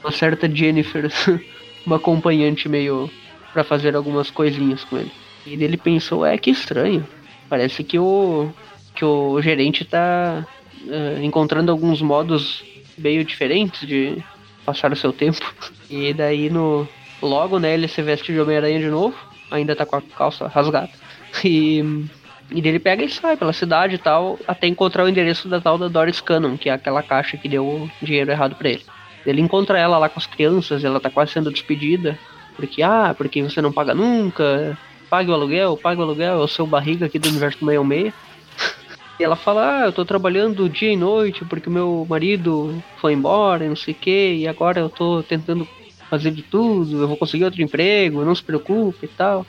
Uma 0.01 0.11
certa 0.11 0.49
Jennifer, 0.49 1.11
uma 1.85 1.97
acompanhante 1.97 2.69
meio 2.69 3.09
para 3.53 3.63
fazer 3.63 3.95
algumas 3.95 4.31
coisinhas 4.31 4.83
com 4.83 4.97
ele. 4.97 5.11
E 5.45 5.53
ele 5.53 5.77
pensou, 5.77 6.25
é 6.25 6.37
que 6.37 6.49
estranho. 6.49 7.05
Parece 7.47 7.83
que 7.83 7.99
o 7.99 8.49
que 8.95 9.03
o 9.03 9.41
gerente 9.41 9.83
tá 9.83 10.47
uh, 10.85 11.21
encontrando 11.21 11.71
alguns 11.71 12.01
modos 12.01 12.63
meio 12.97 13.25
diferentes 13.25 13.85
de 13.87 14.23
passar 14.65 14.91
o 14.91 14.95
seu 14.95 15.11
tempo. 15.13 15.39
E 15.87 16.15
daí 16.15 16.49
no 16.49 16.87
logo, 17.21 17.59
né, 17.59 17.75
ele 17.75 17.87
se 17.87 18.01
veste 18.01 18.33
de 18.33 18.39
Homem-Aranha 18.39 18.79
de 18.79 18.87
novo, 18.87 19.15
ainda 19.51 19.75
tá 19.75 19.85
com 19.85 19.97
a 19.97 20.01
calça 20.01 20.47
rasgada. 20.47 20.89
E 21.43 22.07
e 22.51 22.59
ele 22.59 22.79
pega 22.79 23.03
e 23.03 23.09
sai 23.09 23.35
pela 23.35 23.53
cidade 23.53 23.95
e 23.95 23.97
tal, 23.97 24.39
até 24.47 24.67
encontrar 24.67 25.03
o 25.03 25.09
endereço 25.09 25.47
da 25.47 25.59
tal 25.59 25.77
da 25.77 25.87
Doris 25.87 26.21
Cannon, 26.21 26.57
que 26.57 26.69
é 26.69 26.73
aquela 26.73 27.01
caixa 27.01 27.37
que 27.37 27.49
deu 27.49 27.89
dinheiro 28.01 28.31
errado 28.31 28.55
para 28.55 28.69
ele. 28.69 28.85
Ele 29.25 29.41
encontra 29.41 29.79
ela 29.79 29.97
lá 29.97 30.07
com 30.07 30.19
as 30.19 30.27
crianças, 30.27 30.83
ela 30.83 30.99
tá 30.99 31.09
quase 31.09 31.31
sendo 31.31 31.51
despedida, 31.51 32.17
porque, 32.55 32.83
ah, 32.83 33.15
porque 33.17 33.41
você 33.41 33.61
não 33.61 33.71
paga 33.71 33.95
nunca, 33.95 34.77
pague 35.09 35.31
o 35.31 35.33
aluguel, 35.33 35.75
pague 35.75 35.99
o 35.99 36.03
aluguel, 36.03 36.41
é 36.41 36.43
o 36.43 36.47
seu 36.47 36.67
barriga 36.67 37.07
aqui 37.07 37.17
do 37.17 37.29
universo 37.29 37.59
66. 37.59 38.13
E 39.17 39.23
ela 39.23 39.37
fala, 39.37 39.83
ah, 39.83 39.85
eu 39.85 39.93
tô 39.93 40.03
trabalhando 40.03 40.67
dia 40.67 40.91
e 40.91 40.97
noite 40.97 41.45
porque 41.45 41.69
meu 41.69 42.05
marido 42.09 42.83
foi 42.97 43.13
embora 43.13 43.63
e 43.63 43.69
não 43.69 43.75
sei 43.75 43.93
o 43.93 43.97
que, 43.97 44.33
e 44.33 44.45
agora 44.45 44.81
eu 44.81 44.89
tô 44.89 45.23
tentando 45.23 45.65
fazer 46.09 46.31
de 46.31 46.41
tudo, 46.41 47.01
eu 47.01 47.07
vou 47.07 47.15
conseguir 47.15 47.45
outro 47.45 47.61
emprego, 47.61 48.25
não 48.25 48.35
se 48.35 48.43
preocupe 48.43 49.05
e 49.05 49.07
tal. 49.07 49.45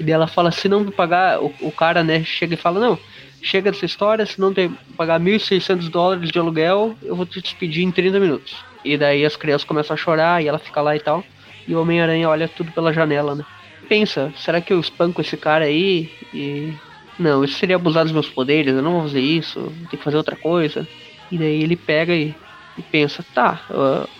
E 0.00 0.10
ela 0.10 0.26
fala, 0.26 0.50
se 0.50 0.68
não 0.68 0.86
pagar, 0.86 1.40
o, 1.42 1.52
o 1.60 1.70
cara, 1.70 2.02
né, 2.02 2.24
chega 2.24 2.54
e 2.54 2.56
fala, 2.56 2.80
não, 2.80 2.98
chega 3.42 3.70
dessa 3.70 3.84
história, 3.84 4.24
se 4.24 4.40
não 4.40 4.52
te 4.52 4.70
pagar 4.96 5.20
1.600 5.20 5.88
dólares 5.90 6.30
de 6.30 6.38
aluguel, 6.38 6.96
eu 7.02 7.14
vou 7.14 7.26
te 7.26 7.40
despedir 7.40 7.84
em 7.84 7.90
30 7.90 8.18
minutos. 8.18 8.56
E 8.84 8.96
daí 8.96 9.24
as 9.24 9.36
crianças 9.36 9.64
começam 9.64 9.94
a 9.94 9.96
chorar 9.96 10.42
e 10.42 10.48
ela 10.48 10.58
fica 10.58 10.80
lá 10.80 10.96
e 10.96 11.00
tal. 11.00 11.22
E 11.68 11.74
o 11.74 11.80
Homem-Aranha 11.80 12.28
olha 12.28 12.48
tudo 12.48 12.72
pela 12.72 12.92
janela, 12.92 13.34
né? 13.34 13.44
Pensa, 13.88 14.32
será 14.36 14.60
que 14.60 14.72
eu 14.72 14.80
espanco 14.80 15.20
esse 15.20 15.36
cara 15.36 15.66
aí? 15.66 16.10
E. 16.32 16.72
Não, 17.18 17.44
isso 17.44 17.58
seria 17.58 17.76
abusar 17.76 18.04
dos 18.04 18.12
meus 18.12 18.30
poderes, 18.30 18.74
eu 18.74 18.80
não 18.80 18.92
vou 18.92 19.02
fazer 19.02 19.20
isso, 19.20 19.70
ter 19.90 19.98
que 19.98 20.02
fazer 20.02 20.16
outra 20.16 20.36
coisa. 20.36 20.88
E 21.30 21.36
daí 21.36 21.62
ele 21.62 21.76
pega 21.76 22.14
e, 22.14 22.34
e 22.78 22.82
pensa, 22.82 23.22
tá, 23.34 23.60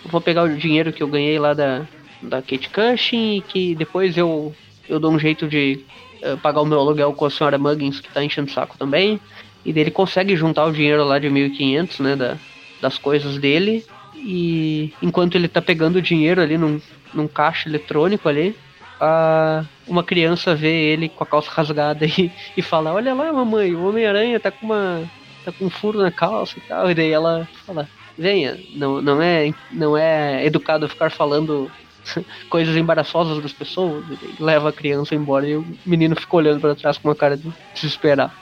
vou 0.05 0.21
pegar 0.21 0.43
o 0.43 0.55
dinheiro 0.55 0.93
que 0.93 1.01
eu 1.01 1.07
ganhei 1.07 1.39
lá 1.39 1.55
da, 1.55 1.87
da 2.21 2.43
Kate 2.43 2.69
Cushing 2.69 3.37
e 3.37 3.41
que 3.41 3.73
depois 3.73 4.17
eu, 4.17 4.53
eu 4.87 4.99
dou 4.99 5.11
um 5.11 5.19
jeito 5.19 5.47
de 5.47 5.83
uh, 6.23 6.37
pagar 6.37 6.61
o 6.61 6.65
meu 6.65 6.79
aluguel 6.79 7.13
com 7.13 7.25
a 7.25 7.29
senhora 7.29 7.57
Muggins, 7.57 7.99
que 7.99 8.11
tá 8.11 8.23
enchendo 8.23 8.49
o 8.49 8.53
saco 8.53 8.77
também. 8.77 9.19
E 9.63 9.71
daí 9.71 9.83
ele 9.83 9.91
consegue 9.91 10.35
juntar 10.35 10.65
o 10.65 10.71
dinheiro 10.71 11.03
lá 11.03 11.19
de 11.19 11.27
1.500, 11.27 11.99
né, 11.99 12.15
da, 12.15 12.37
das 12.81 12.97
coisas 12.97 13.37
dele. 13.37 13.85
E 14.15 14.93
enquanto 15.01 15.35
ele 15.35 15.47
tá 15.47 15.61
pegando 15.61 15.97
o 15.97 16.01
dinheiro 16.01 16.41
ali 16.41 16.57
num, 16.57 16.79
num 17.13 17.27
caixa 17.27 17.69
eletrônico 17.69 18.27
ali, 18.27 18.55
a, 18.99 19.65
uma 19.87 20.03
criança 20.03 20.53
vê 20.53 20.93
ele 20.93 21.09
com 21.09 21.23
a 21.23 21.27
calça 21.27 21.49
rasgada 21.51 22.05
e, 22.17 22.31
e 22.55 22.61
fala, 22.61 22.93
olha 22.93 23.13
lá 23.13 23.31
mamãe, 23.33 23.73
o 23.73 23.87
Homem-Aranha 23.87 24.39
tá 24.39 24.51
com 24.51 24.65
uma. 24.67 25.03
tá 25.43 25.51
com 25.51 25.65
um 25.65 25.69
furo 25.69 25.99
na 25.99 26.11
calça 26.11 26.57
e 26.57 26.61
tal. 26.61 26.89
E 26.91 26.95
daí 26.95 27.11
ela 27.11 27.47
fala, 27.65 27.87
venha, 28.17 28.59
não, 28.75 29.01
não, 29.01 29.21
é, 29.21 29.51
não 29.71 29.97
é 29.97 30.45
educado 30.45 30.87
ficar 30.87 31.11
falando 31.11 31.71
coisas 32.49 32.75
embaraçosas 32.75 33.41
das 33.41 33.53
pessoas. 33.53 34.03
leva 34.39 34.69
a 34.69 34.73
criança 34.73 35.15
embora 35.15 35.47
e 35.47 35.55
o 35.55 35.65
menino 35.85 36.15
fica 36.15 36.35
olhando 36.35 36.59
para 36.59 36.75
trás 36.75 36.97
com 36.97 37.07
uma 37.07 37.15
cara 37.15 37.37
de 37.37 37.51
desesperar. 37.73 38.35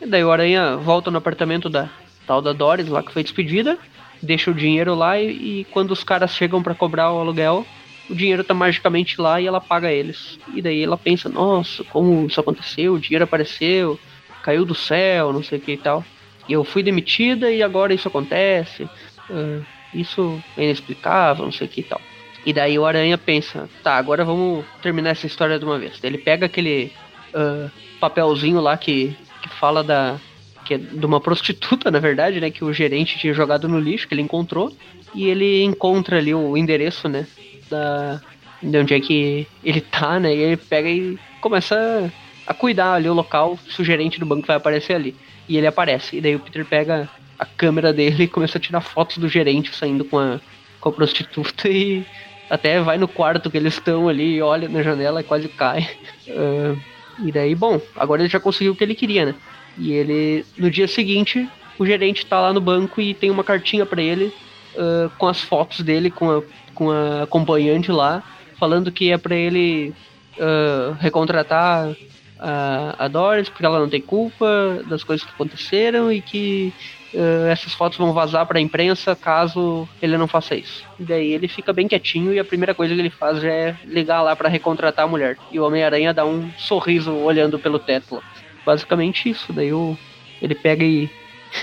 E 0.00 0.06
daí 0.06 0.24
o 0.24 0.32
Aranha 0.32 0.76
volta 0.76 1.10
no 1.10 1.18
apartamento 1.18 1.68
da 1.68 1.88
tal 2.26 2.40
da 2.40 2.52
Doris 2.52 2.88
lá 2.88 3.02
que 3.02 3.12
foi 3.12 3.22
despedida, 3.22 3.78
deixa 4.22 4.50
o 4.50 4.54
dinheiro 4.54 4.94
lá 4.94 5.20
e, 5.20 5.60
e 5.60 5.64
quando 5.70 5.90
os 5.90 6.04
caras 6.04 6.34
chegam 6.34 6.62
para 6.62 6.74
cobrar 6.74 7.12
o 7.12 7.18
aluguel, 7.18 7.66
o 8.08 8.14
dinheiro 8.14 8.44
tá 8.44 8.54
magicamente 8.54 9.20
lá 9.20 9.40
e 9.40 9.46
ela 9.46 9.60
paga 9.60 9.90
eles. 9.90 10.38
E 10.54 10.60
daí 10.60 10.82
ela 10.82 10.96
pensa, 10.96 11.28
nossa, 11.28 11.84
como 11.84 12.26
isso 12.26 12.40
aconteceu? 12.40 12.94
O 12.94 13.00
dinheiro 13.00 13.24
apareceu, 13.24 13.98
caiu 14.42 14.64
do 14.64 14.74
céu, 14.74 15.32
não 15.32 15.42
sei 15.42 15.58
o 15.58 15.60
que 15.60 15.72
e 15.72 15.76
tal. 15.76 16.04
Eu 16.48 16.64
fui 16.64 16.82
demitida 16.82 17.50
e 17.50 17.62
agora 17.62 17.94
isso 17.94 18.08
acontece. 18.08 18.84
Uh, 19.30 19.64
isso 19.94 20.42
é 20.56 20.64
inexplicável, 20.64 21.44
não 21.44 21.52
sei 21.52 21.66
o 21.66 21.70
que 21.70 21.80
e 21.80 21.84
tal. 21.84 22.00
E 22.44 22.52
daí 22.52 22.78
o 22.78 22.84
Aranha 22.84 23.16
pensa, 23.16 23.68
tá, 23.82 23.96
agora 23.96 24.24
vamos 24.24 24.64
terminar 24.82 25.10
essa 25.10 25.26
história 25.26 25.58
de 25.58 25.64
uma 25.64 25.78
vez. 25.78 26.02
Ele 26.02 26.18
pega 26.18 26.46
aquele 26.46 26.92
uh, 27.34 27.70
papelzinho 28.00 28.60
lá 28.60 28.76
que, 28.76 29.16
que 29.42 29.48
fala 29.48 29.84
da. 29.84 30.18
que 30.64 30.74
é 30.74 30.78
de 30.78 31.06
uma 31.06 31.20
prostituta, 31.20 31.88
na 31.92 32.00
verdade, 32.00 32.40
né? 32.40 32.50
Que 32.50 32.64
o 32.64 32.72
gerente 32.72 33.18
tinha 33.18 33.32
jogado 33.32 33.68
no 33.68 33.78
lixo, 33.78 34.08
que 34.08 34.14
ele 34.14 34.22
encontrou. 34.22 34.72
E 35.14 35.26
ele 35.26 35.62
encontra 35.62 36.18
ali 36.18 36.34
o 36.34 36.56
endereço, 36.56 37.08
né? 37.08 37.26
da 37.72 38.20
de 38.62 38.78
onde 38.78 38.94
é 38.94 39.00
que 39.00 39.46
ele 39.64 39.80
tá, 39.80 40.20
né? 40.20 40.34
E 40.34 40.38
ele 40.38 40.56
pega 40.56 40.88
e 40.88 41.18
começa 41.40 42.12
a 42.46 42.54
cuidar 42.54 42.94
ali 42.94 43.08
o 43.08 43.14
local, 43.14 43.58
se 43.68 43.80
o 43.82 43.84
gerente 43.84 44.20
do 44.20 44.26
banco 44.26 44.46
vai 44.46 44.56
aparecer 44.56 44.94
ali. 44.94 45.16
E 45.48 45.56
ele 45.56 45.66
aparece. 45.66 46.16
E 46.16 46.20
daí 46.20 46.36
o 46.36 46.38
Peter 46.38 46.64
pega 46.64 47.08
a 47.36 47.44
câmera 47.44 47.92
dele 47.92 48.24
e 48.24 48.28
começa 48.28 48.58
a 48.58 48.60
tirar 48.60 48.80
fotos 48.80 49.18
do 49.18 49.28
gerente 49.28 49.74
saindo 49.74 50.04
com 50.04 50.16
a, 50.16 50.40
com 50.80 50.88
a 50.88 50.92
prostituta 50.92 51.66
e 51.68 52.04
até 52.52 52.80
vai 52.80 52.98
no 52.98 53.08
quarto 53.08 53.50
que 53.50 53.56
eles 53.56 53.74
estão 53.74 54.08
ali, 54.08 54.42
olha 54.42 54.68
na 54.68 54.82
janela 54.82 55.20
e 55.20 55.24
quase 55.24 55.48
cai. 55.48 55.88
Uh, 56.28 56.78
e 57.24 57.32
daí, 57.32 57.54
bom, 57.54 57.80
agora 57.96 58.20
ele 58.20 58.28
já 58.28 58.38
conseguiu 58.38 58.72
o 58.72 58.76
que 58.76 58.84
ele 58.84 58.94
queria, 58.94 59.24
né? 59.24 59.34
E 59.78 59.92
ele, 59.92 60.44
no 60.58 60.70
dia 60.70 60.86
seguinte, 60.86 61.48
o 61.78 61.86
gerente 61.86 62.26
tá 62.26 62.40
lá 62.40 62.52
no 62.52 62.60
banco 62.60 63.00
e 63.00 63.14
tem 63.14 63.30
uma 63.30 63.42
cartinha 63.42 63.86
para 63.86 64.02
ele 64.02 64.32
uh, 64.74 65.10
com 65.16 65.26
as 65.26 65.40
fotos 65.40 65.80
dele, 65.80 66.10
com 66.10 66.30
a 66.30 66.42
com 66.74 66.90
a 66.90 67.22
acompanhante 67.22 67.90
lá, 67.90 68.22
falando 68.58 68.92
que 68.92 69.12
é 69.12 69.18
para 69.18 69.34
ele 69.34 69.94
uh, 70.38 70.92
recontratar 71.00 71.94
a, 72.38 73.04
a 73.04 73.08
Doris, 73.08 73.48
porque 73.48 73.64
ela 73.64 73.78
não 73.78 73.88
tem 73.88 74.00
culpa 74.00 74.82
das 74.88 75.04
coisas 75.04 75.24
que 75.24 75.32
aconteceram 75.32 76.12
e 76.12 76.20
que 76.20 76.72
uh, 77.14 77.46
essas 77.50 77.72
fotos 77.72 77.98
vão 77.98 78.12
vazar 78.12 78.46
para 78.46 78.58
a 78.58 78.60
imprensa 78.60 79.14
caso 79.16 79.88
ele 80.00 80.16
não 80.16 80.28
faça 80.28 80.54
isso. 80.54 80.84
E 80.98 81.04
daí 81.04 81.32
ele 81.32 81.48
fica 81.48 81.72
bem 81.72 81.88
quietinho 81.88 82.32
e 82.32 82.38
a 82.38 82.44
primeira 82.44 82.74
coisa 82.74 82.94
que 82.94 83.00
ele 83.00 83.10
faz 83.10 83.42
é 83.44 83.76
ligar 83.84 84.22
lá 84.22 84.34
para 84.34 84.48
recontratar 84.48 85.04
a 85.04 85.08
mulher. 85.08 85.36
E 85.50 85.58
o 85.58 85.66
Homem-Aranha 85.66 86.14
dá 86.14 86.24
um 86.24 86.50
sorriso 86.58 87.12
olhando 87.12 87.58
pelo 87.58 87.78
teto. 87.78 88.22
Basicamente 88.64 89.28
isso. 89.28 89.52
Daí 89.52 89.72
o, 89.72 89.96
ele 90.40 90.54
pega 90.54 90.84
e. 90.84 91.10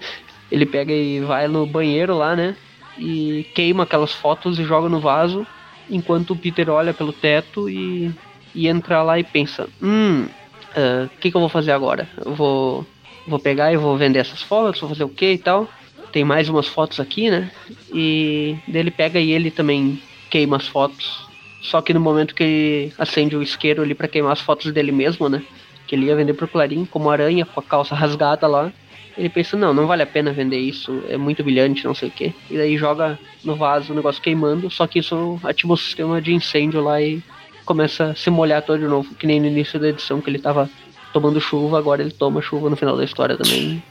ele 0.50 0.64
pega 0.64 0.92
e 0.92 1.20
vai 1.20 1.48
no 1.48 1.66
banheiro 1.66 2.16
lá, 2.16 2.36
né? 2.36 2.56
e 2.98 3.46
queima 3.54 3.84
aquelas 3.84 4.12
fotos 4.12 4.58
e 4.58 4.64
joga 4.64 4.88
no 4.88 5.00
vaso, 5.00 5.46
enquanto 5.88 6.30
o 6.30 6.36
Peter 6.36 6.68
olha 6.70 6.94
pelo 6.94 7.12
teto 7.12 7.68
e, 7.68 8.12
e 8.54 8.68
entra 8.68 9.02
lá 9.02 9.18
e 9.18 9.24
pensa: 9.24 9.68
Hum, 9.82 10.22
o 10.22 10.26
uh, 10.26 11.04
ah, 11.04 11.08
que, 11.20 11.30
que 11.30 11.36
eu 11.36 11.40
vou 11.40 11.48
fazer 11.48 11.72
agora? 11.72 12.08
Eu 12.24 12.34
vou, 12.34 12.86
vou 13.26 13.38
pegar 13.38 13.72
e 13.72 13.76
vou 13.76 13.96
vender 13.96 14.20
essas 14.20 14.42
fotos, 14.42 14.80
vou 14.80 14.90
fazer 14.90 15.04
o 15.04 15.08
que 15.08 15.32
e 15.32 15.38
tal. 15.38 15.68
Tem 16.12 16.24
mais 16.24 16.48
umas 16.48 16.66
fotos 16.66 17.00
aqui, 17.00 17.30
né? 17.30 17.50
E 17.92 18.56
dele 18.66 18.90
pega 18.90 19.18
e 19.18 19.32
ele 19.32 19.50
também 19.50 20.00
queima 20.30 20.56
as 20.56 20.66
fotos. 20.66 21.26
Só 21.62 21.80
que 21.82 21.92
no 21.92 22.00
momento 22.00 22.34
que 22.34 22.42
ele 22.42 22.92
acende 22.96 23.36
o 23.36 23.42
isqueiro 23.42 23.82
ali 23.82 23.94
para 23.94 24.08
queimar 24.08 24.32
as 24.32 24.40
fotos 24.40 24.72
dele 24.72 24.92
mesmo, 24.92 25.28
né? 25.28 25.42
Que 25.86 25.94
ele 25.94 26.06
ia 26.06 26.16
vender 26.16 26.34
pro 26.34 26.48
Clarim 26.48 26.84
como 26.84 27.10
aranha 27.10 27.44
com 27.44 27.60
a 27.60 27.62
calça 27.62 27.94
rasgada 27.94 28.46
lá. 28.46 28.72
Ele 29.16 29.28
pensa, 29.28 29.56
não, 29.56 29.72
não 29.72 29.86
vale 29.86 30.02
a 30.02 30.06
pena 30.06 30.30
vender 30.30 30.58
isso, 30.58 31.02
é 31.08 31.16
muito 31.16 31.42
brilhante, 31.42 31.84
não 31.86 31.94
sei 31.94 32.08
o 32.08 32.12
que. 32.12 32.34
E 32.50 32.56
daí 32.56 32.76
joga 32.76 33.18
no 33.42 33.56
vaso 33.56 33.92
o 33.92 33.96
negócio 33.96 34.20
queimando, 34.20 34.70
só 34.70 34.86
que 34.86 34.98
isso 34.98 35.40
ativa 35.42 35.72
o 35.72 35.76
sistema 35.76 36.20
de 36.20 36.34
incêndio 36.34 36.82
lá 36.82 37.00
e 37.00 37.22
começa 37.64 38.10
a 38.10 38.14
se 38.14 38.28
molhar 38.28 38.60
todo 38.62 38.78
de 38.78 38.86
novo, 38.86 39.14
que 39.14 39.26
nem 39.26 39.40
no 39.40 39.46
início 39.46 39.80
da 39.80 39.88
edição 39.88 40.20
que 40.20 40.28
ele 40.28 40.38
tava 40.38 40.68
tomando 41.16 41.40
chuva, 41.40 41.78
agora 41.78 42.02
ele 42.02 42.10
toma 42.10 42.42
chuva 42.42 42.68
no 42.68 42.76
final 42.76 42.94
da 42.94 43.02
história 43.02 43.38
também. 43.38 43.82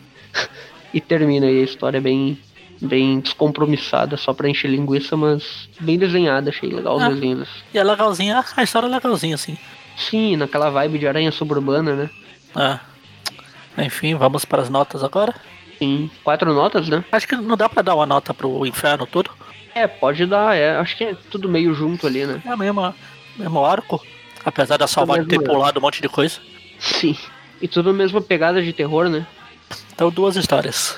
e 0.93 1.01
termina 1.01 1.47
aí 1.47 1.61
a 1.61 1.63
história 1.63 1.99
bem 1.99 2.37
bem 2.79 3.19
descompromissada, 3.19 4.15
só 4.15 4.31
pra 4.31 4.47
encher 4.47 4.69
linguiça, 4.69 5.17
mas 5.17 5.67
bem 5.79 5.97
desenhada, 5.97 6.51
achei 6.51 6.69
legal 6.69 6.99
ah, 6.99 7.07
os 7.07 7.15
desenhos. 7.15 7.49
E 7.73 7.79
é 7.79 7.83
legalzinha, 7.83 8.45
a 8.55 8.63
história 8.63 8.85
é 8.85 8.89
legalzinha, 8.89 9.33
assim. 9.33 9.57
Sim, 9.97 10.35
naquela 10.35 10.69
vibe 10.69 10.99
de 10.99 11.07
aranha 11.07 11.31
suburbana, 11.31 11.95
né? 11.95 12.09
Ah. 12.53 12.79
Enfim, 13.77 14.13
vamos 14.13 14.45
para 14.45 14.61
as 14.61 14.69
notas 14.69 15.03
agora. 15.03 15.33
Sim, 15.79 16.11
quatro 16.23 16.53
notas, 16.53 16.87
né? 16.87 17.03
Acho 17.11 17.27
que 17.27 17.35
não 17.37 17.57
dá 17.57 17.67
para 17.67 17.81
dar 17.81 17.95
uma 17.95 18.05
nota 18.05 18.35
pro 18.35 18.67
inferno 18.67 19.07
todo. 19.07 19.31
É, 19.73 19.87
pode 19.87 20.25
dar, 20.27 20.55
é. 20.55 20.75
Acho 20.77 20.95
que 20.95 21.05
é 21.05 21.15
tudo 21.31 21.49
meio 21.49 21.73
junto 21.73 22.05
ali, 22.05 22.25
né? 22.25 22.41
É 22.45 22.55
mesmo, 22.55 22.93
mesmo 23.37 23.65
arco. 23.65 24.05
Apesar 24.43 24.77
da 24.77 24.85
salvar 24.85 25.25
ter 25.25 25.39
pulado 25.41 25.79
um 25.79 25.81
monte 25.81 26.01
de 26.01 26.09
coisa. 26.09 26.39
Sim. 26.85 27.17
E 27.61 27.67
tudo 27.67 27.93
mesmo 27.93 28.21
pegada 28.21 28.61
de 28.61 28.71
terror, 28.71 29.09
né? 29.09 29.25
Então 29.93 30.09
duas 30.09 30.35
histórias. 30.35 30.97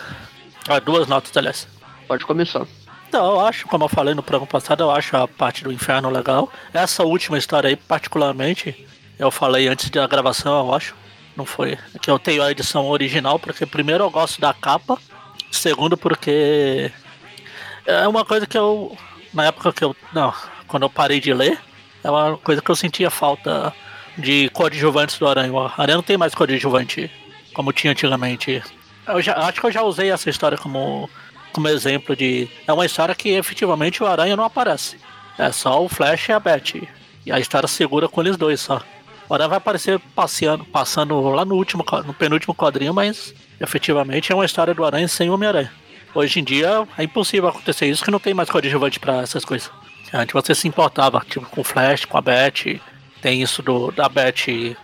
Ah, 0.67 0.79
duas 0.79 1.07
notas, 1.07 1.35
aliás. 1.35 1.67
Pode 2.07 2.25
começar. 2.25 2.65
Então, 3.07 3.25
eu 3.31 3.39
acho, 3.39 3.67
como 3.67 3.85
eu 3.85 3.89
falei 3.89 4.13
no 4.13 4.21
programa 4.21 4.47
passado, 4.47 4.83
eu 4.83 4.91
acho 4.91 5.15
a 5.15 5.27
parte 5.27 5.63
do 5.63 5.71
inferno 5.71 6.09
legal. 6.09 6.51
Essa 6.73 7.03
última 7.03 7.37
história 7.37 7.69
aí, 7.69 7.75
particularmente, 7.77 8.85
eu 9.17 9.31
falei 9.31 9.69
antes 9.69 9.89
da 9.89 10.05
gravação, 10.05 10.59
eu 10.59 10.73
acho 10.73 10.93
não 11.37 11.45
foi. 11.45 11.77
Que 12.01 12.09
eu 12.09 12.17
tenho 12.17 12.41
a 12.41 12.51
edição 12.51 12.87
original, 12.87 13.37
porque 13.37 13.65
primeiro 13.65 14.03
eu 14.03 14.09
gosto 14.09 14.41
da 14.41 14.53
capa, 14.53 14.97
segundo 15.51 15.95
porque 15.95 16.91
é 17.85 18.07
uma 18.07 18.25
coisa 18.25 18.47
que 18.47 18.57
eu. 18.57 18.97
Na 19.33 19.45
época 19.45 19.71
que 19.71 19.83
eu. 19.83 19.95
Não, 20.11 20.33
quando 20.67 20.83
eu 20.83 20.89
parei 20.89 21.19
de 21.19 21.31
ler, 21.33 21.59
é 22.03 22.09
uma 22.09 22.37
coisa 22.37 22.61
que 22.61 22.71
eu 22.71 22.75
sentia 22.75 23.11
falta 23.11 23.73
de 24.17 24.49
coadjuvantes 24.49 25.17
do 25.17 25.27
Aranha. 25.27 25.51
O 25.51 25.59
Aranha 25.59 25.95
não 25.95 26.03
tem 26.03 26.17
mais 26.17 26.33
coadjuvante 26.33 27.11
como 27.53 27.71
tinha 27.71 27.91
antigamente. 27.91 28.61
Eu 29.07 29.21
já, 29.21 29.35
acho 29.37 29.59
que 29.59 29.65
eu 29.65 29.71
já 29.71 29.81
usei 29.81 30.11
essa 30.11 30.29
história 30.29 30.57
como, 30.57 31.09
como 31.51 31.67
exemplo 31.67 32.15
de. 32.15 32.47
É 32.67 32.73
uma 32.73 32.85
história 32.85 33.15
que 33.15 33.29
efetivamente 33.29 34.03
o 34.03 34.07
Aranha 34.07 34.35
não 34.35 34.43
aparece. 34.43 34.97
É 35.37 35.51
só 35.51 35.83
o 35.83 35.89
Flash 35.89 36.29
e 36.29 36.31
a 36.31 36.39
Betty. 36.39 36.87
E 37.25 37.31
a 37.31 37.39
história 37.39 37.67
segura 37.67 38.07
com 38.07 38.21
eles 38.21 38.37
dois 38.37 38.59
só. 38.61 38.81
Hora 39.29 39.47
vai 39.47 39.57
aparecer 39.57 39.99
passeando, 40.15 40.63
passando 40.65 41.19
lá 41.29 41.43
no 41.43 41.55
último, 41.55 41.83
no 42.05 42.13
penúltimo 42.13 42.55
quadrinho, 42.55 42.93
mas 42.93 43.33
efetivamente 43.59 44.31
é 44.31 44.35
uma 44.35 44.45
história 44.45 44.73
do 44.73 44.85
Aranha 44.85 45.07
sem 45.07 45.29
Homem-Aranha. 45.29 45.71
Hoje 46.15 46.39
em 46.39 46.43
dia 46.43 46.87
é 46.97 47.03
impossível 47.03 47.49
acontecer 47.49 47.87
isso, 47.87 48.03
que 48.03 48.11
não 48.11 48.19
tem 48.19 48.33
mais 48.33 48.49
coadjuvante 48.49 48.99
para 48.99 49.17
essas 49.21 49.43
coisas. 49.43 49.69
Antes 50.13 50.31
você 50.31 50.55
se 50.55 50.67
importava, 50.67 51.21
tipo, 51.27 51.45
com 51.47 51.61
o 51.61 51.63
Flash, 51.63 52.05
com 52.05 52.17
a 52.17 52.21
Beth, 52.21 52.79
tem 53.21 53.41
isso 53.41 53.61
do, 53.61 53.91
da 53.91 54.07
Beth 54.09 54.47
eh, 54.49 54.75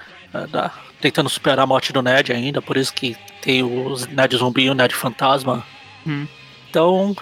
da, 0.50 0.72
tentando 1.02 1.30
superar 1.30 1.60
a 1.60 1.66
morte 1.68 1.92
do 1.94 2.02
Ned 2.02 2.32
ainda, 2.32 2.62
por 2.62 2.78
isso 2.78 2.94
que 2.94 3.16
tem 3.42 3.64
os 3.64 4.08
Ned 4.08 4.36
zumbi 4.38 4.64
e 4.64 4.70
o 4.70 4.74
Ned 4.74 4.94
fantasma. 4.96 5.64
Hum. 6.06 6.28
Então, 6.70 7.16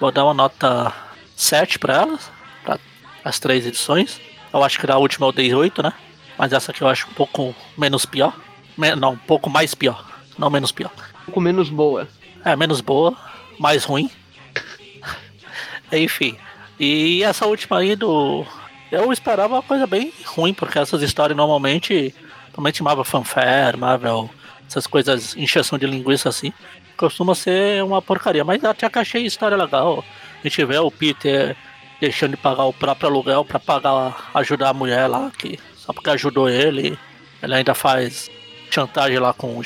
vou 0.00 0.12
dar 0.12 0.24
uma 0.24 0.34
nota 0.34 0.92
7 1.34 1.78
para 1.78 1.94
ela, 1.94 2.18
pra 2.64 2.78
as 3.24 3.38
três 3.38 3.66
edições. 3.66 4.20
Eu 4.52 4.62
acho 4.62 4.78
que 4.78 4.86
da 4.86 4.96
última 4.96 5.26
eu 5.26 5.32
dei 5.32 5.52
8, 5.54 5.82
né? 5.82 5.92
Mas 6.38 6.52
essa 6.52 6.70
aqui 6.70 6.82
eu 6.82 6.88
acho 6.88 7.08
um 7.08 7.14
pouco 7.14 7.54
menos 7.76 8.06
pior. 8.06 8.32
Me- 8.76 8.94
não, 8.94 9.12
um 9.12 9.16
pouco 9.18 9.50
mais 9.50 9.74
pior. 9.74 10.04
Não 10.38 10.48
menos 10.48 10.70
pior. 10.70 10.90
Um 11.22 11.24
pouco 11.26 11.40
menos 11.40 11.68
boa. 11.68 12.06
É, 12.44 12.54
menos 12.54 12.80
boa, 12.80 13.16
mais 13.58 13.84
ruim. 13.84 14.08
Enfim. 15.92 16.36
E 16.78 17.22
essa 17.24 17.46
última 17.46 17.78
aí 17.78 17.96
do. 17.96 18.46
Eu 18.90 19.12
esperava 19.12 19.54
uma 19.54 19.62
coisa 19.62 19.86
bem 19.86 20.12
ruim, 20.24 20.54
porque 20.54 20.78
essas 20.78 21.02
histórias 21.02 21.36
normalmente. 21.36 22.14
Principalmente 22.44 22.82
Marvel 22.82 23.04
Fanfare, 23.04 23.76
Marvel. 23.76 24.30
Essas 24.66 24.86
coisas, 24.86 25.36
encheção 25.36 25.78
de 25.78 25.86
linguiça 25.86 26.28
assim. 26.28 26.52
Costuma 26.96 27.34
ser 27.34 27.82
uma 27.84 28.02
porcaria. 28.02 28.44
Mas 28.44 28.64
até 28.64 28.88
que 28.88 28.98
achei 28.98 29.22
a 29.22 29.26
história 29.26 29.56
legal. 29.56 30.04
A 30.40 30.48
gente 30.48 30.64
vê 30.64 30.78
o 30.78 30.90
Peter 30.90 31.56
deixando 32.00 32.32
de 32.32 32.36
pagar 32.36 32.64
o 32.64 32.72
próprio 32.72 33.08
aluguel 33.08 33.44
pra 33.44 33.58
pagar, 33.58 34.30
ajudar 34.34 34.70
a 34.70 34.74
mulher 34.74 35.06
lá, 35.06 35.30
que 35.36 35.58
só 35.76 35.92
porque 35.92 36.10
ajudou 36.10 36.48
ele. 36.48 36.98
Ele 37.42 37.54
ainda 37.54 37.74
faz 37.74 38.30
chantagem 38.70 39.18
lá 39.18 39.32
com 39.32 39.58
o 39.58 39.62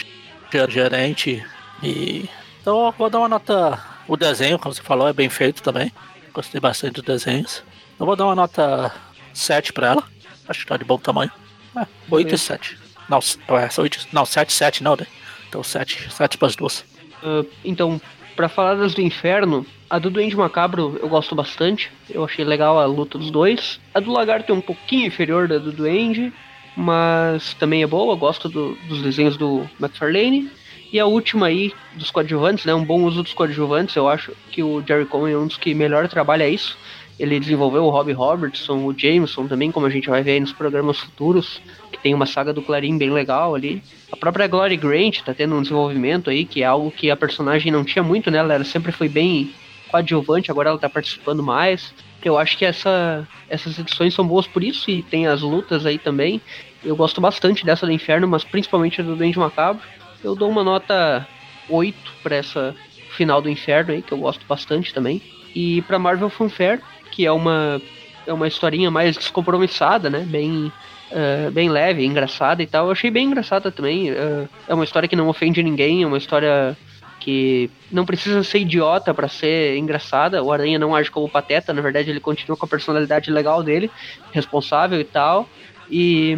gerente. 0.69 1.45
E 1.83 2.29
então 2.61 2.93
vou 2.97 3.11
dar 3.11 3.19
uma 3.19 3.29
nota. 3.29 3.83
O 4.07 4.17
desenho, 4.17 4.59
como 4.59 4.75
você 4.75 4.83
falou, 4.83 5.09
é 5.09 5.13
bem 5.13 5.29
feito 5.29 5.63
também. 5.63 5.93
Gostei 6.33 6.61
bastante 6.61 6.95
dos 6.95 7.05
desenhos. 7.05 7.63
Eu 7.99 8.07
vou 8.07 8.17
dar 8.17 8.27
uma 8.27 8.35
nota 8.35 8.93
7 9.33 9.73
pra 9.73 9.89
ela. 9.89 10.05
Acho 10.49 10.61
que 10.61 10.67
tá 10.67 10.77
de 10.77 10.85
bom 10.85 10.99
tamanho. 10.99 11.31
É, 11.77 11.81
8 12.11 12.21
e 12.21 12.25
Beleza. 12.25 12.37
7. 12.45 12.79
Não, 13.09 13.19
é, 13.59 13.69
são 13.71 13.83
8, 13.85 14.07
não, 14.13 14.25
7, 14.25 14.53
7 14.53 14.83
não, 14.83 14.97
né? 14.97 15.07
Então 15.49 15.63
7, 15.63 16.13
7 16.13 16.39
pras 16.39 16.57
duas. 16.57 16.85
Ah, 17.23 17.45
então, 17.65 18.01
pra 18.37 18.49
falar 18.49 18.75
das 18.75 18.95
do 18.95 19.01
inferno, 19.01 19.67
a 19.91 19.99
do 19.99 20.11
Duende 20.11 20.37
Macabro 20.37 20.99
eu 21.03 21.09
gosto 21.09 21.35
bastante. 21.35 21.91
Eu 22.09 22.25
achei 22.25 22.45
legal 22.45 22.79
a 22.79 22.87
luta 22.87 23.19
dos 23.19 23.31
dois. 23.31 23.81
A 23.95 24.01
do 24.01 24.11
Lagarto 24.13 24.51
é 24.53 24.55
um 24.55 24.61
pouquinho 24.61 25.07
inferior 25.07 25.47
da 25.49 25.59
do 25.59 25.73
Duende, 25.73 26.33
mas 26.77 27.55
também 27.55 27.83
é 27.83 27.87
boa. 27.87 28.13
Eu 28.15 28.17
gosto 28.19 28.49
do- 28.49 28.75
dos 28.89 29.03
desenhos 29.03 29.37
do 29.37 29.69
McFarlane. 29.81 30.51
E 30.93 31.01
a 31.01 31.07
última 31.07 31.47
aí, 31.47 31.73
dos 31.95 32.11
coadjuvantes, 32.11 32.65
né? 32.67 32.75
Um 32.75 32.85
bom 32.85 33.03
uso 33.05 33.23
dos 33.23 33.33
coadjuvantes. 33.33 33.97
Eu 33.97 34.09
acho 34.09 34.33
que 34.51 34.63
o 34.63 34.83
Jerry 34.87 35.07
Cohen 35.07 35.33
é 35.35 35.39
um 35.39 35.47
dos 35.47 35.57
que 35.57 35.73
melhor 35.75 36.07
trabalha 36.09 36.47
isso. 36.49 36.77
Ele 37.23 37.39
desenvolveu 37.39 37.85
o 37.85 37.89
Robbie 37.89 38.13
Robertson, 38.13 38.85
o 38.85 38.93
Jameson 38.99 39.47
também, 39.47 39.71
como 39.71 39.87
a 39.87 39.91
gente 39.91 40.11
vai 40.11 40.25
ver 40.25 40.33
aí 40.33 40.41
nos 40.41 40.53
programas 40.53 40.99
futuros, 40.99 41.63
que 41.93 41.99
tem 42.01 42.13
uma 42.13 42.27
saga 42.27 42.53
do 42.53 42.61
Clarim 42.61 42.99
bem 42.99 43.11
legal 43.11 43.55
ali. 43.55 43.81
A 44.11 44.17
própria 44.17 44.49
Glory 44.49 44.77
Grant 44.77 45.21
tá 45.21 45.33
tendo 45.33 45.55
um 45.55 45.63
desenvolvimento 45.63 46.31
aí, 46.31 46.45
que 46.45 46.65
é 46.65 46.67
algo 46.67 46.91
que 46.91 47.13
a 47.13 47.17
personagem 47.17 47.71
não 47.71 47.85
tinha 47.85 48.03
muito, 48.03 48.29
né? 48.29 48.39
Ela 48.39 48.65
sempre 48.65 48.91
foi 48.91 49.09
bem 49.09 49.53
coadjuvante, 49.89 50.51
agora 50.51 50.71
ela 50.71 50.79
tá 50.81 50.89
participando 50.89 51.45
mais. 51.45 51.95
Eu 52.25 52.37
acho 52.37 52.59
que 52.59 52.65
essa, 52.65 53.25
essas 53.49 53.79
edições 53.79 54.13
são 54.13 54.27
boas 54.27 54.49
por 54.49 54.65
isso, 54.65 54.91
e 54.91 55.01
tem 55.05 55.29
as 55.29 55.43
lutas 55.43 55.87
aí 55.87 55.99
também. 55.99 56.41
Eu 56.85 56.97
gosto 56.97 57.21
bastante 57.21 57.65
dessa 57.65 57.87
do 57.87 57.93
Inferno, 57.93 58.27
mas 58.27 58.43
principalmente 58.43 59.01
a 59.01 59.05
do 59.05 59.15
Duende 59.15 59.39
Macabro. 59.39 59.87
Eu 60.25 60.35
dou 60.35 60.51
uma 60.51 60.65
nota 60.65 61.25
8 61.69 61.97
pra 62.21 62.35
essa 62.35 62.75
final 63.11 63.41
do 63.41 63.49
Inferno 63.49 63.93
aí, 63.93 64.03
que 64.03 64.11
eu 64.11 64.19
gosto 64.19 64.45
bastante 64.45 64.93
também. 64.93 65.23
E 65.55 65.83
pra 65.83 66.01
Marvel 66.01 66.29
Fanfare, 66.29 66.81
que 67.13 67.25
é 67.27 67.31
uma, 67.31 67.81
é 68.27 68.33
uma 68.33 68.49
historinha 68.49 68.91
mais 68.91 69.17
descompromissada, 69.17 70.11
né? 70.11 70.21
Bem, 70.27 70.73
eh, 71.13 71.51
bem 71.53 71.69
leve, 71.69 72.05
engraçada 72.05 72.63
e 72.63 72.67
tal. 72.67 72.87
Eu 72.87 72.93
achei 72.93 73.11
bem 73.11 73.27
engraçada 73.27 73.71
também. 73.71 74.11
eh, 74.11 74.49
é 74.67 74.75
uma 74.75 74.83
história 74.83 75.09
que 75.09 75.15
não 75.15 75.29
ofende 75.29 75.63
ninguém, 75.63 76.03
é 76.03 76.07
uma 76.07 76.19
história 76.19 76.77
que 77.21 77.71
não 77.91 78.05
precisa 78.05 78.43
ser 78.43 78.61
idiota 78.61 79.15
pra 79.15 79.29
ser 79.29 79.77
engraçada. 79.77 80.43
O 80.43 80.51
Aranha 80.51 80.79
não 80.79 80.97
age 80.97 81.11
como 81.11 81.29
pateta, 81.29 81.73
na 81.73 81.81
verdade 81.83 82.11
ele 82.11 82.19
continua 82.19 82.57
com 82.57 82.67
a 82.67 82.69
personalidade 82.69 83.31
legal 83.31 83.63
dele, 83.63 83.91
responsável 84.33 84.99
e 85.01 85.05
tal. 85.05 85.49
E, 85.89 86.37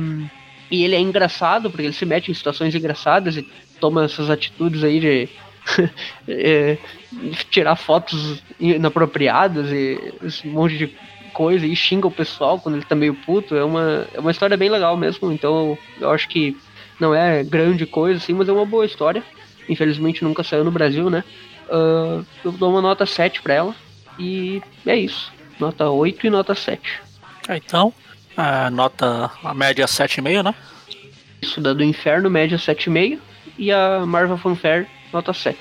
e 0.70 0.84
ele 0.84 0.96
é 0.96 1.00
engraçado 1.00 1.70
porque 1.70 1.86
ele 1.86 1.94
se 1.94 2.04
mete 2.04 2.30
em 2.30 2.34
situações 2.34 2.74
engraçadas 2.74 3.36
e 3.36 3.48
toma 3.80 4.04
essas 4.04 4.28
atitudes 4.28 4.84
aí 4.84 5.00
de 5.00 5.28
é, 6.28 6.78
tirar 7.50 7.76
fotos 7.76 8.42
inapropriadas 8.58 9.70
e 9.70 10.14
esse 10.22 10.46
monte 10.46 10.76
de 10.76 10.96
coisa 11.32 11.66
e 11.66 11.74
xinga 11.74 12.06
o 12.06 12.12
pessoal 12.12 12.60
quando 12.60 12.76
ele 12.76 12.84
tá 12.84 12.94
meio 12.94 13.14
puto. 13.14 13.56
É 13.56 13.64
uma, 13.64 14.06
é 14.14 14.20
uma 14.20 14.30
história 14.30 14.56
bem 14.56 14.68
legal 14.68 14.96
mesmo, 14.96 15.32
então 15.32 15.76
eu 16.00 16.10
acho 16.10 16.28
que 16.28 16.56
não 17.00 17.14
é 17.14 17.42
grande 17.42 17.86
coisa 17.86 18.18
assim, 18.18 18.32
mas 18.32 18.48
é 18.48 18.52
uma 18.52 18.66
boa 18.66 18.86
história. 18.86 19.22
Infelizmente 19.68 20.22
nunca 20.22 20.44
saiu 20.44 20.64
no 20.64 20.70
Brasil, 20.70 21.10
né? 21.10 21.24
Ah, 21.70 22.22
eu 22.44 22.52
dou 22.52 22.70
uma 22.70 22.80
nota 22.80 23.06
7 23.06 23.42
pra 23.42 23.54
ela 23.54 23.74
e 24.18 24.62
é 24.86 24.96
isso. 24.96 25.32
Nota 25.58 25.88
8 25.88 26.26
e 26.26 26.30
nota 26.30 26.54
7. 26.54 26.80
É, 27.48 27.56
então, 27.56 27.92
a 28.36 28.70
nota. 28.70 29.30
A 29.42 29.54
média 29.54 29.84
é 29.84 29.86
7,5, 29.86 30.42
né? 30.42 30.54
Isso 31.42 31.60
da 31.60 31.72
do 31.72 31.84
Inferno, 31.84 32.30
média 32.30 32.56
7,5 32.56 33.18
e 33.58 33.70
a 33.70 34.04
Marvel 34.06 34.38
Fanfare, 34.38 34.86
nota 35.14 35.32
7. 35.32 35.58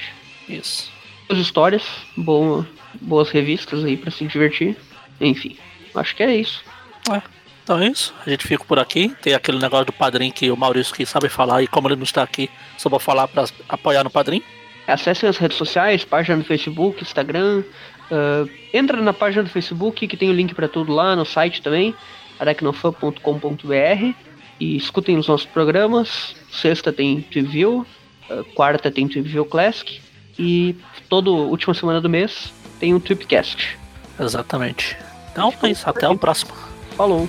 Isso. 0.49 0.91
Boas 1.29 1.39
histórias, 1.39 1.83
boa, 2.17 2.67
boas 2.99 3.29
revistas 3.29 3.85
aí 3.85 3.95
pra 3.95 4.11
se 4.11 4.25
divertir. 4.25 4.75
Enfim, 5.21 5.55
acho 5.95 6.15
que 6.15 6.23
é 6.23 6.35
isso. 6.35 6.63
É. 7.09 7.21
Então 7.63 7.79
é 7.79 7.87
isso. 7.87 8.13
A 8.25 8.29
gente 8.29 8.45
fica 8.45 8.65
por 8.65 8.77
aqui. 8.77 9.15
Tem 9.21 9.33
aquele 9.33 9.57
negócio 9.57 9.85
do 9.85 9.93
padrinho 9.93 10.33
que 10.33 10.51
o 10.51 10.57
Maurício 10.57 10.93
que 10.93 11.05
sabe 11.05 11.29
falar 11.29 11.63
e 11.63 11.67
como 11.67 11.87
ele 11.87 11.95
não 11.95 12.03
está 12.03 12.21
aqui, 12.21 12.49
só 12.77 12.89
vou 12.89 12.99
falar 12.99 13.27
pra 13.27 13.45
apoiar 13.69 14.03
no 14.03 14.09
padrinho. 14.09 14.43
Acessem 14.85 15.29
as 15.29 15.37
redes 15.37 15.57
sociais, 15.57 16.03
página 16.03 16.35
no 16.37 16.43
Facebook, 16.43 17.01
Instagram. 17.01 17.63
ah, 18.11 18.45
entra 18.73 19.01
na 19.01 19.13
página 19.13 19.43
do 19.43 19.49
Facebook 19.49 20.05
que 20.07 20.17
tem 20.17 20.29
o 20.29 20.33
link 20.33 20.53
pra 20.53 20.67
tudo 20.67 20.91
lá, 20.91 21.15
no 21.15 21.25
site 21.25 21.61
também, 21.61 21.95
aracnofan.com.br. 22.37 24.13
E 24.59 24.75
escutem 24.75 25.17
os 25.17 25.27
nossos 25.27 25.47
programas. 25.47 26.35
Sexta 26.51 26.91
tem 26.91 27.21
Triview, 27.21 27.85
ah, 27.87 28.02
quarta 28.55 28.91
tem 28.91 29.07
Triview 29.07 29.45
Classic. 29.45 30.01
E 30.37 30.75
toda 31.09 31.29
última 31.29 31.73
semana 31.73 32.01
do 32.01 32.09
mês 32.09 32.51
tem 32.79 32.93
um 32.93 32.99
Tripcast. 32.99 33.77
Exatamente. 34.19 34.97
Então 35.31 35.53
é 35.61 35.69
isso. 35.69 35.89
Até 35.89 36.07
o 36.07 36.17
próximo. 36.17 36.53
Falou! 36.95 37.27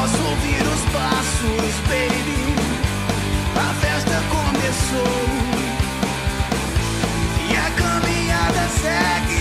posso 0.00 0.22
ouvir 0.22 0.62
os 0.62 0.80
passos, 0.92 1.74
baby. 1.86 2.54
A 3.54 3.74
festa 3.74 4.22
começou 4.30 5.26
e 7.50 7.56
a 7.56 7.70
caminhada 7.72 8.68
segue. 8.80 9.39